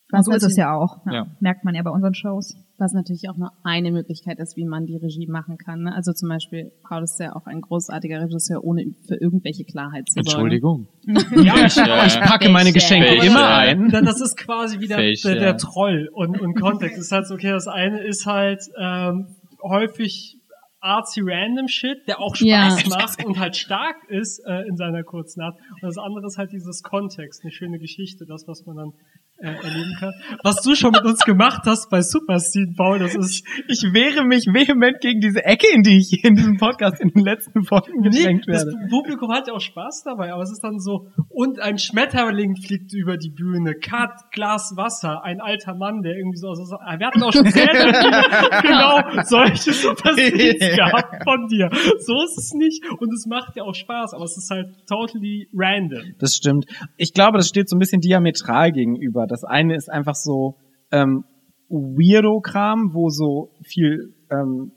Was 0.09 0.25
so 0.25 0.31
ist 0.31 0.43
es 0.43 0.55
ja 0.55 0.73
auch. 0.73 1.05
Ja. 1.05 1.13
Ja. 1.13 1.27
Merkt 1.41 1.65
man 1.65 1.75
ja 1.75 1.83
bei 1.83 1.89
unseren 1.89 2.13
Shows. 2.13 2.55
Was 2.77 2.93
natürlich 2.93 3.27
auch 3.29 3.35
nur 3.37 3.51
eine 3.63 3.91
Möglichkeit 3.91 4.39
ist, 4.39 4.55
wie 4.55 4.63
man 4.65 4.85
die 4.85 4.95
Regie 4.95 5.27
machen 5.27 5.57
kann. 5.57 5.81
Ne? 5.81 5.93
Also 5.95 6.13
zum 6.13 6.29
Beispiel, 6.29 6.71
Paul 6.87 7.03
ist 7.03 7.19
ja 7.19 7.35
auch 7.35 7.45
ein 7.45 7.59
großartiger 7.59 8.21
Regisseur, 8.21 8.63
ohne 8.63 8.85
für 9.07 9.15
irgendwelche 9.15 9.65
Klarheit 9.65 10.07
zu 10.07 10.21
sorgen. 10.23 10.27
Entschuldigung. 10.29 10.87
Ja, 11.43 11.65
ich, 11.65 11.75
Ich 11.75 12.19
packe 12.21 12.49
meine 12.49 12.71
Geschenke 12.71 13.07
Welche? 13.09 13.27
immer 13.27 13.47
ein. 13.49 13.89
Da- 13.89 14.01
Das 14.01 14.21
ist 14.21 14.37
quasi 14.37 14.79
wieder 14.79 14.95
der, 14.95 15.05
Fähig, 15.05 15.21
der, 15.23 15.35
ja. 15.41 15.53
Troll 15.53 16.09
und, 16.13 16.39
und 16.39 16.53
Kontext. 16.59 16.97
ist 16.99 17.11
halt 17.11 17.27
so, 17.27 17.33
okay, 17.33 17.49
das 17.49 17.67
eine 17.67 17.99
ist 18.01 18.25
halt 18.25 18.61
ähm, 18.79 19.27
häufig 19.61 20.35
artsy 20.79 21.21
random 21.23 21.67
Shit, 21.67 22.07
der 22.07 22.19
auch 22.19 22.35
Spaß 22.35 22.45
Ja. 22.47 22.75
macht 22.89 23.25
und 23.25 23.39
halt 23.39 23.55
stark 23.57 23.95
ist 24.09 24.39
äh, 24.45 24.61
in 24.69 24.77
seiner 24.77 25.03
kurzen 25.03 25.41
Art. 25.41 25.55
Und 25.73 25.81
das 25.83 25.97
andere 25.97 26.27
ist 26.27 26.37
halt 26.37 26.51
dieses 26.51 26.83
Kontext, 26.83 27.41
eine 27.43 27.51
schöne 27.51 27.79
Geschichte, 27.79 28.25
das, 28.27 28.47
was 28.47 28.65
man 28.65 28.75
dann 28.77 28.91
äh, 29.39 29.47
erleben 29.47 29.95
kann. 29.99 30.13
Was 30.43 30.61
du 30.61 30.75
schon 30.75 30.91
mit 30.91 31.03
uns 31.03 31.19
gemacht 31.23 31.61
hast 31.65 31.89
bei 31.89 32.01
Super 32.01 32.39
Scene, 32.39 32.73
Paul, 32.75 32.99
das 32.99 33.15
ist 33.15 33.43
Ich 33.67 33.83
wehre 33.93 34.23
mich 34.25 34.45
vehement 34.47 34.99
gegen 35.01 35.19
diese 35.19 35.43
Ecke, 35.45 35.67
in 35.73 35.83
die 35.83 35.97
ich 35.97 36.09
hier 36.09 36.25
in 36.25 36.35
diesem 36.35 36.57
Podcast 36.57 36.99
in 37.01 37.09
den 37.09 37.23
letzten 37.23 37.63
Folgen 37.63 38.01
Nee, 38.01 38.09
gedrängt 38.09 38.45
das 38.47 38.65
werde. 38.65 38.77
Publikum 38.89 39.31
hat 39.31 39.47
ja 39.47 39.53
auch 39.53 39.61
Spaß 39.61 40.03
dabei, 40.05 40.31
aber 40.33 40.41
es 40.43 40.51
ist 40.51 40.63
dann 40.63 40.79
so, 40.79 41.07
und 41.29 41.59
ein 41.59 41.77
Schmetterling 41.77 42.55
fliegt 42.55 42.93
über 42.93 43.17
die 43.17 43.29
Bühne, 43.29 43.73
Cut, 43.75 44.31
Glas 44.31 44.73
Wasser, 44.75 45.23
ein 45.23 45.39
alter 45.41 45.75
Mann, 45.75 46.01
der 46.01 46.15
irgendwie 46.15 46.37
so, 46.37 46.53
so 46.53 46.63
so- 46.65 46.77
wir 46.77 47.07
hatten 47.07 47.21
auch 47.23 47.31
schon 47.33 47.45
sehr, 47.49 47.67
genau 48.61 49.23
solche 49.23 49.73
Superscenes 49.73 50.59
gehabt 50.75 51.23
von 51.23 51.47
dir. 51.47 51.69
So 51.99 52.13
ist 52.23 52.37
es 52.37 52.53
nicht 52.53 52.83
und 52.99 53.13
es 53.13 53.25
macht 53.27 53.55
ja 53.55 53.63
auch 53.63 53.75
Spaß, 53.75 54.13
aber 54.13 54.23
es 54.23 54.37
ist 54.37 54.49
halt 54.49 54.67
totally 54.87 55.47
random. 55.53 56.13
Das 56.19 56.33
stimmt. 56.35 56.65
Ich 56.97 57.13
glaube, 57.13 57.37
das 57.37 57.47
steht 57.47 57.69
so 57.69 57.75
ein 57.75 57.79
bisschen 57.79 58.01
diametral 58.01 58.71
gegenüber. 58.71 59.26
Das 59.27 59.43
eine 59.43 59.75
ist 59.75 59.89
einfach 59.89 60.15
so 60.15 60.57
ähm, 60.91 61.25
Weirdo-Kram, 61.69 62.93
wo 62.93 63.09
so 63.09 63.51
viel 63.63 64.13
ähm, 64.31 64.71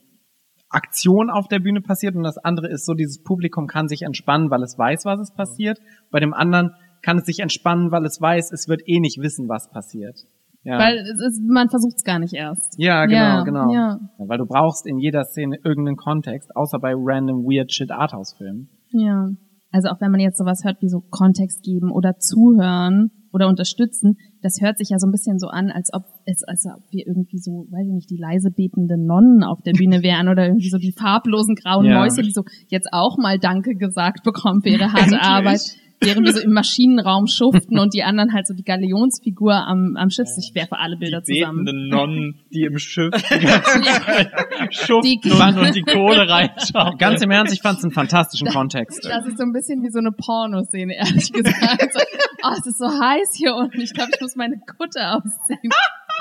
Aktion 0.69 1.31
auf 1.31 1.49
der 1.49 1.59
Bühne 1.59 1.81
passiert 1.81 2.15
und 2.15 2.23
das 2.23 2.39
andere 2.39 2.69
ist 2.69 2.87
so, 2.87 2.95
dieses 2.95 3.23
Publikum 3.23 3.67
kann 3.67 3.89
sich 3.89 4.03
entspannen, 4.03 4.51
weil 4.51 4.63
es 4.63 4.79
weiß, 4.79 5.05
was 5.05 5.21
es 5.21 5.35
passiert. 5.35 5.79
Bei 6.11 6.21
dem 6.21 6.33
anderen 6.33 6.71
kann 7.03 7.19
es 7.19 7.25
sich 7.27 7.41
entspannen, 7.41 7.91
weil 7.91 8.05
es 8.05 8.21
weiß, 8.21 8.53
es 8.53 8.69
wird 8.69 8.83
eh 8.87 9.01
nicht 9.01 9.19
wissen, 9.21 9.49
was 9.49 9.71
passiert. 9.71 10.27
Ja, 10.63 10.79
Weil 10.79 10.99
es 10.99 11.21
ist, 11.21 11.41
man 11.49 11.71
versucht 11.71 11.97
es 11.97 12.05
gar 12.05 12.19
nicht 12.19 12.35
erst. 12.35 12.75
ja 12.77 13.07
genau, 13.07 13.19
Ja, 13.19 13.43
genau. 13.45 13.73
ja. 13.73 13.99
Ja, 14.19 14.29
weil 14.29 14.37
du 14.37 14.45
brauchst 14.45 14.87
in 14.87 14.99
jeder 14.99 15.25
Szene 15.25 15.57
irgendeinen 15.65 15.97
Kontext, 15.97 16.55
außer 16.55 16.79
bei 16.79 16.93
random 16.95 17.45
weird 17.45 17.73
shit 17.73 17.91
Arthouse-Filmen. 17.91 18.69
Ja. 18.91 19.31
Also 19.73 19.89
auch 19.89 20.01
wenn 20.01 20.11
man 20.11 20.21
jetzt 20.21 20.37
sowas 20.37 20.63
hört 20.65 20.83
wie 20.83 20.89
so 20.89 21.01
Kontext 21.01 21.63
geben 21.63 21.91
oder 21.91 22.19
zuhören 22.19 23.11
oder 23.33 23.49
unterstützen, 23.49 24.17
das 24.43 24.61
hört 24.61 24.79
sich 24.79 24.91
ja 24.91 24.99
so 24.99 25.07
ein 25.07 25.11
bisschen 25.11 25.39
so 25.39 25.49
an, 25.49 25.71
als 25.71 25.93
ob 25.93 26.05
es, 26.25 26.43
als 26.45 26.65
ob 26.67 26.83
wir 26.91 27.07
irgendwie 27.07 27.39
so, 27.39 27.67
weiß 27.71 27.87
ich 27.87 27.93
nicht, 27.93 28.11
die 28.11 28.17
leise 28.17 28.51
betenden 28.51 29.07
Nonnen 29.07 29.43
auf 29.43 29.61
der 29.63 29.73
Bühne 29.73 30.03
wären 30.03 30.29
oder 30.29 30.47
irgendwie 30.47 30.71
so 30.71 30.79
die 30.79 30.93
farblosen 30.93 31.55
grauen 31.55 31.87
Ja. 31.87 31.99
Mäuse, 31.99 32.23
die 32.23 32.33
so 32.33 32.45
jetzt 32.69 32.89
auch 32.93 33.19
mal 33.19 33.39
Danke 33.39 33.75
gesagt 33.75 34.23
bekommen 34.23 34.63
für 34.63 34.71
ihre 34.71 34.93
harte 34.93 35.21
Arbeit. 35.21 35.61
Während 36.03 36.27
wir 36.27 36.33
so 36.33 36.41
im 36.41 36.53
Maschinenraum 36.53 37.27
schuften 37.27 37.79
und 37.79 37.93
die 37.93 38.03
anderen 38.03 38.33
halt 38.33 38.47
so 38.47 38.55
die 38.55 38.63
Galionsfigur 38.65 39.55
am, 39.55 39.97
am 39.97 40.09
Schiff. 40.09 40.29
Ich 40.39 40.55
werfe 40.55 40.79
alle 40.79 40.97
Bilder 40.97 41.21
die 41.21 41.41
zusammen. 41.41 41.65
betenden 41.65 41.89
Nonnen, 41.89 42.41
die 42.51 42.63
im 42.63 42.79
Schiff 42.79 43.11
die 43.31 44.75
schuften 44.75 45.21
Die- 45.21 45.31
und, 45.31 45.77
die 45.77 45.83
Kohle 45.83 46.29
reinschauen. 46.29 46.97
Ganz 46.97 47.21
im 47.23 47.31
Ernst, 47.31 47.53
ich 47.53 47.61
fand 47.61 47.79
es 47.79 47.85
einen 47.85 47.93
fantastischen 47.93 48.49
Kontext. 48.49 49.05
Das 49.05 49.27
ist 49.27 49.37
so 49.37 49.45
ein 49.45 49.53
bisschen 49.53 49.83
wie 49.83 49.91
so 49.91 49.99
eine 49.99 50.13
Pornoszene, 50.13 50.97
ehrlich 50.97 51.33
gesagt. 51.33 51.93
So, 51.93 52.01
oh, 52.45 52.55
es 52.59 52.67
ist 52.67 52.79
so 52.79 52.87
heiß 52.87 53.35
hier 53.37 53.55
unten. 53.55 53.81
Ich 53.81 53.93
glaube, 53.93 54.11
ich 54.15 54.21
muss 54.21 54.37
meine 54.37 54.59
Kutte 54.59 55.01
ausziehen. 55.13 55.71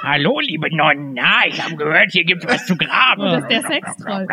Hallo, 0.01 0.39
liebe 0.39 0.73
Nonnen. 0.75 1.13
Na, 1.13 1.45
ich 1.47 1.61
habe 1.63 1.75
gehört, 1.75 2.11
hier 2.11 2.23
gibt's 2.23 2.45
was 2.47 2.65
zu 2.65 2.75
graben. 2.75 3.21
Das 3.21 3.41
ist 3.41 3.49
der 3.49 3.61
Sextroll. 3.61 4.27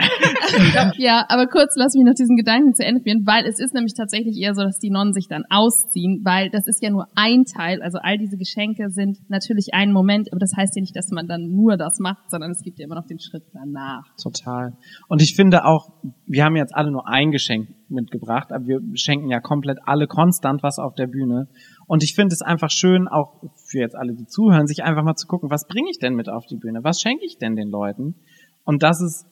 ja, 0.98 1.24
aber 1.28 1.46
kurz 1.48 1.74
lass 1.76 1.94
mich 1.94 2.04
noch 2.04 2.14
diesen 2.14 2.36
Gedanken 2.36 2.72
zu 2.74 2.84
Ende 2.84 3.00
führen, 3.02 3.26
weil 3.26 3.44
es 3.46 3.58
ist 3.58 3.74
nämlich 3.74 3.94
tatsächlich 3.94 4.38
eher 4.38 4.54
so, 4.54 4.62
dass 4.62 4.78
die 4.78 4.90
Nonnen 4.90 5.12
sich 5.12 5.26
dann 5.28 5.42
ausziehen, 5.50 6.20
weil 6.24 6.50
das 6.50 6.68
ist 6.68 6.82
ja 6.82 6.90
nur 6.90 7.08
ein 7.16 7.44
Teil, 7.44 7.82
also 7.82 7.98
all 8.00 8.16
diese 8.16 8.36
Geschenke 8.36 8.90
sind 8.90 9.18
natürlich 9.28 9.74
ein 9.74 9.92
Moment, 9.92 10.28
aber 10.30 10.38
das 10.38 10.52
heißt 10.56 10.76
ja 10.76 10.80
nicht, 10.80 10.94
dass 10.94 11.10
man 11.10 11.26
dann 11.26 11.50
nur 11.50 11.76
das 11.76 11.98
macht, 11.98 12.30
sondern 12.30 12.52
es 12.52 12.62
gibt 12.62 12.78
ja 12.78 12.84
immer 12.84 12.94
noch 12.94 13.06
den 13.06 13.18
Schritt 13.18 13.44
danach. 13.52 14.04
Total. 14.22 14.72
Und 15.08 15.20
ich 15.20 15.34
finde 15.34 15.64
auch, 15.64 15.90
wir 16.26 16.44
haben 16.44 16.54
jetzt 16.54 16.76
alle 16.76 16.92
nur 16.92 17.08
ein 17.08 17.32
Geschenk 17.32 17.68
mitgebracht, 17.88 18.52
aber 18.52 18.66
wir 18.66 18.80
schenken 18.94 19.30
ja 19.30 19.40
komplett 19.40 19.78
alle 19.84 20.06
konstant 20.06 20.62
was 20.62 20.78
auf 20.78 20.94
der 20.94 21.06
Bühne. 21.06 21.48
Und 21.86 22.02
ich 22.02 22.14
finde 22.14 22.34
es 22.34 22.42
einfach 22.42 22.70
schön, 22.70 23.08
auch 23.08 23.42
für 23.54 23.78
jetzt 23.78 23.94
alle, 23.94 24.14
die 24.14 24.26
zuhören, 24.26 24.66
sich 24.66 24.82
einfach 24.82 25.04
mal 25.04 25.14
zu 25.14 25.26
gucken, 25.26 25.50
was 25.50 25.66
bringe 25.66 25.90
ich 25.90 25.98
denn 25.98 26.14
mit 26.14 26.28
auf 26.28 26.46
die 26.46 26.56
Bühne? 26.56 26.80
Was 26.82 27.00
schenke 27.00 27.24
ich 27.24 27.38
denn 27.38 27.54
den 27.54 27.68
Leuten? 27.68 28.16
Und 28.64 28.82
das 28.82 29.00
ist 29.00 29.26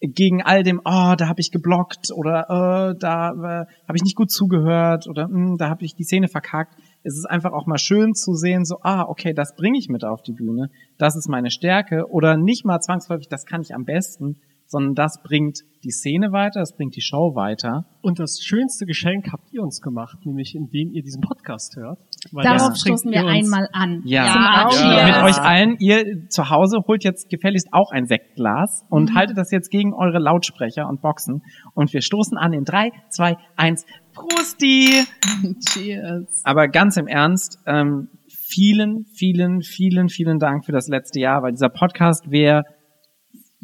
gegen 0.00 0.42
all 0.42 0.62
dem, 0.62 0.80
oh, 0.84 1.14
da 1.16 1.28
habe 1.28 1.40
ich 1.40 1.50
geblockt 1.50 2.10
oder 2.14 2.90
äh, 2.90 2.98
da 2.98 3.30
äh, 3.30 3.66
habe 3.86 3.96
ich 3.96 4.02
nicht 4.02 4.16
gut 4.16 4.30
zugehört 4.30 5.06
oder 5.06 5.26
hm, 5.26 5.56
da 5.56 5.68
habe 5.68 5.84
ich 5.84 5.94
die 5.94 6.04
Szene 6.04 6.28
verkackt. 6.28 6.74
Es 7.02 7.16
ist 7.16 7.26
einfach 7.26 7.52
auch 7.52 7.66
mal 7.66 7.78
schön 7.78 8.14
zu 8.14 8.34
sehen, 8.34 8.64
so, 8.64 8.78
ah, 8.82 9.04
okay, 9.08 9.32
das 9.32 9.54
bringe 9.54 9.78
ich 9.78 9.88
mit 9.88 10.04
auf 10.04 10.22
die 10.22 10.32
Bühne, 10.32 10.70
das 10.98 11.16
ist 11.16 11.28
meine 11.28 11.50
Stärke 11.50 12.06
oder 12.10 12.36
nicht 12.36 12.64
mal 12.64 12.80
zwangsläufig, 12.80 13.28
das 13.28 13.46
kann 13.46 13.62
ich 13.62 13.74
am 13.74 13.84
besten, 13.84 14.40
sondern 14.74 14.96
das 14.96 15.22
bringt 15.22 15.60
die 15.84 15.92
Szene 15.92 16.32
weiter, 16.32 16.58
das 16.58 16.76
bringt 16.76 16.96
die 16.96 17.00
Show 17.00 17.36
weiter. 17.36 17.84
Und 18.02 18.18
das 18.18 18.40
schönste 18.42 18.86
Geschenk 18.86 19.30
habt 19.32 19.52
ihr 19.52 19.62
uns 19.62 19.80
gemacht, 19.80 20.18
nämlich 20.24 20.56
indem 20.56 20.90
ihr 20.90 21.02
diesen 21.02 21.20
Podcast 21.20 21.76
hört. 21.76 22.00
Weil 22.32 22.42
Darauf 22.42 22.74
stoßen 22.76 23.12
wir 23.12 23.24
einmal 23.24 23.68
an. 23.72 24.02
Ja. 24.04 24.26
Ja. 24.72 25.06
mit 25.06 25.30
euch 25.30 25.40
allen. 25.40 25.76
Ihr 25.78 26.28
zu 26.28 26.50
Hause 26.50 26.80
holt 26.88 27.04
jetzt 27.04 27.30
gefälligst 27.30 27.68
auch 27.70 27.92
ein 27.92 28.06
Sektglas 28.06 28.84
und 28.88 29.14
haltet 29.14 29.38
das 29.38 29.52
jetzt 29.52 29.70
gegen 29.70 29.94
eure 29.94 30.18
Lautsprecher 30.18 30.88
und 30.88 31.00
Boxen. 31.00 31.42
Und 31.74 31.92
wir 31.92 32.02
stoßen 32.02 32.36
an 32.36 32.52
in 32.52 32.64
drei, 32.64 32.90
zwei, 33.10 33.36
eins. 33.54 33.86
Prosti! 34.12 35.04
Cheers. 35.68 36.42
Aber 36.44 36.66
ganz 36.66 36.96
im 36.96 37.06
Ernst, 37.06 37.60
ähm, 37.66 38.08
vielen, 38.28 39.04
vielen, 39.12 39.62
vielen, 39.62 40.08
vielen 40.08 40.38
Dank 40.38 40.64
für 40.64 40.72
das 40.72 40.88
letzte 40.88 41.20
Jahr, 41.20 41.42
weil 41.42 41.52
dieser 41.52 41.68
Podcast 41.68 42.30
wäre 42.30 42.64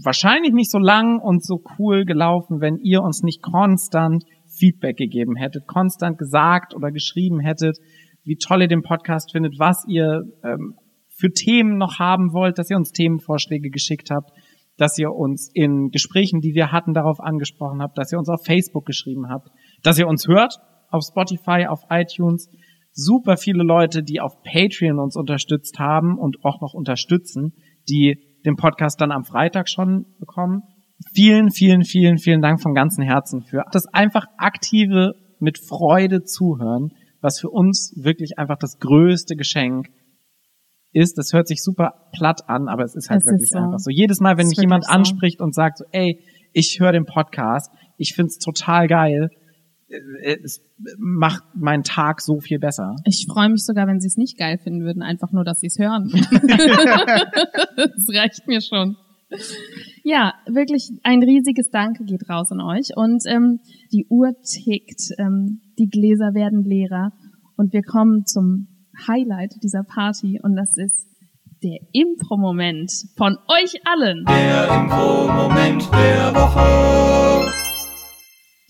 wahrscheinlich 0.03 0.53
nicht 0.53 0.71
so 0.71 0.79
lang 0.79 1.21
und 1.21 1.45
so 1.45 1.63
cool 1.79 2.05
gelaufen, 2.05 2.61
wenn 2.61 2.79
ihr 2.79 3.03
uns 3.03 3.23
nicht 3.23 3.43
konstant 3.43 4.25
Feedback 4.47 4.97
gegeben 4.97 5.37
hättet, 5.37 5.67
konstant 5.67 6.19
gesagt 6.19 6.75
oder 6.75 6.91
geschrieben 6.91 7.41
hättet, 7.41 7.79
wie 8.25 8.37
toll 8.37 8.63
ihr 8.63 8.69
den 8.69 8.83
Podcast 8.83 9.33
findet, 9.33 9.59
was 9.59 9.85
ihr 9.89 10.23
ähm, 10.45 10.75
für 11.09 11.31
Themen 11.31 11.77
noch 11.77 11.99
haben 11.99 12.33
wollt, 12.33 12.59
dass 12.59 12.71
ihr 12.71 12.77
uns 12.77 12.93
Themenvorschläge 12.93 13.71
geschickt 13.71 14.11
habt, 14.11 14.31
dass 14.77 14.99
ihr 14.99 15.13
uns 15.13 15.51
in 15.53 15.91
Gesprächen, 15.91 16.41
die 16.41 16.55
wir 16.55 16.73
hatten, 16.73 16.95
darauf 16.95 17.21
angesprochen 17.21 17.83
habt, 17.83 17.99
dass 17.99 18.13
ihr 18.13 18.19
uns 18.19 18.29
auf 18.29 18.45
Facebook 18.45 18.87
geschrieben 18.87 19.29
habt, 19.29 19.49
dass 19.83 19.99
ihr 19.99 20.09
uns 20.09 20.27
hört 20.27 20.59
auf 20.91 21.05
Spotify, 21.05 21.67
auf 21.69 21.83
iTunes. 21.91 22.49
Super 22.93 23.37
viele 23.37 23.63
Leute, 23.63 24.03
die 24.03 24.21
auf 24.21 24.43
Patreon 24.43 24.99
uns 24.99 25.17
unterstützt 25.17 25.79
haben 25.79 26.19
und 26.19 26.45
auch 26.45 26.61
noch 26.61 26.75
unterstützen, 26.75 27.55
die 27.89 28.30
den 28.45 28.57
Podcast 28.57 29.01
dann 29.01 29.13
am 29.13 29.25
Freitag 29.25 29.69
schon 29.69 30.07
bekommen. 30.19 30.63
Vielen, 31.15 31.51
vielen, 31.51 31.85
vielen, 31.85 32.19
vielen 32.19 32.43
Dank 32.43 32.61
von 32.61 32.75
ganzem 32.75 33.05
Herzen 33.05 33.43
für 33.43 33.65
das 33.73 33.87
einfach 33.87 34.27
aktive, 34.37 35.15
mit 35.41 35.59
Freude 35.59 36.23
zuhören, 36.23 36.91
was 37.23 37.41
für 37.41 37.49
uns 37.49 37.95
wirklich 37.97 38.39
einfach 38.39 38.59
das 38.59 38.79
größte 38.79 39.37
Geschenk 39.37 39.89
ist. 40.93 41.17
Das 41.19 41.33
hört 41.33 41.49
sich 41.49 41.63
super 41.63 41.95
platt 42.13 42.49
an, 42.49 42.69
aber 42.69 42.85
es 42.85 42.95
ist 42.95 43.11
halt 43.11 43.23
Es 43.23 43.27
ist 43.27 43.33
wirklich 43.33 43.51
so. 43.51 43.59
einfach 43.59 43.79
so. 43.79 43.91
Jedes 43.91 44.21
Mal, 44.21 44.37
wenn 44.37 44.49
mich 44.49 44.59
ist 44.59 44.63
jemand 44.63 44.85
so. 44.85 44.93
anspricht 44.93 45.41
und 45.41 45.55
sagt 45.55 45.79
so, 45.79 45.85
ey, 45.93 46.21
ich 46.53 46.79
höre 46.81 46.93
den 46.93 47.07
Podcast, 47.07 47.71
ich 47.97 48.15
find's 48.15 48.39
total 48.39 48.87
geil, 48.87 49.31
es 50.23 50.63
macht 50.99 51.43
meinen 51.55 51.83
Tag 51.83 52.21
so 52.21 52.41
viel 52.41 52.59
besser. 52.59 52.97
Ich 53.05 53.27
freue 53.29 53.49
mich 53.49 53.65
sogar, 53.65 53.87
wenn 53.87 54.01
sie 54.01 54.09
es 54.09 54.17
nicht 54.17 54.39
geil 54.39 54.59
finden 54.59 54.83
würden, 54.83 55.03
einfach 55.03 55.33
nur, 55.33 55.45
dass 55.45 55.61
sie 55.61 55.67
es 55.67 55.79
hören. 55.79 56.11
das 57.77 58.09
reicht 58.15 58.47
mir 58.47 58.61
schon. 58.61 58.97
Ja, 60.03 60.35
wirklich 60.47 60.91
ein 61.03 61.23
riesiges 61.23 61.71
Danke 61.71 62.05
geht 62.05 62.29
raus 62.29 62.51
an 62.51 62.61
euch. 62.61 62.97
Und 62.97 63.23
ähm, 63.27 63.61
die 63.93 64.07
Uhr 64.09 64.33
tickt, 64.43 65.11
ähm, 65.19 65.61
die 65.79 65.89
Gläser 65.89 66.35
werden 66.35 66.65
leerer 66.65 67.13
und 67.57 67.73
wir 67.73 67.83
kommen 67.83 68.27
zum 68.27 68.69
Highlight 69.07 69.55
dieser 69.63 69.83
Party 69.83 70.41
und 70.43 70.57
das 70.57 70.77
ist 70.77 71.07
der 71.63 71.79
Impro-Moment 71.93 72.91
von 73.17 73.37
euch 73.49 73.81
allen. 73.85 74.25
Der 74.27 74.83
Info-Moment 74.83 75.89
der 75.93 76.35
Woche. 76.35 77.60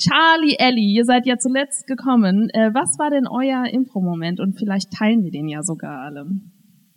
Charlie, 0.00 0.56
Ellie, 0.58 0.94
ihr 0.94 1.04
seid 1.04 1.26
ja 1.26 1.36
zuletzt 1.36 1.86
gekommen. 1.86 2.48
Äh, 2.54 2.72
was 2.72 2.98
war 2.98 3.10
denn 3.10 3.26
euer 3.28 3.66
Impro-Moment? 3.70 4.40
Und 4.40 4.58
vielleicht 4.58 4.90
teilen 4.92 5.22
wir 5.24 5.30
den 5.30 5.46
ja 5.46 5.62
sogar 5.62 6.00
alle. 6.00 6.24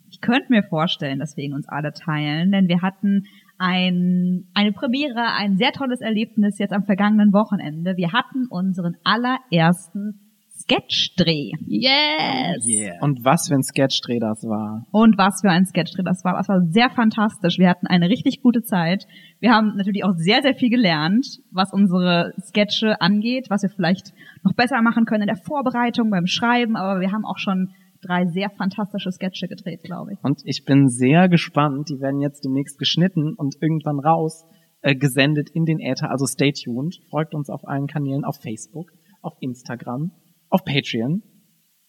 Ich 0.08 0.22
könnte 0.22 0.46
mir 0.48 0.62
vorstellen, 0.62 1.18
dass 1.18 1.36
wir 1.36 1.44
ihn 1.44 1.52
uns 1.52 1.68
alle 1.68 1.92
teilen, 1.92 2.50
denn 2.50 2.66
wir 2.66 2.80
hatten 2.80 3.24
ein, 3.58 4.48
eine 4.54 4.72
Premiere, 4.72 5.34
ein 5.36 5.58
sehr 5.58 5.72
tolles 5.72 6.00
Erlebnis 6.00 6.58
jetzt 6.58 6.72
am 6.72 6.84
vergangenen 6.84 7.32
Wochenende. 7.34 7.96
Wir 7.96 8.12
hatten 8.12 8.46
unseren 8.48 8.96
allerersten 9.04 10.23
Sketchdreh. 10.64 11.50
Yes! 11.66 12.64
Und 13.02 13.22
was 13.22 13.48
für 13.48 13.54
ein 13.54 13.62
Sketchdreh 13.62 14.18
das 14.18 14.44
war. 14.44 14.86
Und 14.92 15.18
was 15.18 15.42
für 15.42 15.50
ein 15.50 15.66
Sketchdreh 15.66 16.02
das 16.02 16.24
war. 16.24 16.34
Das 16.34 16.48
war 16.48 16.62
sehr 16.70 16.88
fantastisch. 16.88 17.58
Wir 17.58 17.68
hatten 17.68 17.86
eine 17.86 18.08
richtig 18.08 18.40
gute 18.40 18.62
Zeit. 18.62 19.06
Wir 19.40 19.52
haben 19.52 19.76
natürlich 19.76 20.04
auch 20.04 20.14
sehr, 20.16 20.40
sehr 20.40 20.54
viel 20.54 20.70
gelernt, 20.70 21.26
was 21.50 21.72
unsere 21.74 22.32
Sketche 22.40 22.98
angeht, 23.02 23.46
was 23.50 23.62
wir 23.62 23.68
vielleicht 23.68 24.14
noch 24.42 24.54
besser 24.54 24.80
machen 24.80 25.04
können 25.04 25.28
in 25.28 25.34
der 25.34 25.44
Vorbereitung, 25.44 26.08
beim 26.08 26.26
Schreiben. 26.26 26.76
Aber 26.76 27.00
wir 27.00 27.12
haben 27.12 27.26
auch 27.26 27.38
schon 27.38 27.68
drei 28.00 28.24
sehr 28.26 28.48
fantastische 28.48 29.12
Sketche 29.12 29.48
gedreht, 29.48 29.82
glaube 29.82 30.14
ich. 30.14 30.18
Und 30.22 30.40
ich 30.44 30.64
bin 30.64 30.88
sehr 30.88 31.28
gespannt. 31.28 31.90
Die 31.90 32.00
werden 32.00 32.20
jetzt 32.20 32.42
demnächst 32.42 32.78
geschnitten 32.78 33.34
und 33.34 33.56
irgendwann 33.60 33.98
raus 33.98 34.46
äh, 34.80 34.94
gesendet 34.94 35.50
in 35.50 35.66
den 35.66 35.78
Äther. 35.80 36.10
Also 36.10 36.24
stay 36.24 36.52
tuned. 36.52 37.00
Folgt 37.10 37.34
uns 37.34 37.50
auf 37.50 37.68
allen 37.68 37.86
Kanälen, 37.86 38.24
auf 38.24 38.36
Facebook, 38.40 38.90
auf 39.20 39.34
Instagram, 39.40 40.10
auf 40.54 40.64
Patreon. 40.64 41.22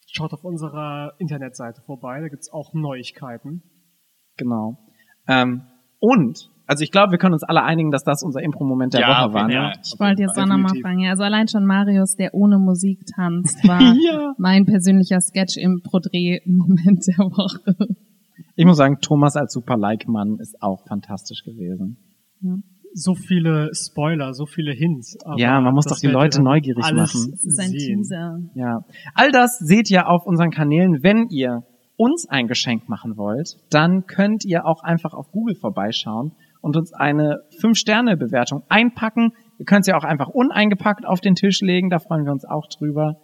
Schaut 0.08 0.34
auf 0.34 0.44
unserer 0.44 1.14
Internetseite 1.20 1.82
vorbei, 1.86 2.20
da 2.22 2.28
gibt's 2.30 2.52
auch 2.52 2.74
Neuigkeiten. 2.74 3.62
Genau. 4.38 4.78
Ähm, 5.28 5.62
und, 6.00 6.50
also 6.68 6.84
ich 6.84 6.92
glaube, 6.92 7.12
wir 7.12 7.18
können 7.20 7.34
uns 7.34 7.44
alle 7.44 7.64
einigen, 7.64 7.92
dass 7.92 8.04
das 8.04 8.24
unser 8.24 8.42
Impro-Moment 8.42 8.94
der 8.94 9.02
Ja, 9.02 9.26
Woche 9.26 9.34
war. 9.34 9.52
ja. 9.52 9.70
Ne? 9.70 9.74
Ich 9.84 10.00
wollte 10.00 10.22
jetzt 10.24 10.38
auch 10.40 10.46
nochmal 10.48 10.74
fragen. 10.82 11.00
Ja, 11.00 11.12
also 11.12 11.24
allein 11.24 11.48
schon 11.48 11.66
Marius, 11.66 12.16
der 12.16 12.34
ohne 12.34 12.58
Musik 12.58 13.02
tanzt, 13.16 13.58
war 13.68 13.82
Ja. 13.82 14.34
mein 14.38 14.66
persönlicher 14.66 15.20
Sketch-Impro-Dreh-Moment 15.22 17.06
der 17.08 17.18
Woche. 17.26 17.96
Ich 18.56 18.66
muss 18.66 18.78
sagen, 18.78 18.98
Thomas 19.02 19.36
als 19.36 19.54
Super-Like-Mann 19.54 20.38
ist 20.40 20.62
auch 20.62 20.86
fantastisch 20.88 21.44
gewesen. 21.44 21.98
So 22.98 23.14
viele 23.14 23.72
Spoiler, 23.74 24.34
so 24.34 24.46
viele 24.46 24.72
Hints. 24.72 25.18
aber 25.26 25.38
Ja, 25.38 25.60
man 25.60 25.74
muss 25.74 25.86
doch 25.86 26.00
die 26.00 26.08
Leute 26.08 26.42
neugierig 26.42 26.86
alles 26.86 27.14
machen. 27.14 27.32
Das 27.32 27.44
ist 27.44 27.60
ein 27.60 27.70
sehen. 27.72 27.98
Teaser. 27.98 28.40
Ja. 28.56 28.80
All 29.14 29.32
das 29.32 29.60
seht 29.60 29.92
ihr 29.92 30.08
auf 30.08 30.26
unseren 30.26 30.50
Kanälen. 30.50 31.04
Wenn 31.04 31.28
ihr 31.30 31.64
uns 31.98 32.26
ein 32.30 32.48
Geschenk 32.48 32.88
machen 32.88 33.18
wollt, 33.18 33.58
dann 33.70 34.06
könnt 34.06 34.46
ihr 34.46 34.66
auch 34.66 34.82
einfach 34.82 35.14
auf 35.14 35.32
Google 35.32 35.56
vorbeischauen 35.56 36.32
und 36.62 36.78
uns 36.78 36.94
eine 36.94 37.40
5-Sterne-Bewertung 37.62 38.64
einpacken. 38.70 39.34
Ihr 39.60 39.66
könnt 39.66 39.84
sie 39.84 39.94
auch 39.94 40.04
einfach 40.04 40.30
uneingepackt 40.30 41.06
auf 41.06 41.20
den 41.20 41.36
Tisch 41.36 41.62
legen, 41.62 41.90
da 41.90 42.00
freuen 42.00 42.26
wir 42.26 42.32
uns 42.32 42.46
auch 42.46 42.68
drüber. 42.68 43.18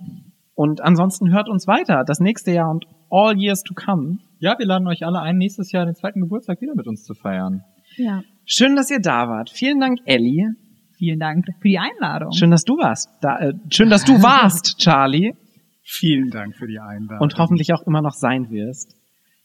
Und 0.53 0.81
ansonsten 0.81 1.31
hört 1.31 1.49
uns 1.49 1.65
weiter, 1.65 2.03
das 2.05 2.19
nächste 2.19 2.51
Jahr 2.51 2.69
und 2.69 2.85
all 3.09 3.37
years 3.37 3.63
to 3.63 3.73
come. 3.73 4.19
Ja, 4.39 4.57
wir 4.59 4.65
laden 4.65 4.87
euch 4.87 5.05
alle 5.05 5.21
ein, 5.21 5.37
nächstes 5.37 5.71
Jahr 5.71 5.85
den 5.85 5.95
zweiten 5.95 6.21
Geburtstag 6.21 6.61
wieder 6.61 6.75
mit 6.75 6.87
uns 6.87 7.03
zu 7.03 7.13
feiern. 7.13 7.63
Ja. 7.97 8.23
Schön, 8.45 8.75
dass 8.75 8.89
ihr 8.89 8.99
da 8.99 9.27
wart. 9.27 9.49
Vielen 9.49 9.79
Dank, 9.79 9.99
Ellie. 10.05 10.55
Vielen 10.97 11.19
Dank 11.19 11.45
für 11.45 11.67
die 11.67 11.79
Einladung. 11.79 12.31
Schön, 12.31 12.51
dass 12.51 12.63
du 12.63 12.77
warst. 12.77 13.09
Da, 13.21 13.39
äh, 13.39 13.53
schön, 13.69 13.89
dass 13.89 14.03
du 14.05 14.21
warst, 14.21 14.77
Charlie. 14.79 15.33
Vielen 15.83 16.29
Dank 16.29 16.55
für 16.55 16.67
die 16.67 16.79
Einladung. 16.79 17.21
und 17.21 17.37
hoffentlich 17.37 17.73
auch 17.73 17.81
immer 17.87 18.01
noch 18.01 18.13
sein 18.13 18.49
wirst. 18.49 18.95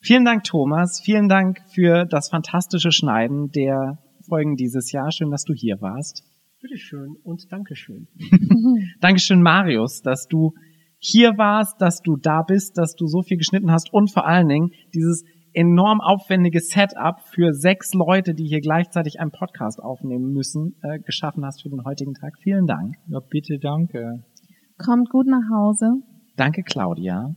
Vielen 0.01 0.25
Dank, 0.25 0.45
Thomas. 0.45 1.01
Vielen 1.01 1.29
Dank 1.29 1.61
für 1.75 2.05
das 2.05 2.29
fantastische 2.29 2.93
Schneiden 2.93 3.51
der 3.51 3.99
Folgen 4.29 4.57
dieses 4.57 4.93
Jahr. 4.93 5.11
Schön, 5.11 5.31
dass 5.31 5.45
du 5.45 5.55
hier 5.55 5.81
warst. 5.81 6.23
Bitteschön 6.61 7.17
und 7.25 7.51
Dankeschön. 7.51 8.07
Dankeschön, 9.01 9.41
Marius, 9.43 10.03
dass 10.03 10.27
du 10.29 10.53
hier 10.99 11.39
warst, 11.39 11.81
dass 11.81 12.01
du 12.03 12.17
da 12.17 12.43
bist, 12.43 12.79
dass 12.79 12.95
du 12.95 13.07
so 13.07 13.23
viel 13.23 13.37
geschnitten 13.37 13.71
hast 13.71 13.93
und 13.93 14.13
vor 14.13 14.27
allen 14.27 14.49
Dingen 14.49 14.71
dieses 14.95 15.25
enorm 15.57 16.01
aufwendige 16.01 16.61
Setup 16.61 17.21
für 17.21 17.53
sechs 17.55 17.95
Leute, 17.95 18.35
die 18.35 18.47
hier 18.47 18.61
gleichzeitig 18.61 19.19
einen 19.21 19.31
Podcast 19.31 19.81
aufnehmen 19.83 20.33
müssen, 20.33 20.77
äh, 20.83 20.99
geschaffen 21.01 21.45
hast 21.45 21.63
für 21.63 21.71
den 21.71 21.85
heutigen 21.85 22.15
Tag. 22.15 22.35
Vielen 22.43 22.67
Dank. 22.67 22.95
Ja, 23.09 23.21
bitte, 23.21 23.59
danke. 23.59 24.25
Kommt 24.79 25.09
gut 25.11 25.27
nach 25.27 25.49
Hause. 25.53 25.95
Danke, 26.37 26.63
Claudia. 26.63 27.35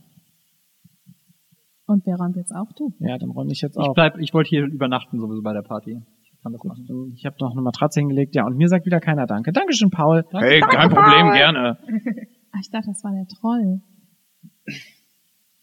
Und 1.86 2.06
wer 2.06 2.16
räumt 2.16 2.36
jetzt 2.36 2.54
auf? 2.54 2.68
Du. 2.76 2.92
Ja, 3.00 3.18
dann 3.18 3.30
räume 3.30 3.50
ich 3.52 3.62
jetzt 3.62 3.76
Ich 3.76 3.82
auf. 3.88 3.94
bleib, 3.94 4.18
ich 4.18 4.32
wollte 4.34 4.48
hier 4.50 4.64
übernachten 4.64 5.18
sowieso 5.18 5.42
bei 5.42 5.52
der 5.52 5.62
Party. 5.62 6.00
Ich 6.22 6.42
kann 6.42 6.52
das 6.52 6.62
machen. 6.62 7.12
Ich 7.14 7.26
habe 7.26 7.36
noch 7.40 7.52
eine 7.52 7.62
Matratze 7.62 8.00
hingelegt, 8.00 8.34
ja, 8.36 8.46
und 8.46 8.56
mir 8.56 8.68
sagt 8.68 8.86
wieder 8.86 9.00
keiner 9.00 9.26
Danke. 9.26 9.52
Dankeschön, 9.52 9.90
Paul. 9.90 10.24
Hey, 10.32 10.60
kein 10.60 10.90
Problem, 10.90 11.32
gerne. 11.32 11.78
Ah, 12.52 12.58
ich 12.60 12.68
dachte, 12.70 12.88
das 12.88 13.04
war 13.04 13.12
der 13.12 13.26
Troll. 13.28 13.80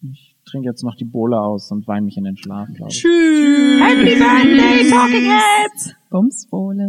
Ich 0.02 0.27
trinke 0.50 0.68
jetzt 0.68 0.84
noch 0.84 0.96
die 0.96 1.06
Bohle 1.06 1.40
aus 1.40 1.72
und 1.72 1.88
weine 1.88 2.06
mich 2.06 2.18
in 2.18 2.24
den 2.24 2.38
Schlaf, 2.38 2.68
glaube 2.74 2.92
ich. 2.92 3.04
Happy 3.04 4.16
Birthday, 4.16 4.90
Talking 4.90 5.32
Heads! 5.32 5.96
Bumsbohle. 6.10 6.88